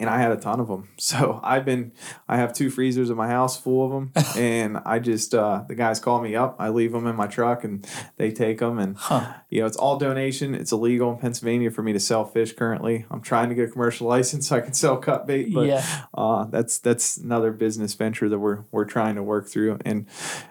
and 0.01 0.11
I 0.11 0.19
had 0.19 0.33
a 0.33 0.37
ton 0.37 0.59
of 0.59 0.67
them. 0.67 0.89
So 0.99 1.39
I've 1.45 1.65
been, 1.65 1.93
I 2.29 2.37
have 2.39 2.53
two 2.53 2.69
freezers 2.71 3.09
in 3.11 3.17
my 3.17 3.29
house 3.29 3.61
full 3.61 3.85
of 3.87 3.93
them. 3.93 4.13
and 4.37 4.79
I 4.85 4.99
just, 4.99 5.35
uh, 5.35 5.63
the 5.69 5.75
guys 5.77 6.01
call 6.01 6.21
me 6.21 6.35
up. 6.35 6.57
I 6.59 6.71
leave 6.71 6.91
them 6.93 7.07
in 7.07 7.15
my 7.15 7.27
truck 7.29 7.63
and 7.63 7.87
they 8.17 8.33
take 8.33 8.59
them. 8.59 8.79
And, 8.81 8.97
Huh. 8.97 9.35
you 9.51 9.61
know, 9.61 9.67
it's 9.67 9.77
all 9.77 9.97
donation. 9.99 10.55
It's 10.55 10.73
illegal 10.73 11.13
in 11.13 11.19
Pennsylvania 11.19 11.71
for 11.71 11.83
me 11.83 11.93
to 11.93 12.01
sell 12.01 12.25
fish 12.25 12.53
currently. 12.55 13.07
I'm 13.11 13.21
trying 13.21 13.51
to 13.51 13.55
get 13.55 13.69
a 13.69 13.73
commercial 13.73 14.09
license 14.17 14.49
so 14.49 14.57
I 14.57 14.61
can 14.61 14.73
sell 14.75 14.97
cut 14.97 15.27
bait. 15.29 15.55
But 15.55 15.67
Yeah. 15.67 15.85
uh, 16.15 16.45
that's 16.47 16.79
that's 16.79 17.17
another 17.19 17.53
business 17.53 17.95
venture 17.95 18.29
that 18.29 18.39
we're 18.41 18.65
we're 18.73 18.87
trying 18.87 19.15
to 19.15 19.23
work 19.23 19.49
through, 19.49 19.79
and 19.85 20.07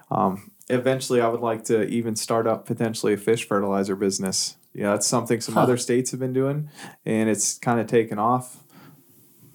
um, 0.10 0.52
eventually 0.70 1.22
I 1.22 1.28
would 1.28 1.42
like 1.42 1.64
to 1.66 1.84
even 1.88 2.16
start 2.16 2.48
up 2.48 2.66
potentially 2.66 3.14
a 3.14 3.18
fish 3.18 3.48
fertilizer 3.48 3.96
business. 3.96 4.56
Yeah, 4.74 4.92
that's 4.92 5.06
something 5.08 5.40
some 5.42 5.56
Huh. 5.56 5.62
other 5.62 5.78
states 5.78 6.12
have 6.12 6.20
been 6.20 6.34
doing, 6.34 6.70
and 7.06 7.30
it's 7.30 7.60
kind 7.60 7.80
of 7.80 7.88
taken 7.88 8.18
off. 8.18 8.64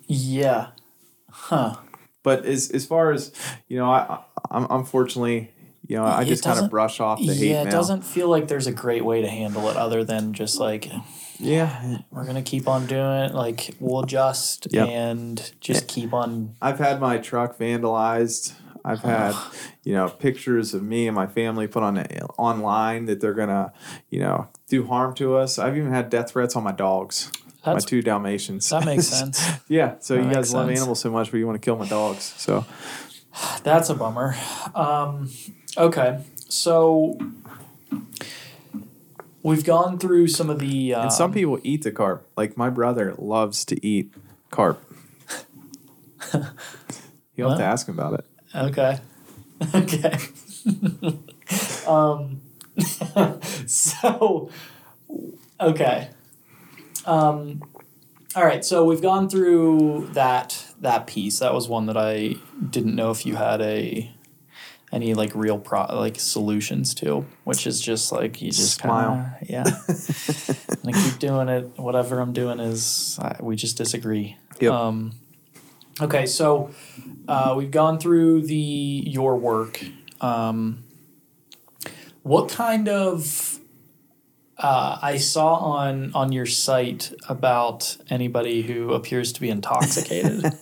Yeah. 0.07 0.69
Huh. 1.31 1.77
But 2.23 2.45
as 2.45 2.71
as 2.71 2.85
far 2.87 3.13
as 3.13 3.33
you 3.69 3.79
know, 3.79 3.91
I, 3.91 4.21
I'm 4.51 4.67
unfortunately. 4.71 5.53
You 5.87 5.97
know, 5.97 6.05
I 6.05 6.21
It 6.21 6.27
just 6.27 6.45
kind 6.45 6.59
of 6.59 6.69
brush 6.69 7.01
off 7.01 7.19
the 7.19 7.33
hate 7.33 7.49
yeah, 7.49 7.63
it 7.63 7.71
doesn't 7.71 8.03
feel 8.03 8.29
like 8.29 8.47
there's 8.47 8.67
a 8.67 8.73
great 8.73 9.07
way 9.07 9.23
to 9.23 9.29
handle 9.29 9.71
it 9.71 9.77
other 9.79 10.05
than 10.05 10.35
just 10.35 10.61
like 10.61 10.87
Yeah, 11.39 11.99
we're 12.11 12.27
gonna 12.27 12.43
keep 12.43 12.69
on 12.69 12.85
doing 12.85 13.23
it. 13.23 13.35
Like 13.35 13.75
we'll 13.81 14.03
adjust 14.05 14.67
Yep. 14.71 14.87
and 14.87 15.53
just 15.63 15.89
keep 15.89 16.13
on. 16.13 16.57
I've 16.61 16.79
had 16.79 17.01
my 17.01 17.17
truck 17.17 17.59
vandalized. 17.59 18.53
I've 18.85 19.01
had, 19.01 19.35
you 19.83 19.93
know, 19.95 20.09
pictures 20.09 20.75
of 20.75 20.83
me 20.83 21.07
and 21.07 21.15
my 21.15 21.27
family 21.27 21.67
put 21.67 21.83
on 21.83 21.99
online 22.39 23.07
that 23.07 23.21
they're 23.21 23.35
gonna, 23.35 23.73
you 24.11 24.21
know, 24.21 24.49
do 24.69 24.87
harm 24.87 25.15
to 25.17 25.37
us. 25.37 25.59
I've 25.59 25.77
even 25.77 25.91
had 25.93 26.11
death 26.11 26.31
threats 26.33 26.57
on 26.57 26.63
my 26.65 26.73
dogs, 26.73 27.31
That's 27.65 27.85
my 27.85 27.89
two 27.89 28.03
Dalmatians. 28.03 28.69
that 28.71 28.85
makes 28.85 29.07
sense. 29.19 29.47
yeah. 29.69 29.97
So 30.01 30.17
That 30.17 30.25
you 30.25 30.33
guys 30.33 30.53
love 30.55 30.69
sense. 30.69 30.79
animals 30.81 31.01
so 31.01 31.11
much, 31.11 31.31
but 31.31 31.39
you 31.39 31.47
want 31.47 31.61
to 31.61 31.65
kill 31.65 31.77
my 31.77 31.89
dogs. 31.89 32.23
So 32.37 32.65
That's 33.63 33.89
a 33.91 33.95
bummer. 33.95 34.35
Um, 34.75 35.31
okay, 35.77 36.21
so 36.49 37.19
we've 39.43 39.65
gone 39.65 39.99
through 39.99 40.29
some 40.29 40.51
of 40.51 40.59
the. 40.59 40.95
Um, 40.95 41.03
and 41.05 41.13
some 41.13 41.33
people 41.33 41.59
eat 41.63 41.83
the 41.83 41.93
carp. 41.93 42.27
Like 42.37 42.57
my 42.57 42.71
brother 42.71 43.15
loves 43.19 43.65
to 43.67 43.87
eat 43.87 44.13
carp. 44.51 44.83
You'll 47.37 47.51
have 47.51 47.59
to 47.59 47.65
ask 47.65 47.87
him 47.89 47.95
about 47.99 48.15
it. 48.15 48.27
Okay. 48.55 48.99
Okay. 49.75 50.17
um, 51.89 52.41
so, 53.67 54.51
okay. 55.61 56.11
Um, 57.05 57.65
all 58.37 58.45
right. 58.45 58.65
So 58.65 58.85
we've 58.85 59.03
gone 59.03 59.29
through 59.29 60.11
that 60.13 60.65
that 60.81 61.09
piece. 61.09 61.41
That 61.41 61.55
was 61.55 61.69
one 61.69 61.87
that 61.87 61.97
I 61.97 62.37
didn't 62.71 62.95
know 62.95 63.11
if 63.11 63.27
you 63.27 63.35
had 63.35 63.61
a 63.61 64.13
any 64.93 65.15
like 65.15 65.35
real 65.35 65.59
pro 65.59 65.87
like 65.97 66.21
solutions 66.21 66.95
to, 66.95 67.27
which 67.43 67.67
is 67.67 67.81
just 67.81 68.13
like 68.13 68.41
you 68.41 68.53
just 68.53 68.81
Smile. 68.81 69.35
kinda, 69.41 69.53
yeah. 69.53 69.65
and 70.85 70.95
I 70.95 71.03
keep 71.03 71.19
doing 71.19 71.49
it. 71.49 71.73
Whatever 71.79 72.21
I'm 72.21 72.33
doing 72.33 72.61
is 72.61 73.19
I, 73.21 73.37
we 73.41 73.57
just 73.57 73.77
disagree. 73.77 74.37
Yep. 74.61 74.73
Um, 74.73 75.13
okay, 76.01 76.27
so 76.27 76.71
uh, 77.27 77.55
we've 77.57 77.71
gone 77.71 77.99
through 77.99 78.43
the 78.43 78.55
your 79.07 79.37
work. 79.37 79.83
Um, 80.21 80.85
what 82.23 82.49
kind 82.51 82.89
of 82.89 83.59
uh, 84.59 84.99
I 85.01 85.19
saw 85.19 85.55
on 85.55 86.13
on 86.15 86.33
your 86.33 86.47
site 86.47 87.13
about 87.29 87.97
anybody 88.11 88.63
who 88.63 88.93
appears 88.93 89.33
to 89.33 89.41
be 89.41 89.51
intoxicated. 89.51 90.45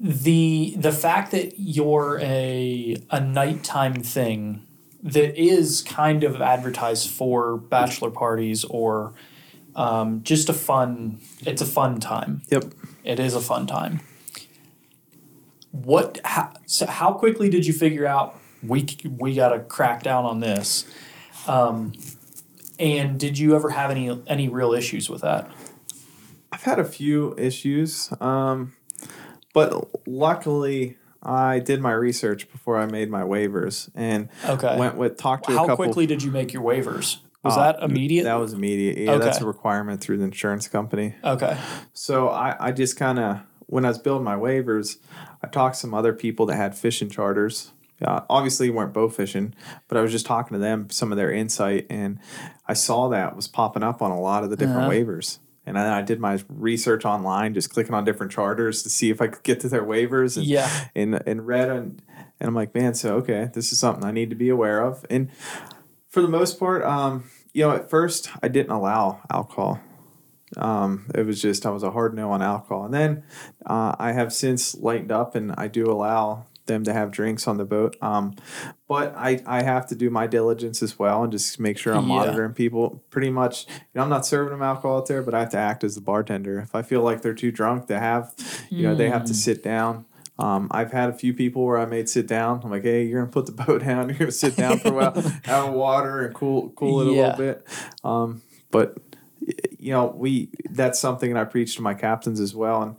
the 0.00 0.74
the 0.76 0.92
fact 0.92 1.30
that 1.32 1.54
you're 1.58 2.18
a 2.22 2.96
a 3.10 3.20
nighttime 3.20 3.94
thing 3.94 4.66
that 5.02 5.38
is 5.38 5.82
kind 5.82 6.24
of 6.24 6.40
advertised 6.40 7.10
for 7.10 7.58
bachelor 7.58 8.10
parties 8.10 8.64
or 8.64 9.12
um, 9.76 10.22
just 10.22 10.48
a 10.48 10.52
fun 10.52 11.20
it's 11.46 11.60
a 11.62 11.66
fun 11.66 12.00
time 12.00 12.42
Yep. 12.50 12.64
It 13.04 13.20
is 13.20 13.34
a 13.34 13.40
fun 13.40 13.66
time. 13.66 14.00
What? 15.70 16.20
How, 16.24 16.52
so 16.66 16.86
how 16.86 17.12
quickly 17.12 17.48
did 17.50 17.66
you 17.66 17.72
figure 17.72 18.06
out 18.06 18.38
we 18.62 18.86
we 19.18 19.34
got 19.34 19.50
to 19.50 19.60
crack 19.60 20.02
down 20.02 20.24
on 20.24 20.40
this? 20.40 20.86
Um, 21.46 21.92
and 22.78 23.18
did 23.20 23.38
you 23.38 23.54
ever 23.54 23.70
have 23.70 23.90
any 23.90 24.22
any 24.26 24.48
real 24.48 24.72
issues 24.72 25.08
with 25.10 25.22
that? 25.22 25.50
I've 26.52 26.62
had 26.62 26.78
a 26.78 26.84
few 26.84 27.34
issues, 27.36 28.12
um, 28.20 28.74
but 29.52 29.90
luckily 30.06 30.96
I 31.20 31.58
did 31.58 31.80
my 31.80 31.92
research 31.92 32.50
before 32.52 32.78
I 32.78 32.86
made 32.86 33.10
my 33.10 33.22
waivers 33.22 33.90
and 33.94 34.28
Okay. 34.44 34.78
went 34.78 34.96
with 34.96 35.16
talked 35.16 35.46
to 35.46 35.52
a 35.52 35.56
how 35.56 35.74
quickly 35.74 36.06
did 36.06 36.22
you 36.22 36.30
make 36.30 36.52
your 36.52 36.62
waivers? 36.62 37.16
Was 37.44 37.56
Uh, 37.56 37.72
that 37.72 37.82
immediate? 37.82 38.24
That 38.24 38.34
was 38.36 38.52
immediate. 38.52 38.96
Yeah, 38.98 39.18
that's 39.18 39.40
a 39.40 39.46
requirement 39.46 40.00
through 40.00 40.18
the 40.18 40.24
insurance 40.24 40.66
company. 40.68 41.14
okay. 41.22 41.56
So 41.92 42.28
I, 42.30 42.56
I 42.58 42.72
just 42.72 42.96
kind 42.96 43.18
of, 43.18 43.40
when 43.66 43.84
I 43.84 43.88
was 43.88 43.98
building 43.98 44.24
my 44.24 44.36
waivers, 44.36 44.96
I 45.42 45.46
talked 45.48 45.74
to 45.74 45.80
some 45.80 45.94
other 45.94 46.12
people 46.12 46.46
that 46.46 46.56
had 46.56 46.74
fishing 46.76 47.10
charters. 47.10 47.72
Uh, 48.04 48.22
obviously, 48.28 48.68
weren't 48.70 48.92
bow 48.92 49.08
fishing, 49.08 49.54
but 49.88 49.96
I 49.96 50.00
was 50.00 50.10
just 50.10 50.26
talking 50.26 50.54
to 50.54 50.58
them, 50.58 50.90
some 50.90 51.12
of 51.12 51.16
their 51.16 51.30
insight, 51.30 51.86
and 51.88 52.18
I 52.66 52.74
saw 52.74 53.08
that 53.10 53.36
was 53.36 53.46
popping 53.46 53.82
up 53.82 54.02
on 54.02 54.10
a 54.10 54.20
lot 54.20 54.42
of 54.44 54.50
the 54.50 54.56
different 54.56 54.80
Uh-huh. 54.80 54.90
waivers. 54.90 55.38
And 55.66 55.76
then 55.76 55.86
I 55.86 56.02
did 56.02 56.20
my 56.20 56.38
research 56.48 57.04
online, 57.06 57.54
just 57.54 57.70
clicking 57.70 57.94
on 57.94 58.04
different 58.04 58.32
charters 58.32 58.82
to 58.82 58.90
see 58.90 59.08
if 59.10 59.22
I 59.22 59.28
could 59.28 59.42
get 59.44 59.60
to 59.60 59.68
their 59.68 59.82
waivers. 59.84 60.36
And, 60.36 60.44
Yeah. 60.44 60.68
and, 60.94 61.22
and 61.26 61.46
read, 61.46 61.70
and, 61.70 62.02
and 62.40 62.48
I'm 62.48 62.54
like, 62.54 62.74
man, 62.74 62.92
so 62.94 63.14
okay, 63.16 63.48
this 63.54 63.72
is 63.72 63.78
something 63.78 64.04
I 64.04 64.10
need 64.10 64.28
to 64.30 64.36
be 64.36 64.50
aware 64.50 64.82
of. 64.84 65.06
And 65.08 65.30
for 66.10 66.20
the 66.20 66.28
most 66.28 66.58
part, 66.58 66.82
um, 66.84 67.24
you 67.54 67.62
know, 67.64 67.70
at 67.74 67.88
first 67.88 68.28
I 68.42 68.48
didn't 68.48 68.72
allow 68.72 69.22
alcohol. 69.30 69.80
Um, 70.56 71.06
it 71.14 71.24
was 71.26 71.40
just 71.40 71.64
I 71.66 71.70
was 71.70 71.82
a 71.82 71.90
hard 71.90 72.14
no 72.14 72.30
on 72.32 72.42
alcohol, 72.42 72.84
and 72.84 72.92
then 72.94 73.24
uh, 73.64 73.94
I 73.98 74.12
have 74.12 74.32
since 74.32 74.74
lightened 74.76 75.10
up, 75.10 75.34
and 75.34 75.52
I 75.56 75.68
do 75.68 75.90
allow 75.90 76.44
them 76.66 76.82
to 76.84 76.92
have 76.94 77.10
drinks 77.10 77.46
on 77.46 77.56
the 77.58 77.64
boat. 77.64 77.96
Um, 78.00 78.34
but 78.88 79.14
I 79.16 79.42
I 79.46 79.62
have 79.62 79.86
to 79.88 79.94
do 79.94 80.10
my 80.10 80.26
diligence 80.26 80.82
as 80.82 80.98
well, 80.98 81.24
and 81.24 81.32
just 81.32 81.58
make 81.58 81.76
sure 81.78 81.94
I'm 81.94 82.06
Yeah. 82.08 82.16
monitoring 82.16 82.52
people. 82.54 83.02
Pretty 83.10 83.30
much, 83.30 83.66
you 83.68 83.74
know, 83.94 84.02
I'm 84.02 84.08
not 84.10 84.26
serving 84.26 84.52
them 84.52 84.62
alcohol 84.62 84.98
out 84.98 85.06
there, 85.06 85.22
but 85.22 85.34
I 85.34 85.40
have 85.40 85.50
to 85.50 85.58
act 85.58 85.82
as 85.82 85.94
the 85.96 86.00
bartender. 86.00 86.60
If 86.60 86.74
I 86.74 86.82
feel 86.82 87.02
like 87.02 87.22
they're 87.22 87.34
too 87.34 87.50
drunk 87.50 87.86
to 87.88 87.98
have, 87.98 88.32
you 88.70 88.86
know, 88.86 88.94
they 88.94 89.08
have 89.10 89.24
to 89.24 89.34
sit 89.34 89.62
down. 89.62 90.06
Um, 90.38 90.68
I've 90.72 90.90
had 90.92 91.10
a 91.10 91.12
few 91.12 91.32
people 91.32 91.64
where 91.64 91.78
I 91.78 91.84
made 91.86 92.08
sit 92.08 92.26
down. 92.26 92.60
I'm 92.64 92.70
like, 92.70 92.82
hey, 92.82 93.04
you're 93.04 93.20
gonna 93.20 93.30
put 93.32 93.46
the 93.46 93.52
boat 93.64 93.82
down. 93.84 94.08
You're 94.08 94.18
gonna 94.18 94.32
sit 94.32 94.56
down 94.56 94.78
for 94.78 94.88
a 94.88 94.92
while, 94.92 95.12
have 95.44 95.72
water, 95.72 96.24
and 96.26 96.34
cool 96.34 96.70
cool 96.70 97.00
it 97.00 97.06
a 97.06 97.10
little 97.10 97.36
bit. 97.36 97.66
Um, 98.02 98.42
but 98.70 98.98
you 99.78 99.92
know, 99.92 100.06
we 100.16 100.48
that's 100.70 100.98
something 100.98 101.32
that 101.34 101.40
I 101.40 101.44
preach 101.44 101.76
to 101.76 101.82
my 101.82 101.94
captains 101.94 102.40
as 102.40 102.54
well. 102.54 102.82
And 102.82 102.96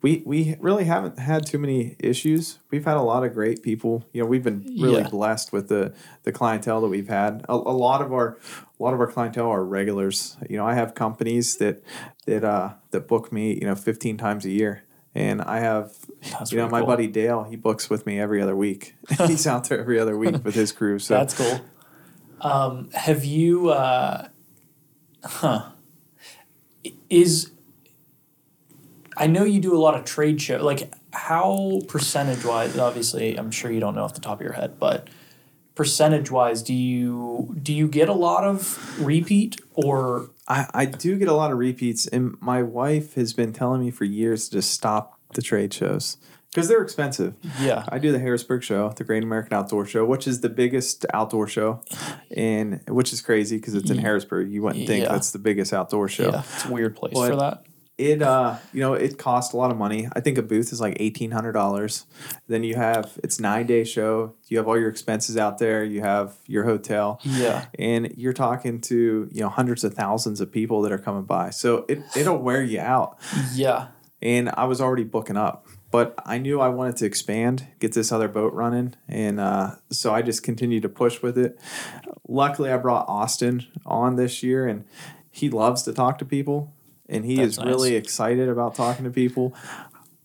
we 0.00 0.22
we 0.24 0.56
really 0.60 0.84
haven't 0.84 1.18
had 1.18 1.44
too 1.44 1.58
many 1.58 1.96
issues. 1.98 2.58
We've 2.70 2.84
had 2.84 2.96
a 2.96 3.02
lot 3.02 3.24
of 3.24 3.34
great 3.34 3.62
people. 3.64 4.04
You 4.12 4.22
know, 4.22 4.28
we've 4.28 4.44
been 4.44 4.76
really 4.78 5.02
Yeah. 5.02 5.08
blessed 5.08 5.52
with 5.52 5.68
the 5.68 5.92
the 6.22 6.30
clientele 6.32 6.80
that 6.82 6.88
we've 6.88 7.08
had. 7.08 7.44
A, 7.48 7.54
a 7.54 7.74
lot 7.76 8.00
of 8.00 8.12
our 8.12 8.38
a 8.78 8.82
lot 8.82 8.94
of 8.94 9.00
our 9.00 9.08
clientele 9.08 9.48
are 9.50 9.64
regulars. 9.64 10.36
You 10.48 10.56
know, 10.56 10.64
I 10.66 10.74
have 10.74 10.94
companies 10.94 11.56
that 11.56 11.82
that 12.26 12.44
uh 12.44 12.74
that 12.92 13.08
book 13.08 13.32
me, 13.32 13.54
you 13.54 13.66
know, 13.66 13.74
15 13.74 14.16
times 14.16 14.44
a 14.44 14.50
year. 14.50 14.84
And 15.18 15.42
I 15.42 15.58
have, 15.58 15.92
That's 16.30 16.52
you 16.52 16.58
know, 16.58 16.68
my 16.68 16.78
cool. 16.78 16.86
buddy 16.86 17.08
Dale. 17.08 17.42
He 17.42 17.56
books 17.56 17.90
with 17.90 18.06
me 18.06 18.20
every 18.20 18.40
other 18.40 18.54
week. 18.54 18.94
He's 19.26 19.48
out 19.48 19.68
there 19.68 19.80
every 19.80 19.98
other 19.98 20.16
week 20.16 20.44
with 20.44 20.54
his 20.54 20.70
crew. 20.70 21.00
So 21.00 21.14
That's 21.14 21.36
cool. 21.36 21.60
Um, 22.40 22.88
have 22.92 23.24
you? 23.24 23.70
Uh, 23.70 24.28
huh? 25.24 25.70
Is 27.10 27.50
I 29.16 29.26
know 29.26 29.42
you 29.42 29.58
do 29.60 29.76
a 29.76 29.80
lot 29.80 29.96
of 29.96 30.04
trade 30.04 30.40
show. 30.40 30.62
Like 30.64 30.92
how 31.12 31.80
percentage 31.88 32.44
wise? 32.44 32.78
Obviously, 32.78 33.36
I'm 33.36 33.50
sure 33.50 33.72
you 33.72 33.80
don't 33.80 33.96
know 33.96 34.04
off 34.04 34.14
the 34.14 34.20
top 34.20 34.38
of 34.38 34.44
your 34.44 34.52
head, 34.52 34.78
but 34.78 35.08
percentage 35.74 36.30
wise, 36.30 36.62
do 36.62 36.72
you 36.72 37.56
do 37.60 37.74
you 37.74 37.88
get 37.88 38.08
a 38.08 38.14
lot 38.14 38.44
of 38.44 39.04
repeat 39.04 39.60
or? 39.74 40.30
I, 40.48 40.66
I 40.72 40.84
do 40.86 41.18
get 41.18 41.28
a 41.28 41.34
lot 41.34 41.52
of 41.52 41.58
repeats, 41.58 42.06
and 42.06 42.36
my 42.40 42.62
wife 42.62 43.14
has 43.14 43.32
been 43.34 43.52
telling 43.52 43.82
me 43.82 43.90
for 43.90 44.04
years 44.04 44.48
to 44.48 44.56
just 44.56 44.72
stop 44.72 45.18
the 45.34 45.42
trade 45.42 45.74
shows 45.74 46.16
because 46.50 46.68
they're 46.68 46.82
expensive. 46.82 47.34
Yeah. 47.60 47.84
I 47.88 47.98
do 47.98 48.10
the 48.12 48.18
Harrisburg 48.18 48.62
Show, 48.62 48.88
the 48.90 49.04
Great 49.04 49.22
American 49.22 49.52
Outdoor 49.52 49.84
Show, 49.84 50.04
which 50.04 50.26
is 50.26 50.40
the 50.40 50.48
biggest 50.48 51.04
outdoor 51.12 51.46
show, 51.46 51.82
and 52.34 52.80
which 52.88 53.12
is 53.12 53.20
crazy 53.20 53.56
because 53.58 53.74
it's 53.74 53.90
in 53.90 53.98
Harrisburg. 53.98 54.50
You 54.50 54.62
wouldn't 54.62 54.86
think 54.86 55.04
yeah. 55.04 55.12
that's 55.12 55.32
the 55.32 55.38
biggest 55.38 55.72
outdoor 55.72 56.08
show. 56.08 56.30
Yeah, 56.30 56.40
it's 56.40 56.64
a 56.64 56.72
weird 56.72 56.96
place 56.96 57.14
But- 57.14 57.30
for 57.30 57.36
that. 57.36 57.64
It 57.98 58.22
uh, 58.22 58.56
you 58.72 58.80
know, 58.80 58.94
it 58.94 59.18
costs 59.18 59.52
a 59.52 59.56
lot 59.56 59.72
of 59.72 59.76
money. 59.76 60.08
I 60.12 60.20
think 60.20 60.38
a 60.38 60.42
booth 60.42 60.72
is 60.72 60.80
like 60.80 60.96
eighteen 61.00 61.32
hundred 61.32 61.52
dollars. 61.52 62.06
Then 62.46 62.62
you 62.62 62.76
have 62.76 63.18
it's 63.24 63.40
nine 63.40 63.66
day 63.66 63.82
show. 63.84 64.34
You 64.46 64.58
have 64.58 64.68
all 64.68 64.78
your 64.78 64.88
expenses 64.88 65.36
out 65.36 65.58
there. 65.58 65.82
You 65.84 66.00
have 66.02 66.36
your 66.46 66.62
hotel 66.64 67.20
Yeah. 67.24 67.66
and 67.78 68.14
you're 68.16 68.32
talking 68.32 68.80
to 68.82 69.28
you 69.32 69.40
know 69.42 69.48
hundreds 69.48 69.82
of 69.82 69.94
thousands 69.94 70.40
of 70.40 70.52
people 70.52 70.80
that 70.82 70.92
are 70.92 70.98
coming 70.98 71.24
by 71.24 71.50
so 71.50 71.84
it, 71.88 71.98
it'll 72.16 72.38
wear 72.38 72.62
you 72.62 72.80
out 72.80 73.18
Yeah. 73.54 73.88
and 74.22 74.48
i 74.50 74.64
was 74.64 74.80
already 74.80 75.04
booking 75.04 75.36
up 75.36 75.66
but 75.90 76.14
i 76.24 76.38
knew 76.38 76.60
i 76.60 76.68
wanted 76.68 76.96
to 76.98 77.06
expand 77.06 77.66
get 77.80 77.92
this 77.92 78.10
other 78.12 78.28
boat 78.28 78.52
running 78.54 78.94
and 79.08 79.38
uh, 79.40 79.72
so 79.90 80.14
i 80.14 80.22
just 80.22 80.42
continued 80.42 80.82
to 80.82 80.88
push 80.88 81.20
with 81.22 81.36
it 81.36 81.58
luckily 82.28 82.70
i 82.72 82.76
brought 82.76 83.06
austin 83.08 83.66
on 83.86 84.16
this 84.16 84.42
year 84.42 84.66
and 84.66 84.84
he 85.30 85.48
loves 85.50 85.82
to 85.82 85.92
talk 85.92 86.18
to 86.18 86.24
people 86.24 86.72
and 87.08 87.24
he 87.24 87.36
That's 87.36 87.52
is 87.52 87.58
nice. 87.58 87.66
really 87.66 87.94
excited 87.94 88.48
about 88.48 88.74
talking 88.74 89.04
to 89.04 89.10
people 89.10 89.54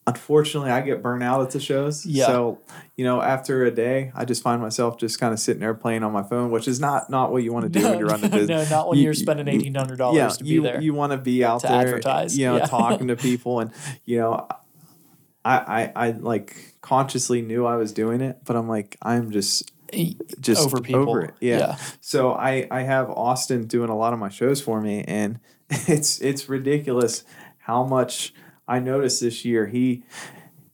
unfortunately 0.05 0.69
i 0.69 0.81
get 0.81 1.01
burnt 1.01 1.23
out 1.23 1.41
at 1.41 1.51
the 1.51 1.59
shows 1.61 2.05
Yeah. 2.05 2.25
so 2.25 2.59
you 2.97 3.05
know 3.05 3.21
after 3.21 3.63
a 3.63 3.71
day 3.71 4.11
i 4.15 4.25
just 4.25 4.43
find 4.43 4.61
myself 4.61 4.97
just 4.97 5.17
kind 5.17 5.31
of 5.33 5.39
sitting 5.39 5.61
there 5.61 5.73
playing 5.73 6.03
on 6.03 6.11
my 6.11 6.23
phone 6.23 6.51
which 6.51 6.67
is 6.67 6.79
not 6.81 7.09
not 7.09 7.31
what 7.31 7.41
you 7.41 7.53
want 7.53 7.71
to 7.71 7.79
do 7.79 7.87
when 7.87 7.99
you're 7.99 8.09
running 8.09 8.25
a 8.25 8.29
business. 8.37 8.69
no, 8.69 8.75
not 8.77 8.89
when 8.89 8.97
You- 8.97 9.05
you're 9.05 9.13
spending 9.13 9.47
eighteen 9.47 9.75
hundred 9.75 9.97
dollars 9.99 10.17
yeah, 10.17 10.27
to 10.27 10.43
be 10.43 10.49
you 10.49 10.61
there. 10.61 10.81
you 10.81 10.93
want 10.93 11.13
to 11.13 11.17
be 11.17 11.45
out 11.45 11.61
to 11.61 11.67
there, 11.67 11.77
advertise, 11.87 12.37
you 12.37 12.45
know, 12.47 12.57
yeah. 12.57 12.65
talking 12.65 13.07
to 13.07 13.15
people, 13.15 13.61
and 13.61 13.71
you 14.03 14.17
know, 14.19 14.45
I, 15.45 15.57
I 15.95 16.07
I 16.07 16.11
like 16.11 16.75
consciously 16.81 17.41
knew 17.41 17.65
I 17.65 17.77
was 17.77 17.93
doing 17.93 18.19
it, 18.21 18.39
but 18.43 18.57
I'm 18.57 18.67
like 18.67 18.97
I'm 19.01 19.31
just 19.31 19.71
just 20.39 20.61
over 20.65 20.81
people. 20.81 21.17
it. 21.19 21.31
Yeah. 21.39 21.57
Yeah. 21.59 21.77
So 22.01 22.33
I 22.33 22.67
I 22.71 22.81
have 22.81 23.09
Austin 23.09 23.67
doing 23.67 23.89
a 23.89 23.97
lot 23.97 24.13
of 24.13 24.19
my 24.19 24.29
shows 24.29 24.61
for 24.61 24.81
me, 24.81 25.03
and 25.07 25.39
it's 25.69 26.19
it's 26.21 26.49
ridiculous 26.49 27.23
how 27.59 27.83
much 27.85 28.33
I 28.67 28.79
noticed 28.79 29.21
this 29.21 29.45
year. 29.45 29.67
He. 29.67 30.03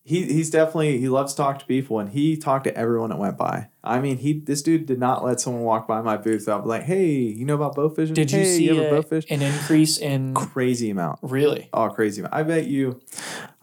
He, 0.02 0.24
he's 0.24 0.50
definitely 0.50 0.98
he 0.98 1.08
loves 1.08 1.34
to 1.34 1.38
talk 1.38 1.60
to 1.60 1.66
people 1.68 2.00
and 2.00 2.10
he 2.10 2.36
talked 2.36 2.64
to 2.64 2.76
everyone 2.76 3.12
that 3.12 3.20
went 3.20 3.38
by. 3.38 3.70
I 3.84 4.00
mean 4.00 4.18
he 4.18 4.40
this 4.40 4.64
dude 4.64 4.88
did 4.88 4.98
not 4.98 5.24
let 5.24 5.40
someone 5.40 5.62
walk 5.62 5.88
by 5.88 6.02
my 6.02 6.18
booth 6.18 6.42
without 6.48 6.66
like, 6.66 6.82
hey, 6.82 7.12
you 7.12 7.46
know 7.46 7.54
about 7.54 7.76
bow 7.76 7.90
fishing? 7.90 8.16
Did 8.16 8.32
you 8.32 8.40
hey, 8.40 8.46
see 8.46 8.66
you 8.66 8.82
a- 8.82 9.04
an 9.30 9.44
increase 9.44 10.00
in 10.00 10.34
Crazy 10.34 10.90
amount. 10.90 11.20
really? 11.22 11.70
Oh, 11.74 11.90
crazy. 11.90 12.22
amount. 12.22 12.34
I 12.34 12.42
bet 12.42 12.66
you, 12.66 13.00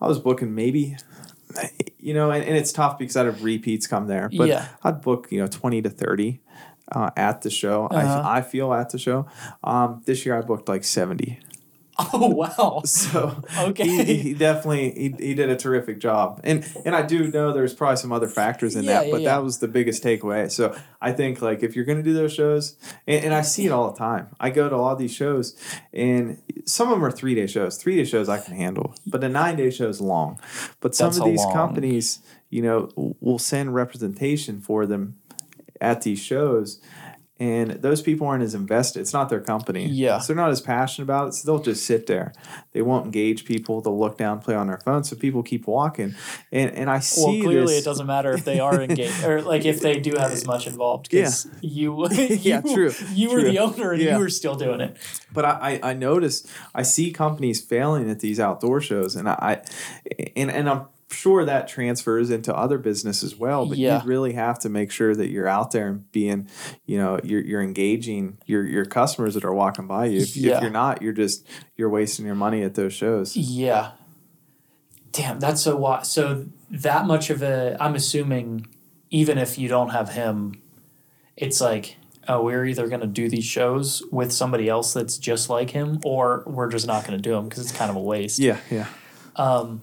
I 0.01 0.07
was 0.07 0.21
booking 0.21 0.55
maybe, 0.55 0.97
you 2.07 2.15
know, 2.15 2.31
and, 2.31 2.45
and 2.45 2.57
it's 2.57 2.73
tough 2.73 2.99
because 2.99 3.17
I'd 3.17 3.27
have 3.27 3.43
repeats 3.43 3.89
come 3.89 4.07
there, 4.07 4.31
but 4.37 4.47
Yeah. 4.47 4.69
I'd 4.85 5.01
book, 5.01 5.27
you 5.33 5.41
know, 5.41 5.49
20 5.49 5.83
to 5.83 5.91
30 5.91 6.41
uh, 6.93 7.11
at 7.17 7.43
the 7.43 7.51
show. 7.51 7.87
Uh-huh. 7.87 8.23
I, 8.25 8.39
I 8.39 8.43
feel 8.43 8.73
at 8.73 8.91
the 8.91 8.99
show. 8.99 9.27
Um, 9.65 10.03
this 10.07 10.25
year 10.25 10.39
I 10.39 10.43
booked 10.43 10.69
like 10.69 10.85
70. 10.85 11.41
Oh 12.13 12.29
wow. 12.29 12.83
So 12.85 13.43
Okay. 13.59 13.87
he, 14.05 14.15
he 14.17 14.35
definitely 14.35 14.91
he, 14.93 15.15
he 15.29 15.35
did 15.35 15.49
a 15.49 15.57
terrific 15.57 15.99
job, 15.99 16.41
and 16.45 16.63
and 16.85 16.95
I 16.95 17.01
do 17.03 17.29
know 17.29 17.53
there's 17.53 17.73
probably 17.73 17.97
some 17.97 18.13
other 18.13 18.29
factors 18.29 18.77
in 18.77 18.85
Yeah, 18.85 18.93
that, 19.01 19.07
yeah, 19.07 19.13
but 19.13 19.21
yeah. 19.23 19.35
that 19.37 19.43
was 19.43 19.59
the 19.61 19.69
biggest 19.69 20.03
takeaway. 20.05 20.51
So 20.51 20.77
I 21.01 21.13
think 21.13 21.41
like 21.41 21.63
if 21.63 21.75
you're 21.75 21.87
gonna 21.87 22.03
do 22.03 22.13
those 22.13 22.35
shows, 22.35 22.77
and, 23.07 23.25
and 23.27 23.35
I 23.35 23.41
see 23.41 23.65
it 23.67 23.73
all 23.73 23.91
the 23.91 23.97
time. 23.99 24.29
I 24.39 24.51
go 24.51 24.69
to 24.69 24.75
all 24.77 24.95
these 24.95 25.15
shows, 25.15 25.57
and 25.95 26.43
some 26.67 26.89
of 26.89 26.97
them 26.97 27.05
are 27.05 27.11
three 27.11 27.35
day 27.35 27.47
shows. 27.47 27.79
Three 27.79 27.97
day 27.97 28.05
shows 28.05 28.29
I 28.29 28.39
can 28.41 28.55
handle, 28.55 28.95
but 29.07 29.25
a 29.25 29.29
nine 29.29 29.57
day 29.57 29.71
show 29.71 29.89
is 29.89 30.01
long. 30.01 30.39
But 30.81 30.95
some 30.95 31.07
That's 31.09 31.19
of 31.21 31.25
these 31.25 31.39
long- 31.45 31.53
companies, 31.55 32.19
you 32.51 32.61
know, 32.63 32.91
will 33.21 33.39
send 33.39 33.75
representation 33.75 34.61
for 34.61 34.85
them 34.87 35.17
at 35.81 36.03
these 36.03 36.19
shows. 36.19 36.81
And 37.39 37.73
those 37.83 38.01
people 38.01 38.27
aren't 38.27 38.43
as 38.43 38.55
invested. 38.55 39.01
It's 39.01 39.13
not 39.13 39.29
their 39.29 39.41
company. 39.43 39.85
Yeah. 39.87 40.19
So 40.21 40.29
they're 40.33 40.43
not 40.43 40.51
as 40.51 40.63
passionate 40.63 41.05
about 41.05 41.29
it. 41.29 41.33
So 41.35 41.47
they'll 41.53 41.63
just 41.63 41.85
sit 41.85 42.07
there. 42.07 42.33
They 42.73 42.81
won't 42.81 43.05
engage 43.05 43.45
people. 43.45 43.83
They'll 43.83 43.99
look 43.99 44.17
down, 44.17 44.41
play 44.41 44.55
on 44.55 44.69
their 44.69 44.79
phone. 44.79 45.05
So 45.05 45.17
people 45.17 45.43
keep 45.43 45.67
walking. 45.67 46.15
And 46.51 46.71
and 46.71 46.89
I 46.89 47.01
see 47.01 47.21
Well, 47.41 47.43
clearly 47.43 47.75
this. 47.75 47.83
it 47.83 47.85
doesn't 47.85 48.07
matter 48.07 48.33
if 48.33 48.47
they 48.47 48.59
are 48.59 48.81
engaged 48.81 49.23
or 49.29 49.43
like 49.43 49.67
if 49.67 49.81
they 49.81 50.01
do 50.01 50.13
have 50.17 50.31
as 50.33 50.47
much 50.47 50.67
involved. 50.67 51.11
'cause 51.11 51.47
You, 51.61 52.07
Yeah, 52.11 52.63
you- 52.65 52.75
true, 52.75 52.93
You 53.13 53.29
were 53.31 53.41
true. 53.41 53.51
the 53.51 53.59
owner 53.59 53.93
and 53.93 54.01
Yeah. 54.01 54.15
you 54.17 54.23
were 54.23 54.31
still 54.31 54.55
doing 54.55 54.81
it. 54.81 54.97
But 55.31 55.45
I, 55.45 55.81
I, 55.83 55.91
I 55.91 55.93
notice 55.93 56.47
I 56.75 56.83
see 56.83 57.13
companies 57.13 57.61
failing 57.61 58.09
at 58.09 58.21
these 58.21 58.41
outdoor 58.41 58.81
shows, 58.81 59.15
and 59.15 59.29
I, 59.29 59.61
and 60.35 60.51
and 60.51 60.71
I'm 60.71 60.87
sure 61.11 61.45
that 61.45 61.69
transfers 61.69 62.31
into 62.31 62.55
other 62.55 62.79
business 62.79 63.23
as 63.23 63.37
well. 63.37 63.67
But 63.67 63.79
Yeah. 63.79 64.03
you 64.03 64.09
really 64.09 64.33
have 64.33 64.59
to 64.61 64.69
make 64.69 64.91
sure 64.91 65.15
that 65.15 65.29
you're 65.31 65.47
out 65.49 65.71
there 65.71 65.89
and 65.89 66.11
being, 66.13 66.49
you 66.85 66.99
know, 66.99 67.21
you're 67.23 67.43
you're 67.43 67.63
engaging 67.63 68.39
your 68.47 68.65
your 68.67 68.85
customers 68.85 69.35
that 69.35 69.45
are 69.45 69.55
walking 69.55 69.87
by 69.87 70.07
you. 70.07 70.21
If, 70.21 70.37
Yeah. 70.37 70.57
if 70.57 70.63
you're 70.63 70.71
not, 70.71 71.03
you're 71.03 71.13
just 71.13 71.47
you're 71.77 71.89
wasting 71.91 72.27
your 72.27 72.35
money 72.35 72.63
at 72.63 72.75
those 72.75 72.93
shows. 72.93 73.37
Yeah. 73.37 73.93
Damn, 75.13 75.41
that's 75.41 75.63
so 75.63 75.77
wild. 75.77 76.07
So 76.07 76.47
that 76.71 77.07
much 77.07 77.31
of 77.31 77.43
a, 77.43 77.77
I'm 77.81 77.95
assuming, 77.95 78.67
even 79.11 79.39
if 79.39 79.59
you 79.59 79.69
don't 79.69 79.91
have 79.91 80.11
him, 80.11 80.61
it's 81.37 81.61
like, 81.61 81.97
oh, 82.29 82.43
we're 82.43 82.67
either 82.67 82.87
going 82.89 83.01
to 83.01 83.07
do 83.07 83.29
these 83.31 83.45
shows 83.45 84.03
with 84.13 84.33
somebody 84.33 84.69
else 84.69 84.93
that's 84.93 85.17
just 85.17 85.49
like 85.49 85.71
him, 85.71 86.01
or 86.05 86.43
we're 86.47 86.69
just 86.69 86.87
not 86.87 87.07
going 87.07 87.17
to 87.17 87.23
do 87.23 87.31
them 87.31 87.49
because 87.49 87.63
it's 87.65 87.73
kind 87.77 87.89
of 87.91 87.97
a 87.97 88.01
waste. 88.01 88.39
Yeah, 88.39 88.59
yeah. 88.71 88.89
Um, 89.37 89.81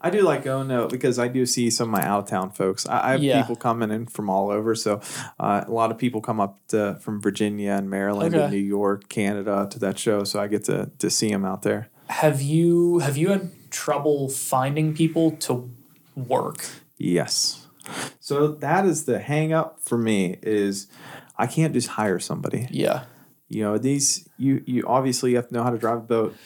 I 0.00 0.10
do 0.10 0.22
like 0.22 0.44
going 0.44 0.68
though 0.68 0.88
because 0.88 1.18
I 1.18 1.28
do 1.28 1.46
see 1.46 1.70
some 1.70 1.88
of 1.94 2.00
my 2.00 2.06
out 2.06 2.24
of 2.24 2.28
town 2.28 2.50
folks. 2.50 2.86
I, 2.86 3.08
I 3.08 3.10
have 3.12 3.22
Yeah. 3.22 3.40
people 3.42 3.56
coming 3.56 3.90
in 3.90 4.06
from 4.06 4.28
all 4.30 4.50
over. 4.50 4.74
So 4.74 5.00
uh, 5.40 5.64
a 5.66 5.70
lot 5.70 5.90
of 5.90 5.98
people 5.98 6.20
come 6.20 6.40
up 6.40 6.58
to, 6.68 6.96
from 7.00 7.20
Virginia 7.20 7.72
and 7.72 7.88
Maryland 7.90 8.34
Okay. 8.34 8.44
and 8.44 8.52
New 8.52 8.58
York, 8.58 9.08
Canada 9.08 9.66
to 9.70 9.78
that 9.80 9.98
show. 9.98 10.24
So 10.24 10.40
I 10.40 10.46
get 10.48 10.64
to 10.64 10.90
to 10.98 11.10
see 11.10 11.30
them 11.30 11.44
out 11.44 11.62
there. 11.62 11.88
have 12.08 12.40
you 12.42 12.98
have 13.00 13.16
you 13.16 13.28
had 13.30 13.50
trouble 13.70 14.28
finding 14.28 14.94
people 14.94 15.32
to 15.46 15.70
work? 16.16 16.64
Yes. 16.98 17.66
So 18.20 18.48
that 18.48 18.84
is 18.86 19.04
the 19.06 19.18
hang 19.18 19.52
up 19.52 19.80
for 19.80 19.98
me 19.98 20.38
is 20.42 20.86
I 21.36 21.46
can't 21.46 21.72
just 21.74 21.88
hire 21.88 22.18
somebody. 22.20 22.68
Yeah. 22.70 23.04
You 23.48 23.62
know, 23.64 23.78
these 23.78 24.28
you 24.38 24.62
you 24.66 24.84
obviously 24.86 25.34
have 25.34 25.48
to 25.48 25.54
know 25.54 25.62
how 25.62 25.70
to 25.70 25.78
drive 25.78 25.98
a 25.98 26.02
boat. 26.02 26.36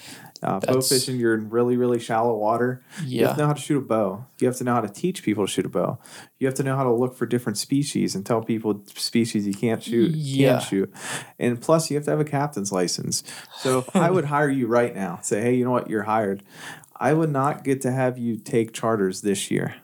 Uh, 0.47 0.61
bow 0.61 0.81
fishing, 0.81 1.17
you're 1.17 1.35
in 1.35 1.51
really, 1.51 1.77
really 1.77 1.99
shallow 1.99 2.37
water. 2.37 2.83
You 3.05 3.27
have 3.27 3.35
to 3.37 3.43
know 3.43 3.47
how 3.49 3.53
to 3.55 3.61
shoot 3.61 3.79
a 3.79 3.81
bow. 3.81 4.27
You 4.39 4.47
have 4.47 4.57
to 4.59 4.65
know 4.65 4.75
how 4.75 4.81
to 4.81 4.89
teach 4.89 5.23
people 5.25 5.45
to 5.45 5.51
shoot 5.53 5.67
a 5.67 5.69
bow. 5.69 5.99
You 6.39 6.47
have 6.47 6.55
to 6.57 6.63
know 6.63 6.77
how 6.77 6.85
to 6.85 6.93
look 6.93 7.17
for 7.17 7.27
different 7.27 7.59
species 7.59 8.15
and 8.15 8.25
tell 8.25 8.43
people 8.43 8.83
species 8.95 9.47
you 9.47 9.55
can't 9.55 9.83
shoot, 9.83 10.13
Yeah. 10.15 10.59
can 10.59 10.69
shoot. 10.69 10.95
And 11.41 11.61
plus, 11.61 11.91
you 11.91 11.97
have 11.97 12.05
to 12.05 12.11
have 12.13 12.21
a 12.21 12.25
captain's 12.25 12.71
license. 12.71 13.25
So 13.59 13.79
if 13.81 13.97
I 13.97 14.11
would 14.11 14.25
hire 14.37 14.49
you 14.49 14.69
right 14.69 14.95
now, 14.95 15.19
say, 15.23 15.41
hey, 15.43 15.55
you 15.57 15.65
know 15.65 15.73
what, 15.73 15.91
you're 15.91 16.05
hired. 16.05 16.43
I 16.99 17.13
would 17.13 17.31
not 17.31 17.65
get 17.65 17.81
to 17.83 17.91
have 17.93 18.17
you 18.17 18.37
take 18.37 18.73
charters 18.73 19.23
this 19.23 19.51
year. 19.51 19.75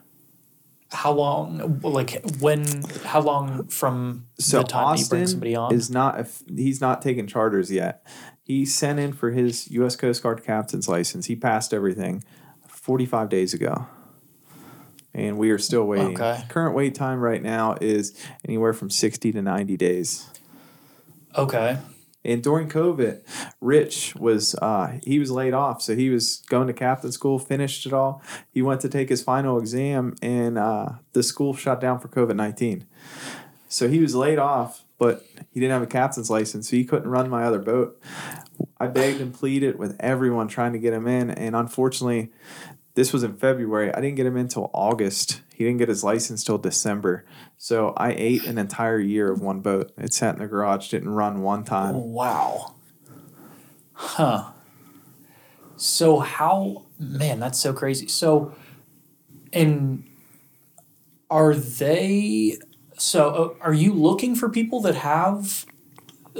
How 0.91 1.11
long? 1.11 1.79
Like 1.81 2.23
when? 2.39 2.65
How 3.03 3.19
long 3.21 3.67
from 3.67 4.27
So 4.39 4.59
the 4.59 4.63
time 4.65 4.95
that 4.95 5.01
you 5.01 5.07
bring 5.09 5.25
somebody 5.27 5.55
on? 5.55 5.73
is 5.73 5.89
not 5.89 6.19
if 6.19 6.43
he's 6.47 6.81
not 6.81 7.01
taking 7.01 7.25
charters 7.25 7.71
yet. 7.71 8.05
He 8.43 8.65
sent 8.65 8.99
in 8.99 9.13
for 9.13 9.31
his 9.31 9.71
U.S. 9.71 9.95
Coast 9.95 10.21
Guard 10.21 10.43
captain's 10.43 10.87
license. 10.89 11.27
He 11.27 11.35
passed 11.35 11.73
everything 11.73 12.23
45 12.67 13.29
days 13.29 13.53
ago, 13.53 13.87
and 15.13 15.37
we 15.37 15.49
are 15.49 15.57
still 15.57 15.85
waiting. 15.85 16.19
Okay. 16.19 16.43
Current 16.49 16.75
wait 16.75 16.93
time 16.93 17.19
right 17.19 17.41
now 17.41 17.77
is 17.79 18.13
anywhere 18.45 18.73
from 18.73 18.89
60 18.89 19.31
to 19.31 19.41
90 19.41 19.77
days. 19.77 20.29
okay. 21.35 21.77
And 22.25 22.41
during 22.41 22.69
COVID, 22.69 23.19
Rich 23.59 24.15
was 24.15 24.55
uh, 24.61 24.97
he 25.03 25.19
was 25.19 25.29
laid 25.29 25.53
off, 25.53 25.81
so 25.81 25.93
he 25.93 26.09
was 26.09 26.37
going 26.47 26.67
to 26.67 26.73
captain 26.73 27.11
school, 27.11 27.37
finished 27.37 27.85
it 27.85 27.91
all. 27.91 28.21
He 28.49 28.61
went 28.61 28.79
to 28.81 28.87
take 28.87 29.09
his 29.09 29.21
final 29.21 29.57
exam, 29.59 30.15
and 30.21 30.57
uh, 30.57 30.89
the 31.11 31.21
school 31.21 31.53
shut 31.53 31.81
down 31.81 31.99
for 31.99 32.07
COVID 32.07 32.37
nineteen. 32.37 32.85
So 33.67 33.89
he 33.89 33.99
was 33.99 34.15
laid 34.15 34.39
off, 34.39 34.85
but 35.03 35.25
he 35.51 35.59
didn't 35.59 35.73
have 35.73 35.81
a 35.81 35.87
captain's 35.87 36.29
license, 36.29 36.69
so 36.69 36.77
he 36.77 36.85
couldn't 36.85 37.09
run 37.09 37.29
my 37.29 37.43
other 37.43 37.59
boat. 37.59 38.01
I 38.79 38.87
begged 38.87 39.19
and 39.19 39.33
pleaded 39.33 39.77
with 39.77 39.97
everyone 39.99 40.47
trying 40.47 40.71
to 40.71 40.79
get 40.79 40.93
him 40.93 41.07
in, 41.07 41.29
and 41.29 41.57
unfortunately, 41.57 42.31
this 42.93 43.11
was 43.11 43.21
in 43.21 43.35
February. 43.35 43.93
I 43.93 43.99
didn't 43.99 44.15
get 44.15 44.25
him 44.25 44.37
in 44.37 44.47
till 44.47 44.71
August. 44.73 45.41
He 45.53 45.65
didn't 45.65 45.79
get 45.79 45.89
his 45.89 46.05
license 46.05 46.41
till 46.45 46.57
December. 46.57 47.25
So 47.57 47.93
I 47.97 48.13
ate 48.13 48.45
an 48.45 48.57
entire 48.57 48.97
year 48.97 49.29
of 49.29 49.41
one 49.41 49.59
boat. 49.59 49.91
It 49.97 50.13
sat 50.13 50.35
in 50.35 50.41
the 50.41 50.47
garage, 50.47 50.87
didn't 50.87 51.09
run 51.09 51.41
one 51.41 51.65
time. 51.65 51.95
Oh, 51.95 51.99
wow. 51.99 52.75
Huh. 53.91 54.51
So 55.75 56.19
how 56.19 56.85
man, 56.97 57.41
that's 57.41 57.59
so 57.59 57.73
crazy. 57.73 58.07
So 58.07 58.55
and 59.51 60.05
are 61.29 61.53
they 61.53 62.57
so 63.03 63.57
uh, 63.59 63.65
are 63.65 63.73
you 63.73 63.91
looking 63.91 64.33
for 64.33 64.47
people 64.47 64.79
that 64.81 64.95
have 64.95 65.65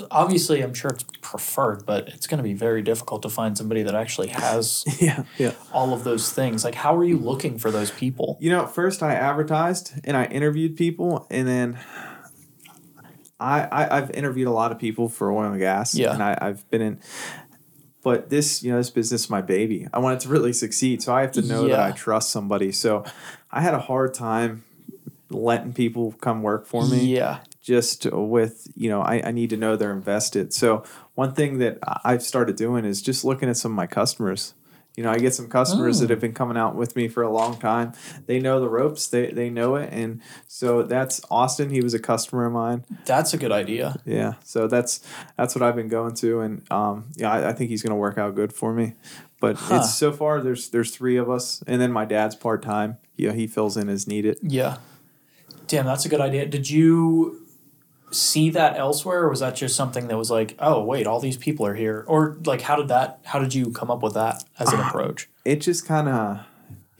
obviously 0.09 0.61
I'm 0.61 0.73
sure 0.73 0.91
it's 0.91 1.03
preferred, 1.21 1.85
but 1.85 2.07
it's 2.07 2.25
going 2.25 2.37
to 2.37 2.43
be 2.43 2.53
very 2.53 2.81
difficult 2.81 3.21
to 3.23 3.29
find 3.29 3.57
somebody 3.57 3.83
that 3.83 3.93
actually 3.93 4.29
has 4.29 4.85
Yeah, 5.01 5.25
yeah. 5.37 5.51
all 5.73 5.93
of 5.93 6.05
those 6.05 6.31
things. 6.31 6.63
Like 6.63 6.75
how 6.75 6.95
are 6.95 7.03
you 7.03 7.17
looking 7.17 7.59
for 7.59 7.69
those 7.69 7.91
people? 7.91 8.37
You 8.39 8.49
know, 8.49 8.65
first 8.65 9.03
I 9.03 9.13
advertised 9.13 9.91
and 10.05 10.15
I 10.15 10.23
interviewed 10.25 10.77
people, 10.77 11.27
and 11.29 11.45
then 11.45 11.79
I, 13.41 13.63
I 13.63 13.97
I've 13.97 14.11
interviewed 14.11 14.47
a 14.47 14.51
lot 14.51 14.71
of 14.71 14.79
people 14.79 15.09
for 15.09 15.33
oil 15.33 15.51
and 15.51 15.59
gas. 15.59 15.93
Yeah. 15.93 16.13
and 16.13 16.23
I, 16.23 16.37
I've 16.39 16.69
been 16.69 16.81
in. 16.81 16.99
But 18.03 18.29
this, 18.29 18.63
you 18.63 18.71
know, 18.71 18.77
this 18.77 18.89
business 18.89 19.25
is 19.25 19.29
my 19.29 19.41
baby. 19.41 19.87
I 19.93 19.99
want 19.99 20.15
it 20.15 20.25
to 20.25 20.29
really 20.29 20.53
succeed, 20.53 21.01
so 21.01 21.13
I 21.13 21.21
have 21.21 21.31
to 21.33 21.41
know 21.41 21.67
that 21.67 21.79
I 21.79 21.91
trust 21.91 22.31
somebody. 22.31 22.73
So, 22.73 23.05
I 23.49 23.61
had 23.61 23.73
a 23.73 23.79
hard 23.79 24.13
time 24.13 24.65
letting 25.33 25.73
people 25.73 26.13
come 26.21 26.41
work 26.43 26.65
for 26.65 26.85
me 26.87 27.05
Yeah. 27.05 27.39
just 27.61 28.05
with 28.11 28.67
you 28.75 28.89
know 28.89 29.01
I, 29.01 29.21
I 29.25 29.31
need 29.31 29.49
to 29.51 29.57
know 29.57 29.75
they're 29.75 29.91
invested. 29.93 30.53
So 30.53 30.83
one 31.15 31.33
thing 31.33 31.59
that 31.59 31.77
i've 32.03 32.23
started 32.23 32.55
doing 32.55 32.85
is 32.85 33.01
just 33.01 33.23
looking 33.25 33.49
at 33.49 33.57
some 33.57 33.71
of 33.71 33.75
my 33.75 33.87
customers. 33.87 34.53
You 34.95 35.03
know 35.03 35.09
i 35.09 35.17
get 35.17 35.33
some 35.33 35.49
customers 35.49 35.99
that 36.01 36.11
have 36.11 36.19
been 36.19 36.33
coming 36.33 36.55
out 36.55 36.75
with 36.75 36.95
me 36.95 37.07
for 37.07 37.23
a 37.23 37.31
long 37.31 37.57
time. 37.59 37.93
They 38.27 38.39
know 38.39 38.59
the 38.59 38.69
ropes. 38.69 39.07
They, 39.07 39.31
they 39.31 39.49
know 39.49 39.75
it. 39.75 39.89
And 39.91 40.21
so 40.47 40.83
that's 40.83 41.19
austin. 41.31 41.71
He 41.71 41.81
was 41.81 41.95
a 41.95 41.99
customer 41.99 42.45
of 42.45 42.53
mine. 42.53 42.85
That's 43.05 43.33
a 43.33 43.37
good 43.39 43.51
idea. 43.51 43.95
yeah. 44.05 44.33
So 44.43 44.67
that's 44.67 45.01
that's 45.35 45.55
what 45.55 45.63
i've 45.63 45.75
been 45.75 45.87
going 45.87 46.13
to. 46.15 46.41
And 46.41 46.71
um, 46.71 47.05
yeah 47.15 47.31
I, 47.31 47.49
I 47.49 47.53
think 47.53 47.71
he's 47.71 47.81
going 47.81 47.89
to 47.91 47.95
work 47.95 48.17
out 48.19 48.35
good 48.35 48.53
for 48.53 48.71
me. 48.73 48.93
But 49.39 49.55
Huh. 49.57 49.77
it's 49.77 49.95
so 49.95 50.11
far 50.11 50.41
there's 50.41 50.69
there's 50.69 50.91
three 50.95 51.17
of 51.17 51.27
us. 51.29 51.63
And 51.65 51.81
then 51.81 51.91
my 51.91 52.05
dad's 52.05 52.35
part-time. 52.35 52.97
Yeah, 53.17 53.33
he 53.33 53.45
fills 53.47 53.75
in 53.77 53.89
as 53.89 54.07
needed. 54.07 54.37
Yeah. 54.43 54.77
Damn, 55.67 55.85
that's 55.85 56.05
a 56.05 56.09
good 56.09 56.21
idea. 56.21 56.45
Did 56.45 56.69
you 56.69 57.39
see 58.11 58.49
that 58.51 58.77
elsewhere 58.77 59.23
or 59.23 59.29
was 59.29 59.39
that 59.39 59.55
just 59.55 59.75
something 59.75 60.07
that 60.07 60.17
was 60.17 60.29
like, 60.29 60.55
oh 60.59 60.83
wait, 60.83 61.07
all 61.07 61.19
these 61.19 61.37
people 61.37 61.65
are 61.65 61.75
here? 61.75 62.03
Or 62.07 62.37
like 62.45 62.61
how 62.61 62.75
did 62.75 62.87
that 62.89 63.19
how 63.23 63.39
did 63.39 63.53
you 63.53 63.71
come 63.71 63.89
up 63.89 64.03
with 64.03 64.13
that 64.13 64.43
as 64.59 64.71
an 64.71 64.79
approach? 64.87 65.29
it 65.45 65.61
just 65.61 65.85
kind 65.85 66.07
of 66.07 66.39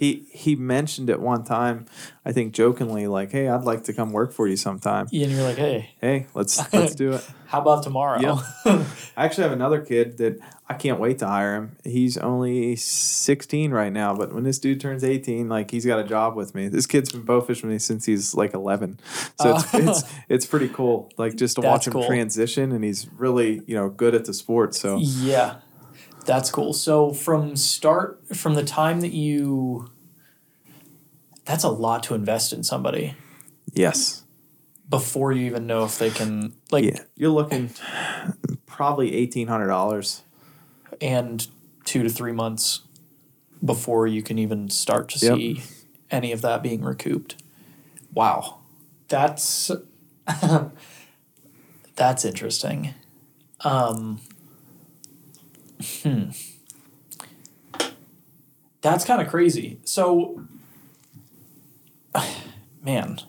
he 0.04 0.26
he 0.32 0.56
mentioned 0.56 1.10
it 1.10 1.20
one 1.22 1.44
time 1.44 1.86
i 2.26 2.32
think 2.32 2.54
jokingly 2.54 3.08
like 3.08 3.32
hey 3.32 3.48
i'd 3.48 3.64
like 3.64 3.86
to 3.86 3.94
come 3.94 4.12
work 4.12 4.34
for 4.34 4.48
you 4.48 4.58
sometime 4.58 5.08
And 5.12 5.32
you're 5.32 5.44
like, 5.44 5.58
hey, 5.58 5.92
hey 6.02 6.28
let's 6.34 6.74
let's 6.74 6.96
do 6.96 7.14
it 7.14 7.26
how 7.48 7.62
about 7.62 7.84
tomorrow? 7.84 8.20
Yeah. 8.20 8.42
i 9.16 9.26
actually 9.26 9.44
have 9.44 9.54
another 9.54 9.80
kid 9.80 10.18
that 10.18 10.40
i 10.68 10.74
can't 10.74 11.00
wait 11.00 11.20
to 11.20 11.28
hire 11.28 11.56
him 11.56 11.78
he's 11.86 12.18
only 12.18 12.76
16 12.76 13.72
right 13.72 13.94
now 13.94 14.14
but 14.14 14.34
when 14.34 14.44
this 14.44 14.60
dude 14.60 14.82
turns 14.82 15.04
18 15.04 15.48
like 15.48 15.72
he's 15.72 15.86
got 15.86 16.00
a 16.00 16.04
job 16.04 16.36
with 16.36 16.54
me 16.54 16.68
this 16.68 16.86
kid's 16.86 17.12
been 17.12 17.22
bow 17.22 17.40
fishing 17.40 17.70
with 17.70 17.76
me 17.76 17.80
since 17.80 18.06
he's 18.06 18.36
like 18.36 18.54
11 18.54 19.00
so 19.40 19.56
it's, 19.56 19.74
oh. 19.74 19.78
it's 19.78 20.04
it's 20.28 20.46
pretty 20.46 20.68
cool 20.68 21.10
like 21.18 21.36
just 21.36 21.56
to 21.56 21.62
watch 21.62 21.88
him 21.88 21.94
cool. 21.94 22.06
transition 22.06 22.74
and 22.74 22.84
he's 22.84 23.08
really 23.14 23.62
you 23.68 23.76
know 23.76 23.90
good 23.90 24.14
at 24.16 24.26
the 24.26 24.34
sport 24.34 24.76
so 24.76 24.98
yeah. 24.98 25.60
That's 26.26 26.50
cool. 26.50 26.74
So 26.74 27.12
from 27.12 27.56
start 27.56 28.36
from 28.36 28.54
the 28.54 28.64
time 28.64 29.02
that 29.02 29.12
you 29.12 29.90
that's 31.46 31.64
a 31.64 31.70
lot 31.70 32.04
to 32.04 32.14
invest 32.16 32.54
in 32.54 32.64
somebody 32.64 33.16
yes 33.74 34.24
before 34.90 35.32
you 35.32 35.46
even 35.46 35.66
know 35.68 35.84
if 35.84 35.98
they 36.00 36.10
can 36.10 36.54
like 36.72 36.84
yeah 36.86 37.00
you're 37.16 37.30
looking 37.32 37.70
probably 38.66 39.12
$1800 39.28 40.22
and 41.02 41.48
two 41.86 42.04
to 42.04 42.10
three 42.10 42.32
months 42.32 42.82
before 43.64 44.08
you 44.08 44.22
can 44.24 44.38
even 44.40 44.70
start 44.70 45.10
to 45.10 45.20
Yep. 45.26 45.36
see 45.38 45.64
any 46.12 46.32
of 46.32 46.42
that 46.42 46.62
being 46.64 46.82
recouped. 46.82 47.42
Wow, 48.14 48.60
that's 49.08 49.72
that's 51.96 52.26
interesting. 52.26 52.94
Um, 53.62 54.22
hmm. 56.02 56.30
That's 58.82 59.06
kind 59.06 59.22
of 59.22 59.30
crazy. 59.30 59.80
So, 59.86 60.44
man, 62.84 63.20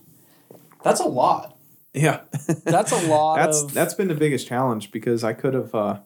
that's 0.83 1.01
a 1.01 1.07
lot. 1.07 1.57
Yeah. 1.93 2.23
That's 2.65 2.91
a 2.91 3.07
lot 3.07 3.37
that's 3.37 3.63
of. 3.63 3.73
that's 3.73 3.95
been 3.95 4.09
the 4.09 4.17
biggest 4.17 4.49
challenge 4.49 4.91
because 4.91 5.23
I 5.23 5.33
could 5.33 5.55
have 5.55 5.73
uh, 5.73 6.01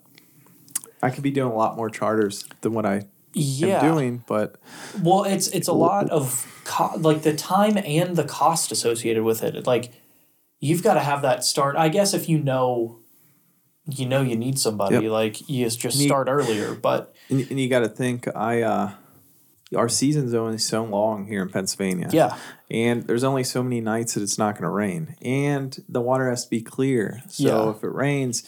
I 1.03 1.09
could 1.09 1.23
be 1.23 1.31
doing 1.31 1.51
a 1.51 1.55
lot 1.55 1.77
more 1.77 1.89
charters 1.89 2.45
than 2.61 2.75
what 2.75 2.85
I 2.85 3.07
yeah. 3.33 3.83
am 3.83 3.95
doing, 3.95 4.25
but 4.27 4.57
Well, 5.03 5.25
it's 5.25 5.49
it's 5.49 5.67
a 5.67 5.73
lot 5.73 6.11
of 6.11 6.47
co- 6.65 6.95
like 6.99 7.23
the 7.23 7.35
time 7.35 7.79
and 7.79 8.17
the 8.17 8.25
cost 8.25 8.71
associated 8.71 9.23
with 9.25 9.43
it. 9.43 9.67
Like 9.67 9.93
you've 10.61 10.83
got 10.83 10.95
to 10.95 11.01
have 11.01 11.23
that 11.23 11.43
start. 11.43 11.77
I 11.77 11.89
guess 11.89 12.13
if 12.13 12.29
you 12.29 12.39
know, 12.39 13.01
you 13.87 14.07
know, 14.07 14.21
you 14.21 14.37
need 14.37 14.59
somebody. 14.59 14.97
Yep. 14.97 15.11
Like 15.11 15.49
you 15.49 15.69
just 15.71 15.99
start 15.99 16.29
earlier. 16.29 16.75
But 16.75 17.15
and, 17.31 17.41
and 17.49 17.59
you 17.59 17.69
got 17.69 17.81
to 17.81 17.89
think 17.89 18.29
I 18.37 18.63
uh, 18.63 18.93
our 19.77 19.89
season's 19.89 20.35
only 20.35 20.59
so 20.59 20.85
long 20.85 21.27
here 21.27 21.43
in 21.43 21.49
Pennsylvania. 21.51 22.09
yeah, 22.13 22.37
And 22.71 23.03
there's 23.05 23.25
only 23.25 23.45
so 23.45 23.63
many 23.63 23.81
nights 23.81 24.15
that 24.15 24.23
it's 24.23 24.39
not 24.39 24.55
going 24.55 24.65
to 24.65 24.71
rain, 24.71 25.15
and 25.23 25.77
the 25.89 26.01
water 26.01 26.29
has 26.31 26.45
to 26.45 26.51
be 26.51 26.61
clear. 26.63 27.23
So 27.29 27.43
Yeah. 27.45 27.71
if 27.77 27.83
it 27.85 27.93
rains, 27.93 28.43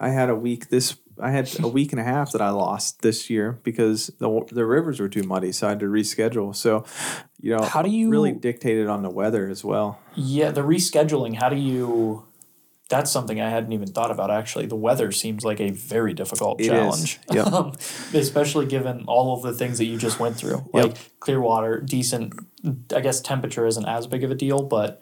I 0.00 0.08
had 0.10 0.28
a 0.30 0.34
week 0.36 0.68
this. 0.70 0.96
I 1.22 1.32
had 1.32 1.50
a 1.62 1.68
week 1.68 1.92
and 1.92 2.00
a 2.00 2.04
half 2.04 2.32
that 2.32 2.40
I 2.40 2.48
lost 2.48 3.02
this 3.02 3.28
year 3.28 3.60
because 3.62 4.10
the 4.18 4.40
the 4.50 4.64
rivers 4.64 5.00
were 5.00 5.08
too 5.08 5.22
muddy, 5.22 5.52
so 5.52 5.66
I 5.66 5.70
had 5.70 5.80
to 5.80 5.86
reschedule. 5.86 6.56
So, 6.56 6.84
you 7.42 7.54
know, 7.54 7.62
How 7.62 7.82
do 7.82 7.90
you- 7.90 8.08
really 8.08 8.32
dictate 8.32 8.78
it 8.78 8.86
on 8.88 9.02
the 9.02 9.10
weather 9.10 9.46
as 9.46 9.62
well? 9.62 9.98
yeah. 10.14 10.50
The 10.50 10.62
rescheduling. 10.62 11.34
How 11.36 11.50
do 11.50 11.56
you? 11.56 12.24
That's 12.90 13.10
something 13.10 13.40
I 13.40 13.48
hadn't 13.48 13.72
even 13.72 13.86
thought 13.86 14.10
about. 14.10 14.30
Actually, 14.30 14.66
the 14.66 14.76
weather 14.76 15.12
seems 15.12 15.44
like 15.44 15.60
a 15.60 15.70
very 15.70 16.12
difficult 16.12 16.60
It 16.60 16.64
is. 16.64 16.68
challenge. 16.70 17.20
Yep. 17.32 17.46
Um, 17.46 17.72
especially 18.12 18.66
given 18.66 19.04
all 19.06 19.32
of 19.34 19.42
the 19.42 19.52
things 19.54 19.78
that 19.78 19.84
you 19.86 19.96
just 19.96 20.18
went 20.20 20.36
through. 20.36 20.68
Yep. 20.74 20.84
Like 20.84 21.20
clear 21.20 21.40
water, 21.40 21.80
decent. 21.80 22.34
I 22.94 23.00
guess 23.00 23.20
temperature 23.20 23.64
isn't 23.64 23.86
as 23.86 24.06
big 24.06 24.24
of 24.24 24.30
a 24.30 24.34
deal, 24.34 24.62
but 24.64 25.00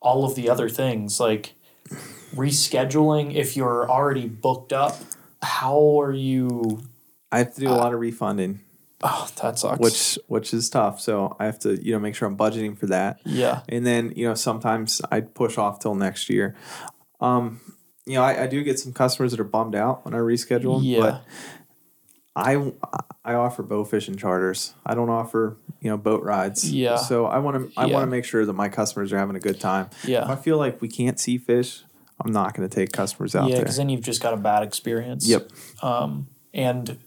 all 0.00 0.24
of 0.24 0.36
the 0.36 0.48
other 0.48 0.68
things 0.68 1.18
like 1.20 1.54
rescheduling 2.34 3.34
if 3.34 3.56
you're 3.56 3.90
already 3.90 4.26
booked 4.28 4.72
up. 4.72 4.96
How 5.42 6.00
are 6.00 6.12
you? 6.12 6.82
I 7.32 7.38
have 7.38 7.54
to 7.54 7.60
do 7.60 7.68
a 7.68 7.74
lot 7.74 7.92
of 7.92 8.00
refunding, 8.00 8.60
Oh, 9.08 9.28
that 9.42 9.58
sucks. 9.58 9.78
which 9.78 10.18
which 10.26 10.52
is 10.52 10.68
tough. 10.68 11.00
So 11.00 11.36
I 11.38 11.44
have 11.46 11.58
to 11.60 11.80
you 11.82 11.92
know 11.92 11.98
make 12.00 12.14
sure 12.14 12.26
I'm 12.26 12.36
budgeting 12.36 12.76
for 12.76 12.86
that. 12.86 13.20
yeah, 13.24 13.60
and 13.68 13.86
then 13.86 14.12
you 14.16 14.26
know 14.28 14.34
sometimes 14.34 15.00
I 15.10 15.20
push 15.20 15.58
off 15.58 15.78
till 15.78 15.94
next 15.94 16.28
year. 16.28 16.56
Um, 17.20 17.60
you 18.04 18.14
know, 18.14 18.22
I, 18.22 18.44
I 18.44 18.46
do 18.46 18.62
get 18.62 18.78
some 18.78 18.92
customers 18.92 19.30
that 19.32 19.40
are 19.40 19.44
bummed 19.44 19.74
out 19.74 20.04
when 20.04 20.14
I 20.14 20.18
reschedule 20.18 20.76
them, 20.76 20.84
yeah, 20.84 21.00
but 21.00 21.24
I 22.34 22.72
I 23.24 23.34
offer 23.34 23.62
bow 23.62 23.84
fishing 23.84 24.16
charters. 24.16 24.74
I 24.84 24.94
don't 24.94 25.08
offer 25.10 25.56
you 25.80 25.90
know 25.90 25.96
boat 25.96 26.22
rides. 26.22 26.70
Yeah. 26.70 26.96
So 26.96 27.26
I 27.26 27.38
want 27.38 27.56
to 27.72 27.80
I 27.80 27.86
Yeah. 27.86 27.94
want 27.94 28.02
to 28.04 28.10
make 28.10 28.24
sure 28.24 28.44
that 28.44 28.52
my 28.52 28.68
customers 28.68 29.12
are 29.12 29.18
having 29.18 29.36
a 29.36 29.40
good 29.40 29.60
time. 29.60 29.88
Yeah. 30.04 30.24
If 30.24 30.30
I 30.30 30.36
feel 30.36 30.58
like 30.58 30.80
we 30.82 30.88
can't 30.88 31.18
see 31.18 31.38
fish, 31.38 31.84
I'm 32.24 32.32
not 32.32 32.54
going 32.54 32.68
to 32.68 32.74
take 32.74 32.92
customers 32.92 33.34
out 33.34 33.48
yeah. 33.48 33.56
there. 33.56 33.64
Because 33.64 33.76
then 33.76 33.88
you've 33.88 34.02
just 34.02 34.20
got 34.22 34.34
a 34.34 34.36
bad 34.36 34.62
experience. 34.62 35.26
Yep. 35.26 35.50
Um, 35.82 36.28
and 36.52 36.98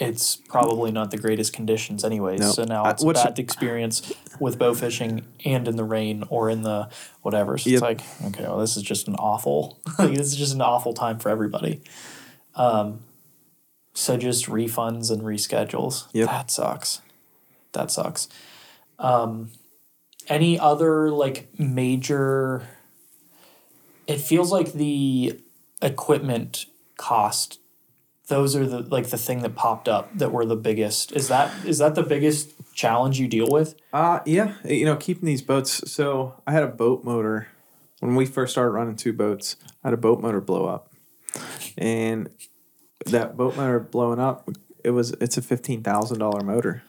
it's 0.00 0.36
probably 0.36 0.92
not 0.92 1.10
the 1.10 1.16
greatest 1.18 1.52
conditions 1.52 2.04
anyways. 2.04 2.40
No. 2.40 2.50
So 2.52 2.64
now 2.64 2.88
it's 2.88 3.02
a 3.02 3.06
what's- 3.06 3.22
bad 3.22 3.38
experience 3.38 4.12
with 4.40 4.58
bow 4.58 4.72
fishing 4.74 5.24
and 5.44 5.66
in 5.66 5.74
the 5.76 5.84
rain 5.84 6.24
or 6.30 6.48
in 6.48 6.62
the 6.62 6.88
whatever. 7.22 7.58
So 7.58 7.68
Yep. 7.70 7.74
it's 7.76 7.82
like, 7.82 8.00
okay, 8.32 8.44
well, 8.44 8.58
this 8.58 8.76
is 8.76 8.82
just 8.84 9.08
an 9.08 9.16
awful. 9.16 9.80
like, 9.98 10.14
this 10.14 10.28
is 10.28 10.36
just 10.36 10.54
an 10.54 10.60
awful 10.62 10.92
time 10.94 11.18
for 11.18 11.28
everybody. 11.28 11.80
Um, 12.54 13.00
so 13.94 14.16
just 14.16 14.46
refunds 14.46 15.10
and 15.10 15.22
reschedules. 15.22 16.06
Yep. 16.12 16.28
That 16.28 16.50
sucks. 16.52 17.00
That 17.72 17.90
sucks. 17.90 18.28
Um, 19.00 19.50
any 20.28 20.58
other 20.60 21.10
like 21.10 21.48
major? 21.58 22.68
It 24.06 24.20
feels 24.20 24.52
like 24.52 24.72
the 24.74 25.40
equipment 25.82 26.66
cost 26.96 27.58
those 28.28 28.54
are 28.54 28.66
the 28.66 28.80
like 28.80 29.08
the 29.08 29.18
thing 29.18 29.40
that 29.40 29.54
popped 29.54 29.88
up 29.88 30.16
that 30.16 30.32
were 30.32 30.46
the 30.46 30.56
biggest 30.56 31.12
is 31.12 31.28
that 31.28 31.52
is 31.64 31.78
that 31.78 31.94
the 31.94 32.02
biggest 32.02 32.52
challenge 32.74 33.18
you 33.18 33.26
deal 33.26 33.48
with 33.50 33.74
Uh 33.92 34.20
yeah, 34.24 34.54
you 34.64 34.84
know, 34.84 34.96
keeping 34.96 35.26
these 35.26 35.42
boats. 35.42 35.90
So 35.90 36.40
I 36.46 36.52
had 36.52 36.62
a 36.62 36.68
boat 36.68 37.04
motor 37.04 37.48
when 38.00 38.14
we 38.14 38.26
first 38.26 38.52
started 38.52 38.70
running 38.70 38.96
two 38.96 39.12
boats. 39.12 39.56
I 39.82 39.88
had 39.88 39.94
a 39.94 39.98
boat 39.98 40.20
motor 40.20 40.40
blow 40.40 40.66
up, 40.66 40.92
and 41.76 42.30
that 43.06 43.36
boat 43.36 43.56
motor 43.56 43.80
blowing 43.80 44.20
up, 44.20 44.48
it 44.84 44.90
was 44.90 45.12
it's 45.20 45.36
a 45.36 45.42
fifteen 45.42 45.82
thousand 45.82 46.18
dollar 46.18 46.42
motor. 46.42 46.82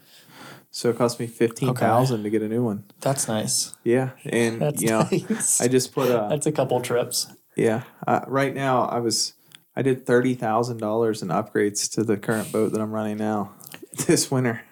So 0.72 0.90
it 0.90 0.98
cost 0.98 1.20
me 1.20 1.26
fifteen 1.26 1.74
thousand 1.74 2.24
to 2.24 2.30
get 2.30 2.44
a 2.44 2.48
new 2.48 2.64
one. 2.64 2.84
that's 3.02 3.28
nice 3.28 3.76
Yeah, 3.84 4.12
and 4.24 4.62
that's 4.62 4.82
you 4.82 4.90
know, 4.90 5.08
nice 5.12 5.60
I 5.60 5.68
just 5.68 5.94
put 5.94 6.10
a 6.10 6.28
that's 6.30 6.46
a 6.46 6.52
couple 6.52 6.80
trips 6.82 7.28
yeah. 7.60 7.84
Uh, 8.08 8.22
right 8.28 8.54
now, 8.54 8.86
I 8.86 9.00
was 9.00 9.34
I 9.80 9.82
did 9.82 10.06
thirty 10.06 10.34
thousand 10.34 10.80
dollars 10.80 11.22
in 11.22 11.30
upgrades 11.30 11.90
to 11.94 12.04
the 12.04 12.18
current 12.18 12.52
boat 12.52 12.74
that 12.74 12.82
I'm 12.82 12.92
running 12.92 13.16
now 13.16 13.54
this 14.08 14.30
winter. 14.30 14.64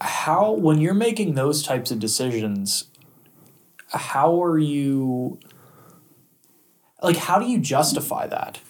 how 0.00 0.52
when 0.52 0.80
you're 0.80 0.94
making 0.94 1.34
those 1.34 1.62
types 1.62 1.90
of 1.90 1.98
decisions 1.98 2.84
how 3.90 4.42
are 4.42 4.56
you 4.56 5.38
like 7.02 7.16
how 7.16 7.38
do 7.38 7.46
you 7.50 7.58
justify 7.58 8.26
that 8.28 8.60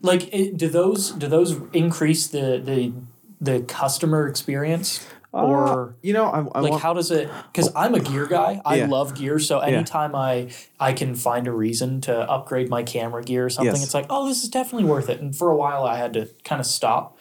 like 0.00 0.32
it, 0.32 0.56
do 0.56 0.68
those 0.70 1.10
do 1.10 1.28
those 1.28 1.60
increase 1.74 2.26
the 2.26 2.58
the 2.64 2.94
the 3.42 3.60
customer 3.64 4.26
experience 4.26 5.06
or 5.42 5.88
Uh, 5.88 5.92
you 6.02 6.12
know, 6.12 6.26
I, 6.26 6.38
I 6.38 6.60
like 6.60 6.70
want, 6.72 6.82
how 6.82 6.94
does 6.94 7.10
it 7.10 7.28
because 7.52 7.70
i'm 7.74 7.94
a 7.94 8.00
gear 8.00 8.26
guy. 8.26 8.60
I 8.64 8.76
Yeah. 8.76 8.86
love 8.86 9.14
gear. 9.14 9.38
So 9.38 9.58
anytime 9.58 10.14
i 10.14 10.48
i 10.78 10.92
can 10.92 11.14
find 11.14 11.46
a 11.48 11.52
reason 11.52 12.00
to 12.02 12.16
upgrade 12.30 12.68
my 12.68 12.82
camera 12.82 13.22
gear 13.22 13.46
or 13.46 13.50
something 13.50 13.74
Yes. 13.74 13.84
it's 13.84 13.94
like 13.94 14.06
oh 14.10 14.28
this 14.28 14.42
is 14.44 14.48
definitely 14.48 14.88
worth 14.88 15.08
it. 15.08 15.20
And 15.20 15.34
for 15.36 15.50
a 15.50 15.56
while 15.56 15.84
i 15.84 15.96
had 15.96 16.12
to 16.14 16.28
kind 16.44 16.60
of 16.60 16.66
stop 16.66 17.18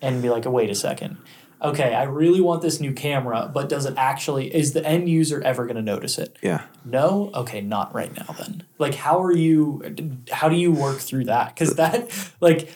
and 0.00 0.20
be 0.22 0.28
like 0.30 0.44
oh, 0.46 0.50
wait 0.50 0.70
a 0.70 0.74
second. 0.74 1.18
Okay 1.62 1.94
i 1.94 2.02
really 2.02 2.40
want 2.40 2.60
this 2.62 2.80
new 2.80 2.92
camera 2.92 3.48
but 3.54 3.68
does 3.68 3.86
it 3.86 3.94
actually 3.96 4.52
is 4.52 4.72
the 4.72 4.84
end 4.84 5.08
user 5.08 5.40
ever 5.42 5.64
going 5.64 5.76
to 5.76 5.82
notice 5.82 6.18
it? 6.18 6.36
Yeah. 6.42 6.62
no? 6.84 7.30
Okay 7.34 7.60
not 7.60 7.94
right 7.94 8.12
now 8.16 8.34
then. 8.40 8.64
Like 8.78 8.94
how 8.96 9.22
are 9.22 9.30
you 9.32 9.80
how 10.32 10.48
do 10.48 10.56
you 10.56 10.72
work 10.72 10.98
through 10.98 11.26
that? 11.26 11.54
Because 11.54 11.76
that 11.76 12.10
like 12.40 12.74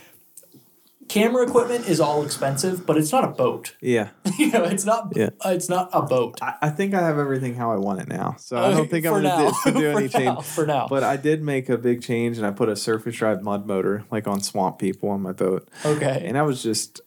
camera 1.08 1.46
equipment 1.46 1.88
is 1.88 2.00
all 2.00 2.24
expensive 2.24 2.84
but 2.86 2.96
it's 2.96 3.12
not 3.12 3.24
a 3.24 3.28
boat 3.28 3.76
Yeah. 3.80 4.08
you 4.38 4.50
know 4.50 4.64
it's 4.64 4.84
not 4.84 5.12
Yeah. 5.14 5.30
it's 5.44 5.68
not 5.68 5.88
a 5.92 6.02
boat 6.02 6.38
I, 6.42 6.54
I 6.62 6.70
think 6.70 6.94
I 6.94 7.00
have 7.00 7.18
everything 7.18 7.54
how 7.54 7.70
I 7.72 7.76
want 7.76 8.00
it 8.00 8.08
now. 8.08 8.36
So 8.38 8.56
I 8.56 8.70
don't 8.72 8.90
think 8.90 9.06
I'm 9.06 9.12
For 9.14 9.20
going 9.22 9.24
now. 9.24 9.50
to 9.50 9.72
do, 9.72 9.78
do 9.80 9.90
any 9.96 10.02
now. 10.08 10.34
change. 10.36 10.44
For 10.46 10.66
now. 10.66 10.86
But 10.88 11.04
I 11.04 11.16
did 11.16 11.42
make 11.42 11.68
a 11.68 11.78
big 11.78 12.02
change 12.02 12.38
and 12.38 12.46
I 12.46 12.50
put 12.50 12.68
a 12.68 12.76
surface 12.76 13.16
drive 13.16 13.42
mud 13.42 13.66
motor 13.66 14.04
like 14.10 14.26
on 14.26 14.40
Swamp 14.42 14.78
People 14.78 15.08
on 15.10 15.20
my 15.22 15.32
boat. 15.32 15.68
okay 15.84 16.22
And 16.26 16.36
I 16.36 16.42
was 16.42 16.62
just, 16.62 17.00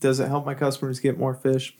does 0.00 0.20
it 0.20 0.28
help 0.28 0.44
my 0.46 0.54
customers 0.54 1.00
get 1.00 1.18
more 1.18 1.34
fish? 1.34 1.76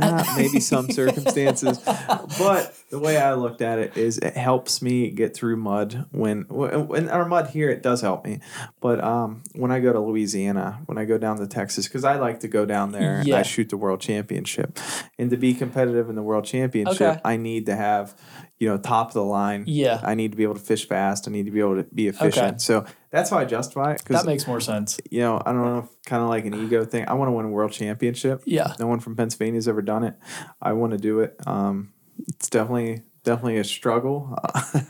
Uh, 0.00 0.24
maybe 0.36 0.60
some 0.60 0.88
circumstances, 0.90 1.78
but 1.78 2.74
the 2.90 2.98
way 2.98 3.16
I 3.18 3.34
looked 3.34 3.60
at 3.62 3.78
it 3.78 3.96
is 3.96 4.18
it 4.18 4.34
helps 4.36 4.80
me 4.80 5.10
get 5.10 5.34
through 5.34 5.56
mud 5.56 6.06
when 6.12 6.42
when 6.42 7.08
our 7.08 7.24
mud 7.26 7.48
here 7.48 7.68
it 7.68 7.82
does 7.82 8.00
help 8.00 8.24
me, 8.24 8.40
but 8.80 9.02
um 9.02 9.42
when 9.54 9.70
I 9.72 9.80
go 9.80 9.92
to 9.92 10.00
Louisiana, 10.00 10.80
when 10.86 10.98
I 10.98 11.04
go 11.04 11.18
down 11.18 11.38
to 11.38 11.46
Texas, 11.46 11.88
because 11.88 12.04
I 12.04 12.16
like 12.16 12.40
to 12.40 12.48
go 12.48 12.64
down 12.64 12.92
there 12.92 13.16
and 13.18 13.26
Yeah. 13.28 13.38
I 13.38 13.42
shoot 13.42 13.68
the 13.70 13.76
world 13.76 14.00
championship, 14.00 14.78
and 15.18 15.30
to 15.30 15.36
be 15.36 15.52
competitive 15.52 16.08
in 16.08 16.14
the 16.14 16.22
world 16.22 16.44
championship, 16.44 17.00
Okay. 17.02 17.20
I 17.24 17.36
need 17.36 17.66
to 17.66 17.74
have 17.76 18.14
you 18.58 18.68
know 18.68 18.78
top 18.78 19.08
of 19.08 19.14
the 19.14 19.24
line. 19.24 19.64
Yeah. 19.66 20.00
I 20.04 20.14
need 20.14 20.30
to 20.30 20.36
be 20.36 20.44
able 20.44 20.54
to 20.54 20.60
fish 20.60 20.86
fast. 20.86 21.26
I 21.26 21.32
need 21.32 21.46
to 21.46 21.50
be 21.50 21.60
able 21.60 21.82
to 21.82 21.86
be 21.92 22.06
efficient. 22.06 22.62
So 22.62 22.84
that's 23.12 23.30
how 23.30 23.38
I 23.38 23.44
justify 23.44 23.92
it 23.92 24.04
that 24.06 24.26
makes 24.26 24.46
more 24.48 24.60
sense 24.60 24.98
you 25.10 25.20
know, 25.20 25.40
I 25.46 25.52
don't 25.52 25.64
know, 25.64 25.88
kind 26.06 26.22
of 26.22 26.28
like 26.28 26.44
an 26.46 26.54
ego 26.54 26.84
thing. 26.84 27.04
I 27.06 27.12
want 27.14 27.28
to 27.28 27.32
win 27.32 27.46
a 27.46 27.50
world 27.50 27.70
championship. 27.72 28.42
yeah 28.46 28.74
No 28.80 28.86
one 28.88 28.98
from 29.00 29.14
Pennsylvania's 29.14 29.68
ever 29.68 29.82
done 29.82 30.02
it. 30.04 30.14
I 30.60 30.72
want 30.72 30.92
to 30.92 30.98
do 30.98 31.20
it. 31.20 31.36
Um, 31.46 31.92
it's 32.28 32.48
definitely 32.50 33.02
definitely 33.24 33.58
a 33.58 33.64
struggle, 33.64 34.36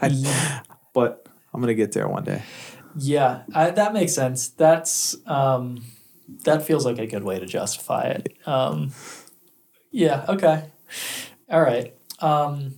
but 0.95 1.29
I'm 1.53 1.61
gonna 1.61 1.75
get 1.75 1.93
there 1.93 2.09
one 2.09 2.25
day. 2.25 2.43
yeah 2.97 3.43
I, 3.55 3.71
that 3.71 3.93
makes 3.93 4.15
sense 4.15 4.49
that's 4.49 5.17
um 5.27 5.83
that 6.45 6.63
feels 6.63 6.85
like 6.87 6.99
a 6.99 7.07
good 7.07 7.25
way 7.25 7.39
to 7.39 7.47
justify 7.47 8.03
it 8.17 8.37
um 8.47 8.93
yeah 9.91 10.25
okay 10.29 10.65
all 11.51 11.61
right 11.63 11.95
um 12.21 12.75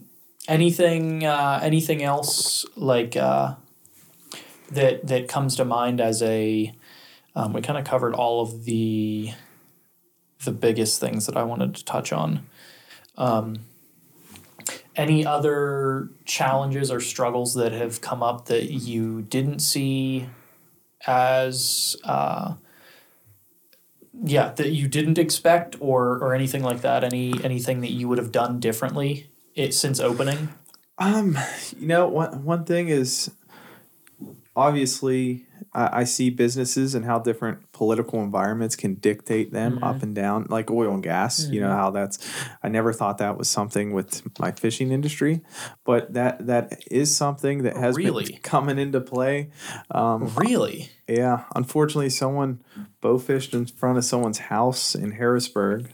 anything 0.49 1.25
uh 1.25 1.59
anything 1.63 2.03
else 2.03 2.65
like 2.77 3.17
uh 3.17 3.55
that 4.75 5.07
that 5.07 5.29
comes 5.29 5.57
to 5.57 5.65
mind 5.65 6.01
as 6.01 6.23
a 6.23 6.73
Um, 7.37 7.53
we 7.53 7.61
kind 7.63 7.79
of 7.79 7.85
covered 7.85 8.15
all 8.15 8.41
of 8.41 8.65
the 8.65 9.33
the 10.45 10.53
biggest 10.53 11.01
things 11.01 11.27
that 11.27 11.37
I 11.37 11.43
wanted 11.43 11.75
to 11.75 11.85
touch 11.85 12.13
on. 12.13 12.47
Um, 13.17 13.61
any 14.95 15.27
other 15.27 16.11
challenges 16.25 16.91
or 16.91 17.01
struggles 17.01 17.55
that 17.55 17.73
have 17.73 18.01
come 18.01 18.23
up 18.23 18.47
that 18.47 18.71
you 18.71 19.23
didn't 19.23 19.59
see 19.61 20.29
as 21.07 21.97
uh, 22.05 22.55
yeah 24.23 24.53
that 24.53 24.71
you 24.71 24.87
didn't 24.89 25.19
expect 25.19 25.77
or 25.81 26.19
or 26.19 26.35
anything 26.35 26.63
like 26.63 26.83
that 26.83 27.03
any 27.03 27.33
anything 27.43 27.81
that 27.81 27.91
you 27.91 28.09
would 28.09 28.19
have 28.19 28.31
done 28.31 28.61
differently 28.61 29.27
it 29.55 29.75
since 29.75 29.99
opening 30.01 30.49
Um, 30.99 31.37
you 31.79 31.89
know, 31.89 32.07
one 32.07 32.45
one 32.45 32.65
thing 32.65 32.89
is 32.89 33.31
obviously 34.57 35.47
I, 35.73 36.01
I 36.01 36.05
see 36.05 36.31
businesses 36.31 36.95
and 36.95 37.05
how 37.05 37.19
different 37.19 37.71
political 37.73 38.23
environments 38.23 38.77
can 38.77 38.95
dictate 38.95 39.53
them 39.53 39.75
Mm-hmm. 39.77 39.85
up 39.85 40.03
and 40.03 40.15
down, 40.15 40.47
like 40.49 40.71
oil 40.71 40.95
and 40.95 41.03
gas. 41.03 41.47
You 41.49 41.61
know 41.61 41.71
how 41.71 41.91
that's. 41.91 42.19
I 42.63 42.69
never 42.69 42.93
thought 42.93 43.19
that 43.19 43.37
was 43.39 43.49
something 43.49 43.93
with 43.93 44.23
my 44.39 44.53
fishing 44.53 44.93
industry, 44.93 45.41
but 45.85 46.13
that 46.15 46.47
that 46.47 46.83
is 46.91 47.17
something 47.17 47.63
that 47.65 47.77
has 47.77 47.97
Really? 47.97 48.25
been 48.27 48.39
coming 48.43 48.79
into 48.79 49.01
play. 49.01 49.51
Um, 49.91 50.31
really 50.37 50.91
yeah, 51.09 51.45
unfortunately, 51.55 52.09
someone 52.11 52.61
bow 53.01 53.19
fished 53.19 53.53
in 53.55 53.67
front 53.67 53.99
of 53.99 54.05
someone's 54.05 54.39
house 54.39 54.95
in 54.95 55.13
Harrisburg 55.13 55.91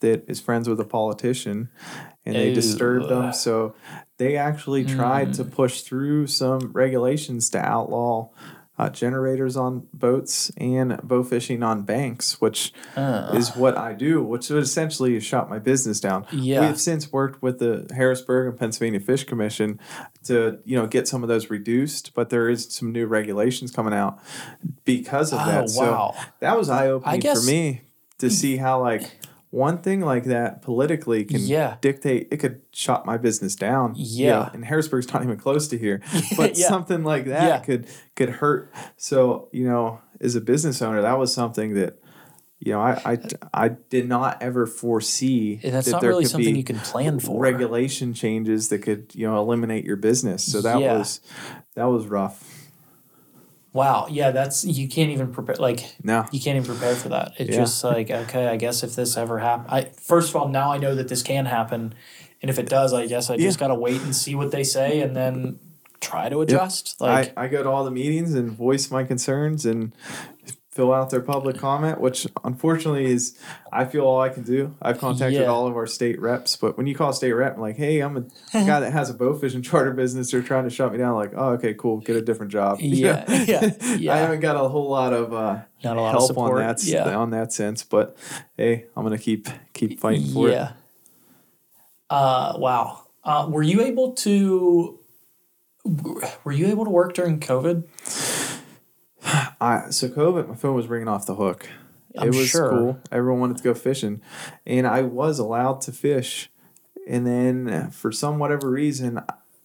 that 0.00 0.24
is 0.28 0.40
friends 0.40 0.68
with 0.68 0.80
a 0.80 0.84
politician, 0.84 1.68
and 2.24 2.34
they 2.34 2.52
disturbed 2.54 3.08
them. 3.08 3.32
So 3.32 3.74
they 4.20 4.36
actually 4.36 4.84
tried 4.84 5.32
to 5.34 5.44
push 5.44 5.80
through 5.80 6.26
some 6.28 6.70
regulations 6.72 7.48
to 7.50 7.58
outlaw. 7.58 8.28
Uh, 8.78 8.88
generators 8.88 9.58
on 9.58 9.86
boats 9.92 10.50
and 10.56 10.98
bow 11.02 11.22
fishing 11.22 11.62
on 11.62 11.82
banks, 11.82 12.40
which 12.40 12.72
Uh. 12.96 13.30
is 13.34 13.54
what 13.54 13.76
I 13.76 13.92
do, 13.92 14.22
which 14.22 14.50
essentially 14.50 15.20
shut 15.20 15.50
my 15.50 15.58
business 15.58 16.00
down. 16.00 16.24
Yeah. 16.32 16.66
We've 16.66 16.80
since 16.80 17.12
worked 17.12 17.42
with 17.42 17.58
the 17.58 17.86
Harrisburg 17.94 18.48
and 18.48 18.58
Pennsylvania 18.58 19.00
Fish 19.00 19.24
Commission 19.24 19.78
to, 20.24 20.60
you 20.64 20.76
know, 20.78 20.86
get 20.86 21.06
some 21.06 21.22
of 21.22 21.28
those 21.28 21.50
reduced, 21.50 22.14
but 22.14 22.30
there 22.30 22.48
is 22.48 22.72
some 22.74 22.90
new 22.90 23.06
regulations 23.06 23.70
coming 23.70 23.92
out 23.92 24.18
because 24.86 25.34
of 25.34 25.40
Oh, 25.42 25.46
that. 25.46 25.68
So 25.68 25.82
wow. 25.82 26.14
that 26.38 26.56
was 26.56 26.70
eye 26.70 26.88
opening 26.88 27.20
guess- 27.20 27.38
for 27.44 27.50
me 27.50 27.82
to 28.16 28.30
see 28.30 28.56
how 28.56 28.80
like 28.80 29.19
one 29.50 29.78
thing 29.78 30.00
like 30.00 30.24
that 30.24 30.62
politically 30.62 31.24
can 31.24 31.40
Yeah. 31.40 31.76
dictate 31.80 32.28
it 32.30 32.36
could 32.38 32.60
shut 32.72 33.04
my 33.04 33.16
business 33.18 33.56
down. 33.56 33.94
Yeah. 33.96 34.30
know, 34.30 34.50
and 34.54 34.64
Harrisburg's 34.64 35.12
not 35.12 35.22
even 35.24 35.36
close 35.38 35.66
to 35.68 35.78
here. 35.78 36.00
But 36.36 36.56
Yeah. 36.56 36.68
something 36.68 37.02
like 37.04 37.24
that 37.26 37.46
Yeah. 37.48 37.58
could 37.58 37.86
could 38.16 38.28
hurt. 38.30 38.72
So, 38.96 39.48
you 39.52 39.64
know, 39.66 40.00
as 40.20 40.36
a 40.36 40.40
business 40.40 40.80
owner, 40.80 41.02
that 41.02 41.18
was 41.18 41.32
something 41.32 41.74
that 41.74 41.98
you 42.62 42.72
know, 42.72 42.80
I, 42.82 43.00
I, 43.06 43.12
uh, 43.14 43.28
I 43.54 43.68
did 43.70 44.06
not 44.06 44.42
ever 44.42 44.66
foresee 44.66 45.58
and 45.62 45.72
that's 45.72 45.86
that 45.86 45.92
not 45.92 46.00
there 46.02 46.10
really 46.10 46.24
could 46.24 46.30
something 46.32 46.52
be 46.52 46.58
you 46.58 46.64
can 46.64 46.76
plan 46.78 47.18
for 47.18 47.40
regulation 47.40 48.12
changes 48.12 48.68
that 48.68 48.80
could, 48.82 49.12
you 49.14 49.26
know, 49.26 49.38
eliminate 49.40 49.86
your 49.86 49.96
business. 49.96 50.44
So 50.44 50.60
that 50.60 50.78
Yeah. 50.78 50.98
was 50.98 51.22
that 51.74 51.86
was 51.86 52.06
rough. 52.06 52.59
Wow. 53.72 54.06
Yeah 54.10 54.30
that's 54.30 54.64
you 54.64 54.88
can't 54.88 55.10
even 55.10 55.32
prepare 55.32 55.56
like 55.56 55.80
No. 56.02 56.26
you 56.32 56.40
can't 56.40 56.56
even 56.56 56.66
prepare 56.76 56.94
for 56.94 57.08
that. 57.10 57.32
It's 57.38 57.50
Yeah. 57.50 57.56
just 57.62 57.82
like 57.84 58.10
okay 58.10 58.46
i 58.48 58.56
guess 58.56 58.82
if 58.82 58.94
this 58.96 59.16
ever 59.16 59.38
happen 59.38 59.66
i 59.70 59.82
first 60.00 60.30
of 60.30 60.36
all 60.36 60.48
now 60.48 60.72
i 60.72 60.78
know 60.78 60.94
that 60.94 61.08
this 61.08 61.22
can 61.22 61.46
happen. 61.46 61.94
And 62.42 62.48
if 62.50 62.58
it 62.58 62.68
does 62.68 62.92
i 62.94 63.06
guess 63.06 63.28
i 63.30 63.36
just 63.36 63.58
gotta 63.58 63.74
wait 63.74 64.00
and 64.02 64.14
see 64.16 64.34
what 64.34 64.50
they 64.50 64.64
say 64.64 65.00
and 65.02 65.14
then 65.14 65.58
try 66.00 66.30
to 66.30 66.40
adjust 66.40 66.98
like 67.00 67.32
I, 67.36 67.44
I 67.44 67.48
go 67.48 67.62
to 67.62 67.68
all 67.68 67.84
the 67.84 67.90
meetings 67.90 68.32
and 68.34 68.50
voice 68.50 68.90
my 68.90 69.04
concerns 69.04 69.66
and 69.66 69.92
fill 70.72 70.94
out 70.94 71.10
their 71.10 71.20
public 71.20 71.58
comment, 71.58 72.00
which 72.00 72.28
unfortunately 72.44 73.06
is 73.06 73.36
I 73.72 73.84
feel 73.84 74.04
all 74.04 74.20
I 74.20 74.28
can 74.28 74.44
do. 74.44 74.74
I've 74.80 74.98
contacted 74.98 75.40
Yeah. 75.40 75.46
all 75.48 75.66
of 75.66 75.74
our 75.76 75.86
state 75.88 76.20
reps, 76.20 76.54
but 76.56 76.76
when 76.76 76.86
you 76.86 76.94
call 76.94 77.10
a 77.10 77.14
state 77.14 77.32
rep, 77.32 77.56
I'm 77.56 77.60
like, 77.60 77.76
hey, 77.76 77.98
I'm 78.00 78.16
a 78.16 78.20
guy 78.52 78.78
that 78.78 78.92
has 78.92 79.10
a 79.10 79.14
bow 79.14 79.34
fishing 79.36 79.62
charter 79.62 79.90
business. 79.92 80.30
They're 80.30 80.42
trying 80.42 80.64
to 80.64 80.70
shut 80.70 80.92
me 80.92 80.98
down. 80.98 81.16
Like, 81.16 81.32
oh, 81.34 81.50
okay, 81.54 81.74
cool, 81.74 81.98
get 81.98 82.14
a 82.14 82.22
different 82.22 82.52
job. 82.52 82.78
Yeah, 82.82 83.24
yeah, 83.28 83.70
yeah. 83.96 84.14
I 84.14 84.18
haven't 84.18 84.40
got 84.40 84.54
a 84.56 84.68
whole 84.68 84.88
lot 84.88 85.12
of 85.12 85.32
uh, 85.32 85.58
Not 85.82 85.96
a 85.96 86.00
lot 86.00 86.08
of 86.14 86.18
help 86.20 86.26
support, 86.28 86.60
on 86.62 86.66
that 86.68 86.84
yeah. 86.84 87.16
on 87.16 87.30
that 87.30 87.52
sense, 87.52 87.82
but 87.82 88.16
hey, 88.56 88.86
I'm 88.96 89.02
gonna 89.02 89.18
keep 89.18 89.48
keep 89.72 89.98
fighting 89.98 90.26
for 90.32 90.48
it. 90.48 90.52
yeah 90.52 90.72
uh 92.10 92.54
wow 92.58 93.02
uh 93.24 93.46
were 93.48 93.62
you 93.62 93.80
able 93.82 94.12
to 94.12 94.98
were 96.44 96.52
you 96.52 96.66
able 96.66 96.84
to 96.84 96.90
work 96.90 97.14
during 97.14 97.38
covid 97.38 97.84
I 99.60 99.90
so 99.90 100.08
COVID, 100.08 100.48
my 100.48 100.54
phone 100.54 100.74
was 100.74 100.86
ringing 100.88 101.08
off 101.08 101.26
the 101.26 101.34
hook. 101.34 101.68
I'm 102.18 102.28
it 102.28 102.34
was 102.34 102.48
sure. 102.48 102.70
cool. 102.70 103.00
Everyone 103.12 103.40
wanted 103.40 103.58
to 103.58 103.62
go 103.62 103.74
fishing, 103.74 104.20
and 104.66 104.86
I 104.86 105.02
was 105.02 105.38
allowed 105.38 105.80
to 105.82 105.92
fish. 105.92 106.50
And 107.08 107.26
then, 107.26 107.90
for 107.90 108.12
some 108.12 108.38
whatever 108.38 108.70
reason, 108.70 109.20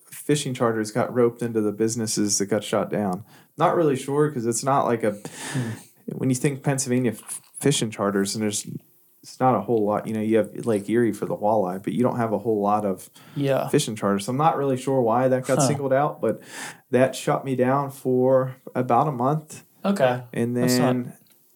fishing 0.06 0.54
charters 0.54 0.92
got 0.92 1.14
roped 1.14 1.42
into 1.42 1.62
the 1.62 1.72
businesses 1.72 2.38
that 2.38 2.48
got 2.48 2.64
shut 2.64 2.90
down. 2.90 3.24
Not 3.58 3.76
really 3.76 3.96
sure 3.96 4.28
because 4.30 4.46
it's 4.46 4.64
not 4.64 4.86
like 4.86 5.04
a. 5.04 5.12
Hmm. 5.52 5.70
When 6.14 6.30
you 6.30 6.36
think 6.36 6.62
Pennsylvania 6.64 7.12
f- 7.12 7.42
fishing 7.60 7.90
charters, 7.90 8.36
and 8.36 8.44
there's 8.44 8.66
it's 9.24 9.40
not 9.40 9.56
a 9.56 9.62
whole 9.62 9.84
lot. 9.86 10.06
You 10.08 10.14
know, 10.14 10.22
you 10.22 10.38
have 10.38 10.68
Lake 10.68 10.88
Erie 10.88 11.12
for 11.14 11.26
the 11.26 11.36
walleye, 11.36 11.82
but 11.84 11.94
you 11.94 12.04
don't 12.04 12.18
have 12.18 12.32
a 12.32 12.38
whole 12.38 12.62
lot 12.62 12.86
of 12.86 13.10
yeah 13.36 13.68
fishing 13.70 13.96
charters. 13.96 14.26
So 14.26 14.32
I'm 14.32 14.38
not 14.38 14.56
really 14.58 14.78
sure 14.78 15.02
why 15.02 15.28
that 15.30 15.46
got 15.48 15.58
Huh. 15.58 15.68
singled 15.68 15.94
out, 15.94 16.22
but 16.22 16.42
that 16.92 17.16
shut 17.16 17.44
me 17.44 17.56
down 17.56 17.90
for 17.90 18.56
about 18.76 19.08
a 19.08 19.12
month. 19.12 19.64
Okay 19.86 20.24
And 20.34 20.56
That's 20.58 20.78
not- 20.78 20.94
then 20.94 21.14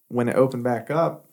when 0.07 0.29
it 0.29 0.35
opened 0.35 0.63
back 0.63 0.89
up, 0.91 1.25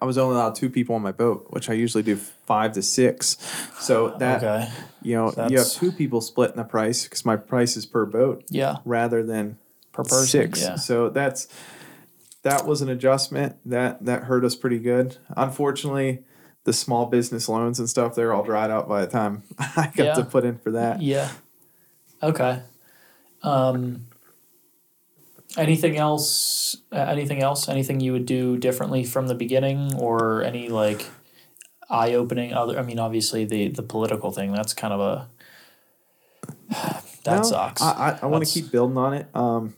I 0.00 0.04
was 0.04 0.18
only 0.18 0.36
allowed 0.36 0.54
two 0.54 0.68
people 0.68 0.94
on 0.96 1.02
my 1.02 1.12
boat, 1.12 1.46
which 1.50 1.70
I 1.70 1.72
usually 1.72 2.02
do 2.02 2.16
five 2.16 2.72
to 2.72 2.82
six. 2.82 3.36
So 3.80 4.14
that 4.18 4.42
okay 4.42 4.68
you 5.02 5.14
know 5.14 5.32
you 5.48 5.58
have 5.58 5.70
two 5.70 5.92
people 5.92 6.20
splitting 6.20 6.56
the 6.56 6.64
price 6.64 7.04
because 7.04 7.24
my 7.24 7.36
price 7.36 7.76
is 7.76 7.86
per 7.86 8.04
boat 8.04 8.44
yeah 8.50 8.76
rather 8.84 9.22
than 9.22 9.56
per 9.92 10.02
person 10.02 10.26
six. 10.26 10.60
yeah 10.60 10.74
So 10.76 11.08
that's 11.08 11.48
that 12.42 12.66
was 12.66 12.82
an 12.82 12.88
adjustment 12.88 13.56
that 13.64 14.04
that 14.04 14.24
hurt 14.24 14.44
us 14.44 14.54
pretty 14.54 14.78
good. 14.78 15.16
Unfortunately, 15.36 16.22
the 16.64 16.72
small 16.72 17.06
business 17.06 17.48
loans 17.48 17.78
and 17.78 17.88
stuff 17.88 18.14
they're 18.14 18.32
all 18.34 18.42
dried 18.44 18.70
up 18.70 18.88
by 18.88 19.00
the 19.00 19.10
time 19.10 19.42
I 19.58 19.90
got 19.96 20.04
Yeah. 20.04 20.14
to 20.14 20.24
put 20.24 20.44
in 20.44 20.58
for 20.58 20.72
that. 20.72 21.00
Yeah. 21.00 21.30
Okay. 22.22 22.60
Um, 23.42 24.07
anything 25.58 25.96
else? 25.96 26.76
Uh, 26.92 26.96
anything 26.96 27.42
else? 27.42 27.68
Anything 27.68 28.00
you 28.00 28.12
would 28.12 28.26
do 28.26 28.56
differently 28.56 29.04
from 29.04 29.26
the 29.26 29.34
beginning, 29.34 29.94
or 29.96 30.42
any 30.42 30.68
like 30.68 31.06
eye-opening 31.90 32.52
other? 32.54 32.78
I 32.78 32.82
mean, 32.82 32.98
obviously 32.98 33.44
the 33.44 33.68
the 33.68 33.82
political 33.82 34.30
thing. 34.32 34.52
That's 34.52 34.72
kind 34.74 34.94
of 34.94 35.00
a 35.00 35.28
that 37.24 37.36
No, 37.38 37.42
sucks. 37.42 37.82
I, 37.82 37.90
I, 37.90 38.18
I 38.22 38.26
want 38.26 38.46
to 38.46 38.50
keep 38.52 38.70
building 38.70 38.96
on 38.96 39.14
it. 39.14 39.26
Um, 39.34 39.74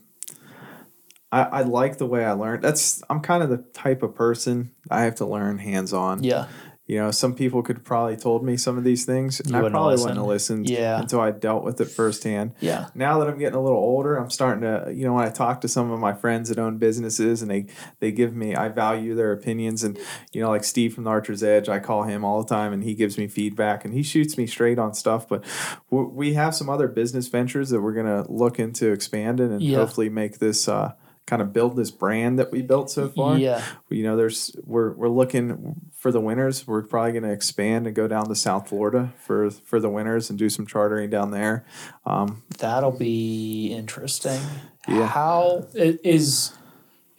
I, 1.31 1.43
I 1.43 1.61
like 1.61 1.97
the 1.97 2.05
way 2.05 2.25
I 2.25 2.33
learned. 2.33 2.61
That's 2.63 3.01
I'm 3.09 3.21
kind 3.21 3.41
of 3.41 3.49
the 3.49 3.57
type 3.73 4.03
of 4.03 4.13
person 4.15 4.71
I 4.89 5.01
have 5.03 5.15
to 5.15 5.25
learn 5.25 5.57
hands 5.59 5.93
on. 5.93 6.23
yeah. 6.23 6.47
You 6.91 6.97
know, 6.97 7.09
some 7.09 7.33
people 7.35 7.63
could 7.63 7.85
probably 7.85 8.17
told 8.17 8.43
me 8.43 8.57
some 8.57 8.77
of 8.77 8.83
these 8.83 9.05
things, 9.05 9.39
and 9.39 9.51
You 9.51 9.55
I 9.55 9.61
wouldn't 9.61 9.75
probably 9.75 9.91
listen. 9.93 10.03
wouldn't 10.09 10.17
have 10.19 10.27
listened 10.27 10.69
Yeah. 10.69 10.99
until 10.99 11.21
I 11.21 11.31
dealt 11.31 11.63
with 11.63 11.79
it 11.79 11.85
firsthand. 11.85 12.51
Yeah. 12.59 12.87
Now 12.93 13.17
that 13.19 13.29
I'm 13.29 13.37
getting 13.39 13.55
a 13.57 13.61
little 13.61 13.77
older, 13.79 14.17
I'm 14.17 14.29
starting 14.29 14.61
to, 14.63 14.91
you 14.93 15.05
know, 15.05 15.13
when 15.13 15.23
I 15.23 15.29
talk 15.29 15.61
to 15.61 15.69
some 15.69 15.89
of 15.89 16.01
my 16.01 16.11
friends 16.11 16.49
that 16.49 16.59
own 16.59 16.79
businesses 16.79 17.41
and 17.41 17.49
they 17.49 17.67
they 18.01 18.11
give 18.11 18.35
me, 18.35 18.55
I 18.55 18.67
value 18.67 19.15
their 19.15 19.31
opinions, 19.31 19.85
and 19.85 19.97
you 20.33 20.41
know, 20.41 20.49
like 20.49 20.65
Steve 20.65 20.93
from 20.93 21.05
the 21.05 21.09
Archer's 21.11 21.43
Edge, 21.43 21.69
I 21.69 21.79
call 21.79 22.03
him 22.03 22.25
all 22.25 22.43
the 22.43 22.49
time, 22.53 22.73
and 22.73 22.83
he 22.83 22.93
gives 22.93 23.17
me 23.17 23.29
feedback, 23.29 23.85
and 23.85 23.93
he 23.93 24.03
shoots 24.03 24.37
me 24.37 24.45
straight 24.45 24.77
on 24.77 24.93
stuff. 24.93 25.29
But 25.29 25.45
we 25.89 26.33
have 26.33 26.53
some 26.53 26.69
other 26.69 26.89
business 26.89 27.29
ventures 27.29 27.69
that 27.69 27.79
we're 27.79 27.93
gonna 27.93 28.25
look 28.29 28.59
into 28.59 28.91
expanding 28.91 29.53
and 29.53 29.61
Yeah. 29.61 29.77
hopefully 29.77 30.09
make 30.09 30.39
this. 30.39 30.67
Uh, 30.67 30.91
kind 31.31 31.41
of 31.41 31.53
build 31.53 31.77
this 31.77 31.91
brand 31.91 32.37
that 32.37 32.51
we 32.51 32.61
built 32.61 32.91
so 32.91 33.07
far 33.07 33.37
Yeah. 33.37 33.63
you 33.89 34.03
know 34.03 34.17
there's 34.17 34.53
we're 34.65 34.91
we're 34.91 35.07
looking 35.07 35.75
for 35.95 36.11
the 36.11 36.19
winners 36.19 36.67
we're 36.67 36.81
probably 36.81 37.13
going 37.13 37.23
to 37.23 37.31
expand 37.31 37.87
and 37.87 37.95
go 37.95 38.05
down 38.05 38.27
to 38.27 38.35
south 38.35 38.67
florida 38.67 39.13
for 39.17 39.49
for 39.49 39.79
the 39.79 39.87
winners 39.89 40.29
and 40.29 40.37
do 40.37 40.49
some 40.49 40.65
chartering 40.67 41.09
down 41.09 41.31
there 41.31 41.65
um, 42.05 42.43
That'll 42.57 42.91
be 42.91 43.67
interesting. 43.73 44.41
Yeah. 44.89 45.07
How 45.07 45.67
i- 45.73 45.97
is 46.03 46.51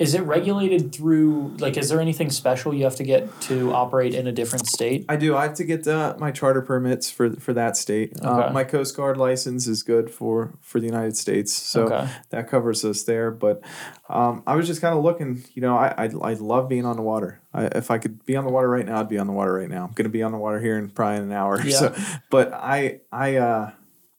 is 0.02 0.14
it 0.14 0.22
regulated 0.22 0.92
through? 0.92 1.54
Like, 1.58 1.76
is 1.76 1.88
there 1.88 2.00
anything 2.00 2.30
special 2.30 2.74
you 2.74 2.84
have 2.84 2.96
to 2.96 3.04
get 3.04 3.40
to 3.42 3.72
operate 3.72 4.14
in 4.14 4.26
a 4.26 4.32
different 4.32 4.66
state? 4.66 5.04
i 5.08 5.16
do 5.16 5.36
i 5.36 5.42
have 5.44 5.54
to 5.54 5.64
get 5.64 5.86
my 6.18 6.30
charter 6.30 6.60
permits 6.62 7.10
for 7.10 7.30
for 7.36 7.52
that 7.54 7.76
state 7.76 8.12
uh, 8.22 8.50
my 8.52 8.64
coast 8.64 8.96
guard 8.96 9.16
license 9.16 9.66
is 9.66 9.82
good 9.82 10.10
for 10.10 10.52
for 10.60 10.80
the 10.80 10.86
united 10.86 11.16
states 11.16 11.52
so 11.52 11.84
Okay. 11.86 12.08
that 12.30 12.48
covers 12.48 12.84
us 12.84 13.02
there 13.04 13.30
but 13.30 13.62
um, 14.08 14.42
i 14.46 14.54
was 14.56 14.66
just 14.66 14.80
kind 14.80 14.96
of 14.96 15.02
looking 15.04 15.42
you 15.54 15.62
know 15.62 15.76
I, 15.76 15.88
I 16.04 16.04
i 16.30 16.32
love 16.34 16.68
being 16.68 16.86
on 16.86 16.96
the 16.96 17.02
water 17.02 17.40
I, 17.52 17.64
if 17.66 17.90
i 17.90 17.98
could 17.98 18.24
be 18.24 18.36
on 18.36 18.44
the 18.44 18.50
water 18.52 18.68
right 18.68 18.86
now 18.86 19.00
i'd 19.00 19.08
be 19.08 19.18
on 19.18 19.26
the 19.26 19.32
water 19.32 19.52
right 19.52 19.68
now 19.70 19.84
i'm 19.84 19.92
going 19.92 20.04
to 20.04 20.16
be 20.18 20.22
on 20.22 20.32
the 20.32 20.38
water 20.38 20.60
here 20.60 20.78
in 20.78 20.88
probably 20.90 21.18
an 21.24 21.32
hour 21.32 21.60
Yeah. 21.64 21.76
so 21.76 21.94
but 22.30 22.52
i 22.52 23.00
i 23.12 23.36
uh 23.36 23.70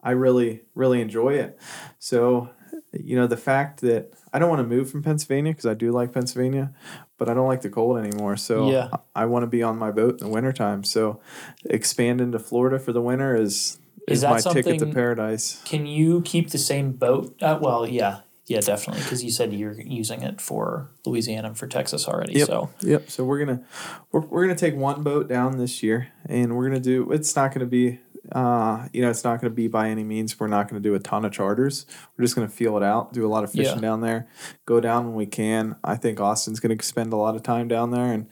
i 0.04 0.12
really 0.12 0.62
really 0.76 1.02
enjoy 1.02 1.34
it 1.36 1.58
so 2.00 2.50
you 2.94 3.16
know, 3.16 3.28
the 3.28 3.38
fact 3.38 3.82
that 3.82 4.14
I 4.32 4.40
don't 4.40 4.50
want 4.50 4.62
to 4.62 4.68
move 4.68 4.90
from 4.90 5.04
Pennsylvania 5.04 5.52
because 5.52 5.66
I 5.66 5.74
do 5.74 5.92
like 5.92 6.12
Pennsylvania, 6.14 6.74
but 7.18 7.30
I 7.30 7.34
don't 7.34 7.48
like 7.48 7.62
the 7.62 7.70
cold 7.70 7.98
anymore. 7.98 8.38
So 8.38 8.70
Yeah. 8.70 8.90
I, 9.16 9.24
I 9.24 9.26
want 9.26 9.44
to 9.44 9.48
be 9.48 9.64
on 9.64 9.78
my 9.78 9.92
boat 9.92 10.20
in 10.22 10.28
the 10.28 10.30
wintertime. 10.30 10.84
So 10.84 11.20
expanding 11.66 12.32
to 12.32 12.40
Florida 12.40 12.80
for 12.80 12.92
the 12.94 13.02
winter 13.02 13.36
is 13.36 13.80
Is 14.08 14.18
is, 14.18 14.22
that 14.22 14.32
my 14.32 14.40
ticket 14.40 14.80
to 14.80 14.88
paradise. 14.88 15.62
Can 15.66 15.86
you 15.86 16.22
keep 16.22 16.50
the 16.50 16.58
same 16.58 16.92
boat? 16.92 17.36
Uh, 17.42 17.58
well, 17.62 17.88
yeah, 17.88 18.22
yeah, 18.48 18.60
definitely, 18.60 19.02
because 19.04 19.24
you 19.24 19.32
said 19.32 19.54
you're 19.54 19.80
using 19.80 20.22
it 20.22 20.42
for 20.42 20.90
Louisiana 21.06 21.48
and 21.50 21.58
for 21.58 21.66
Texas 21.68 22.08
already. 22.08 22.34
Yep. 22.34 22.48
So 22.48 22.70
Yep. 22.82 23.10
So 23.10 23.24
we're 23.24 23.40
gonna 23.46 23.64
we're, 24.12 24.22
we're 24.22 24.44
gonna 24.44 24.56
take 24.56 24.76
one 24.76 25.02
boat 25.02 25.30
down 25.30 25.58
this 25.58 25.82
year, 25.82 26.10
and 26.26 26.56
we're 26.58 26.68
gonna 26.68 26.82
do. 26.82 27.12
It's 27.12 27.36
not 27.36 27.54
gonna 27.54 27.66
be. 27.66 28.00
Uh, 28.32 28.88
you 28.94 29.02
know, 29.02 29.10
it's 29.10 29.24
not 29.26 29.42
going 29.42 29.52
to 29.52 29.56
be 29.56 29.68
by 29.68 29.90
any 29.90 30.04
means. 30.04 30.40
We're 30.40 30.48
not 30.48 30.70
going 30.70 30.82
to 30.82 30.90
do 30.90 30.96
a 30.96 31.00
ton 31.00 31.26
of 31.26 31.34
charters. 31.34 31.86
We're 32.18 32.24
just 32.24 32.36
going 32.36 32.48
to 32.48 32.54
feel 32.54 32.78
it 32.78 32.84
out, 32.84 33.12
do 33.12 33.26
a 33.26 33.28
lot 33.28 33.44
of 33.44 33.52
fishing 33.52 33.76
Yeah. 33.76 33.82
down 33.82 34.02
there, 34.02 34.28
go 34.66 34.80
down 34.80 35.08
when 35.08 35.16
we 35.16 35.26
can. 35.26 35.76
I 35.84 35.98
think 35.98 36.20
Austin's 36.22 36.60
going 36.62 36.78
to 36.78 36.86
spend 36.86 37.12
a 37.12 37.18
lot 37.18 37.36
of 37.36 37.44
time 37.44 37.68
down 37.68 37.92
there, 37.92 38.14
and 38.14 38.28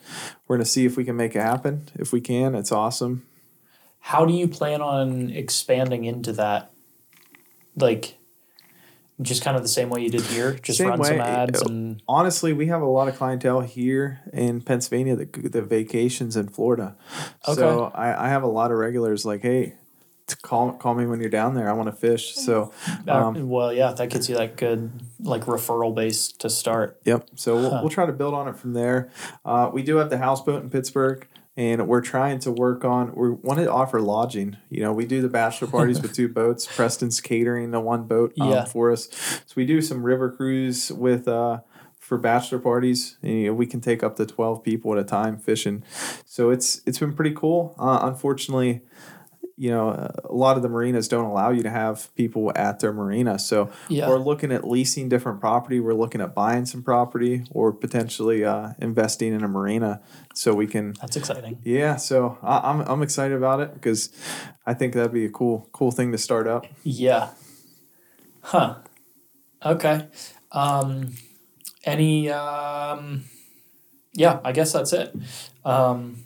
we're 0.48 0.56
going 0.56 0.64
to 0.64 0.70
see 0.72 0.86
if 0.86 0.96
we 0.96 1.04
can 1.04 1.18
make 1.18 1.36
it 1.36 1.42
happen. 1.42 1.90
If 1.96 2.14
we 2.14 2.22
can, 2.22 2.56
it's 2.56 2.72
awesome. 2.72 3.26
how 4.00 4.26
do 4.26 4.34
you 4.34 4.48
plan 4.48 4.82
on 4.82 5.30
expanding 5.30 6.06
into 6.06 6.32
that? 6.34 6.72
Like, 7.76 8.18
just 9.22 9.44
kind 9.44 9.56
of 9.56 9.62
the 9.62 9.70
same 9.70 9.90
way 9.90 10.02
you 10.02 10.10
did 10.10 10.22
here, 10.22 10.54
just 10.56 10.80
Same 10.80 10.90
run 10.90 11.04
some 11.04 11.22
ads 11.22 11.62
and 11.62 12.02
Honestly, 12.08 12.54
we 12.54 12.68
have 12.68 12.82
a 12.82 12.86
lot 12.88 13.08
of 13.08 13.16
clientele 13.18 13.60
here 13.62 14.22
in 14.34 14.62
Pennsylvania. 14.62 15.16
The, 15.16 15.26
the 15.26 15.62
vacations 15.62 16.36
in 16.36 16.48
Florida. 16.48 16.96
So 17.44 17.86
Okay. 17.86 17.96
I, 17.98 18.26
I 18.26 18.30
have 18.30 18.42
a 18.44 18.48
lot 18.48 18.72
of 18.72 18.78
regulars 18.78 19.24
like, 19.26 19.42
hey, 19.42 19.76
call 20.42 20.74
call 20.74 20.94
me 20.96 21.06
when 21.06 21.20
you're 21.20 21.30
down 21.30 21.56
there. 21.56 21.70
I 21.70 21.74
want 21.74 21.88
to 21.88 21.96
fish. 21.96 22.36
So 22.36 22.72
uh, 23.08 23.12
um, 23.28 23.50
well, 23.50 23.72
yeah, 23.74 23.92
that 23.94 24.10
gets 24.10 24.30
you 24.30 24.36
that 24.36 24.58
good 24.58 24.92
like 25.20 25.44
referral 25.46 25.94
base 25.94 26.30
to 26.34 26.50
start. 26.50 27.00
Yep. 27.06 27.30
So 27.36 27.56
we'll, 27.56 27.70
Huh. 27.72 27.80
we'll 27.82 27.90
try 27.90 28.06
to 28.06 28.14
build 28.14 28.34
on 28.34 28.48
it 28.48 28.58
from 28.58 28.74
there. 28.74 29.10
Uh, 29.46 29.70
we 29.74 29.84
do 29.84 29.98
have 29.98 30.10
the 30.10 30.18
houseboat 30.18 30.64
in 30.64 30.70
Pittsburgh, 30.70 31.28
and 31.58 31.88
we're 31.88 32.02
trying 32.02 32.40
to 32.40 32.52
work 32.52 32.84
on. 32.86 33.14
We 33.16 33.30
want 33.32 33.60
to 33.60 33.72
offer 33.72 34.00
lodging. 34.02 34.58
You 34.70 34.82
know, 34.82 34.94
we 34.94 35.06
do 35.06 35.22
the 35.22 35.30
bachelor 35.30 35.68
parties 35.68 36.02
with 36.02 36.14
two 36.14 36.28
boats. 36.42 36.66
Preston's 36.66 37.20
catering 37.22 37.72
the 37.72 37.80
one 37.82 38.04
boat 38.04 38.34
um, 38.40 38.50
Yeah. 38.50 38.66
for 38.66 38.92
us. 38.92 39.10
So 39.46 39.54
we 39.56 39.66
do 39.66 39.82
some 39.82 40.04
river 40.04 40.32
cruise 40.32 40.92
with. 40.92 41.28
Uh, 41.28 41.60
for 41.98 42.18
bachelor 42.18 42.60
parties, 42.60 43.16
you 43.22 43.46
know, 43.46 43.54
we 43.54 43.66
can 43.66 43.80
take 43.80 44.04
up 44.04 44.18
to 44.18 44.26
twelve 44.26 44.64
people 44.66 44.92
at 44.92 44.98
a 44.98 45.04
time 45.04 45.38
fishing. 45.38 45.82
So 46.26 46.50
it's 46.50 46.82
it's 46.86 47.00
been 47.00 47.14
pretty 47.14 47.32
cool. 47.34 47.74
Uh, 47.80 48.00
unfortunately, 48.02 48.82
you 49.62 49.70
know, 49.70 49.90
a 50.24 50.34
lot 50.34 50.58
of 50.58 50.64
the 50.64 50.70
marinas 50.70 51.08
don't 51.08 51.26
allow 51.26 51.52
you 51.52 51.62
to 51.62 51.70
have 51.70 52.10
people 52.16 52.52
at 52.56 52.80
their 52.80 52.92
marina. 52.92 53.38
So 53.38 53.70
Yeah. 53.90 54.10
we're 54.10 54.18
looking 54.18 54.52
at 54.52 54.68
leasing 54.68 55.08
different 55.08 55.40
property. 55.40 55.80
We're 55.80 55.94
looking 55.94 56.20
at 56.20 56.34
buying 56.34 56.66
some 56.66 56.82
property 56.82 57.44
or 57.52 57.72
potentially 57.72 58.44
uh, 58.44 58.70
investing 58.80 59.34
in 59.36 59.44
a 59.44 59.48
marina 59.48 60.02
so 60.34 60.56
we 60.56 60.66
can. 60.66 60.94
That's 61.00 61.16
exciting. 61.16 61.60
Yeah, 61.64 61.98
so 61.98 62.40
I, 62.42 62.72
I'm 62.72 62.82
I'm 62.82 63.04
excited 63.04 63.38
about 63.38 63.60
it 63.60 63.76
because 63.76 64.10
I 64.66 64.74
think 64.74 64.96
that'd 64.96 65.14
be 65.14 65.26
a 65.26 65.30
cool 65.30 65.70
cool 65.74 65.92
thing 65.92 66.12
to 66.12 66.18
start 66.18 66.48
up. 66.48 66.66
Yeah. 66.84 67.30
Huh. 68.42 68.78
Okay. 69.64 70.08
Um, 70.52 71.14
any? 71.84 72.32
Um, 72.32 73.26
yeah, 74.14 74.40
I 74.44 74.54
guess 74.54 74.74
that's 74.74 74.92
it. 74.92 75.16
Um, 75.64 76.24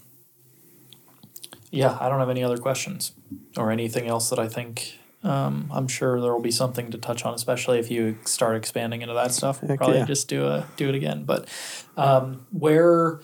yeah, 1.76 1.97
I 1.99 2.09
don't 2.09 2.19
have 2.19 2.30
any 2.30 2.43
other 2.43 2.57
questions 2.57 3.11
or 3.57 3.71
anything 3.71 4.07
else 4.07 4.30
that 4.30 4.39
I 4.39 4.47
think. 4.47 4.99
Um, 5.23 5.69
I'm 5.73 5.88
sure 5.88 6.21
there 6.21 6.32
will 6.32 6.41
be 6.41 6.51
something 6.51 6.91
to 6.91 6.97
touch 6.97 7.26
on, 7.26 7.34
especially 7.34 7.80
if 7.80 7.91
you 7.91 8.17
start 8.26 8.55
expanding 8.55 9.01
into 9.01 9.15
that 9.15 9.32
stuff. 9.32 9.61
We'll 9.61 9.69
Heck 9.69 9.80
probably 9.80 9.97
yeah. 9.97 10.05
just 10.05 10.28
do 10.28 10.45
a 10.47 10.67
do 10.78 10.88
it 10.88 10.95
again. 10.95 11.26
But 11.26 11.49
um, 11.97 12.45
where 12.51 13.19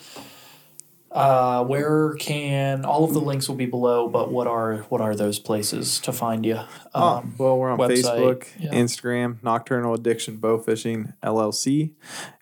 uh, 1.12 1.64
where 1.66 2.14
can 2.16 2.86
all 2.86 3.04
of 3.04 3.14
the 3.14 3.20
links 3.20 3.50
will 3.50 3.56
be 3.56 3.66
below? 3.66 4.08
But 4.08 4.32
what 4.32 4.48
are 4.48 4.78
what 4.90 5.02
are 5.02 5.16
those 5.16 5.40
places 5.40 6.00
to 6.02 6.14
find 6.14 6.46
you? 6.46 6.60
Oh, 6.96 7.24
well, 7.38 7.58
we're 7.58 7.70
on 7.70 7.78
website, 7.78 8.04
Facebook, 8.04 8.48
yeah. 8.58 8.72
Instagram, 8.72 9.44
Nocturnal 9.44 9.94
Addiction 9.94 10.38
Bow 10.38 10.58
Fishing 10.58 11.14
LLC, 11.22 11.92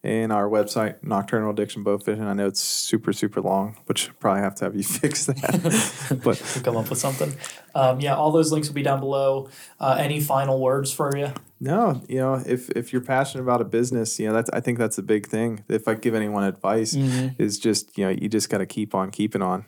and 0.04 0.32
our 0.32 0.47
website, 0.47 1.04
Nocturnal 1.04 1.52
Addiction 1.52 1.84
Bow 1.84 1.97
Fishing. 1.97 2.24
I 2.24 2.34
know 2.34 2.47
it's 2.47 2.62
super 2.62 3.14
super 3.14 3.41
long, 3.41 3.78
which 3.86 4.12
probably 4.20 4.41
have 4.41 4.56
to 4.56 4.66
have 4.66 4.76
you 4.76 4.84
fix 5.02 5.26
that, 5.26 6.20
but 6.24 6.41
We'll 6.56 6.64
come 6.64 6.78
up 6.78 6.89
with 6.89 7.00
something. 7.00 7.36
Um, 7.76 8.00
yeah, 8.00 8.16
all 8.16 8.32
those 8.32 8.52
links 8.52 8.68
will 8.68 8.76
be 8.76 8.84
down 8.84 9.00
below. 9.00 9.50
Uh, 9.80 9.97
any 10.00 10.20
final 10.20 10.60
words 10.60 10.91
for 10.91 11.16
you? 11.16 11.34
No, 11.60 12.02
you 12.08 12.18
know, 12.18 12.41
if 12.45 12.70
if 12.70 12.93
you're 12.93 13.02
passionate 13.02 13.43
about 13.43 13.62
a 13.62 13.66
business, 13.66 14.20
you 14.20 14.28
know, 14.28 14.34
that's 14.34 14.50
I 14.52 14.62
think 14.62 14.78
that's 14.78 14.97
a 14.97 15.04
big 15.04 15.28
thing. 15.28 15.64
If 15.68 15.88
I 15.88 15.95
give 15.95 16.16
anyone 16.16 16.43
advice, 16.43 16.93
is 16.93 17.60
just 17.60 17.97
you 17.97 18.06
know, 18.06 18.12
you 18.12 18.30
just 18.30 18.50
got 18.50 18.60
to 18.60 18.66
keep 18.66 18.95
on 18.95 19.12
keeping 19.12 19.41
on. 19.41 19.66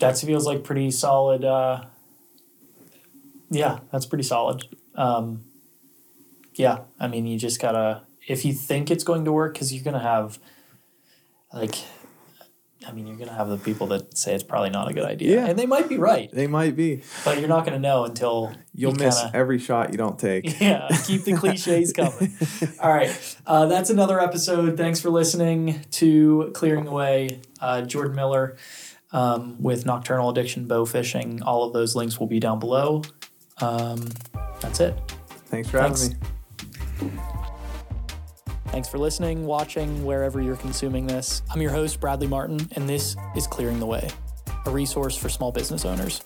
That 0.00 0.18
feels 0.18 0.46
like 0.46 0.64
pretty 0.64 0.90
solid. 0.90 1.44
Uh, 1.44 1.84
yeah, 3.50 3.80
that's 3.92 4.06
pretty 4.06 4.24
solid. 4.24 4.64
Um, 4.96 5.44
yeah, 6.54 6.80
I 6.98 7.06
mean, 7.06 7.26
you 7.26 7.38
just 7.38 7.60
gotta. 7.60 8.02
If 8.28 8.44
you 8.44 8.52
think 8.52 8.90
it's 8.90 9.04
going 9.04 9.24
to 9.24 9.32
work, 9.32 9.54
because 9.54 9.72
you're 9.74 9.84
gonna 9.84 9.98
have, 9.98 10.38
like, 11.52 11.74
I 12.86 12.92
mean, 12.92 13.06
you're 13.06 13.16
gonna 13.16 13.32
have 13.34 13.48
the 13.48 13.56
people 13.58 13.86
that 13.88 14.16
say 14.16 14.34
it's 14.34 14.42
probably 14.44 14.70
not 14.70 14.90
a 14.90 14.94
good 14.94 15.04
idea, 15.04 15.36
Yeah. 15.40 15.46
and 15.46 15.58
they 15.58 15.66
might 15.66 15.88
be 15.88 15.98
right, 15.98 16.30
They 16.32 16.46
might 16.46 16.74
be. 16.76 17.02
but 17.24 17.38
you're 17.38 17.48
not 17.48 17.64
gonna 17.64 17.78
know 17.78 18.04
until 18.04 18.52
You'll 18.74 18.92
you 18.92 18.98
miss 19.04 19.20
kinda- 19.20 19.36
every 19.36 19.58
shot 19.58 19.90
you 19.92 19.98
don't 19.98 20.18
take. 20.18 20.60
Yeah, 20.60 20.88
keep 21.06 21.24
the 21.24 21.34
cliches 21.34 21.92
coming. 21.96 22.36
All 22.80 22.92
right, 22.92 23.36
uh, 23.46 23.66
that's 23.66 23.90
another 23.90 24.20
episode. 24.20 24.76
Thanks 24.76 25.00
for 25.00 25.10
listening 25.10 25.80
to 25.92 26.50
Clearing 26.54 26.84
the 26.84 26.92
Way. 26.92 27.40
Uh, 27.60 27.82
Jordon 27.82 28.14
Miller 28.14 28.56
um, 29.12 29.60
with 29.62 29.84
Nocturnal 29.86 30.30
Addiction 30.30 30.66
Bow 30.66 30.84
Fishing. 30.84 31.42
All 31.42 31.64
of 31.64 31.72
those 31.72 31.94
links 31.94 32.18
will 32.18 32.26
be 32.28 32.40
down 32.40 32.58
below. 32.58 33.02
Um, 33.60 34.08
that's 34.60 34.80
it. 34.80 34.96
Thanks 35.46 35.68
for 35.70 35.80
having 35.80 36.16
me. 37.02 37.10
Thanks 38.72 38.88
for 38.88 38.96
listening, 38.96 39.44
watching, 39.44 40.02
wherever 40.02 40.40
you're 40.40 40.56
consuming 40.56 41.06
this. 41.06 41.42
I'm 41.50 41.60
your 41.60 41.72
host, 41.72 42.00
Bradley 42.00 42.26
Martin, 42.26 42.58
and 42.72 42.88
this 42.88 43.16
is 43.36 43.46
Clearing 43.46 43.78
the 43.78 43.84
Way, 43.84 44.08
a 44.64 44.70
resource 44.70 45.14
for 45.14 45.28
small 45.28 45.52
business 45.52 45.84
owners. 45.84 46.22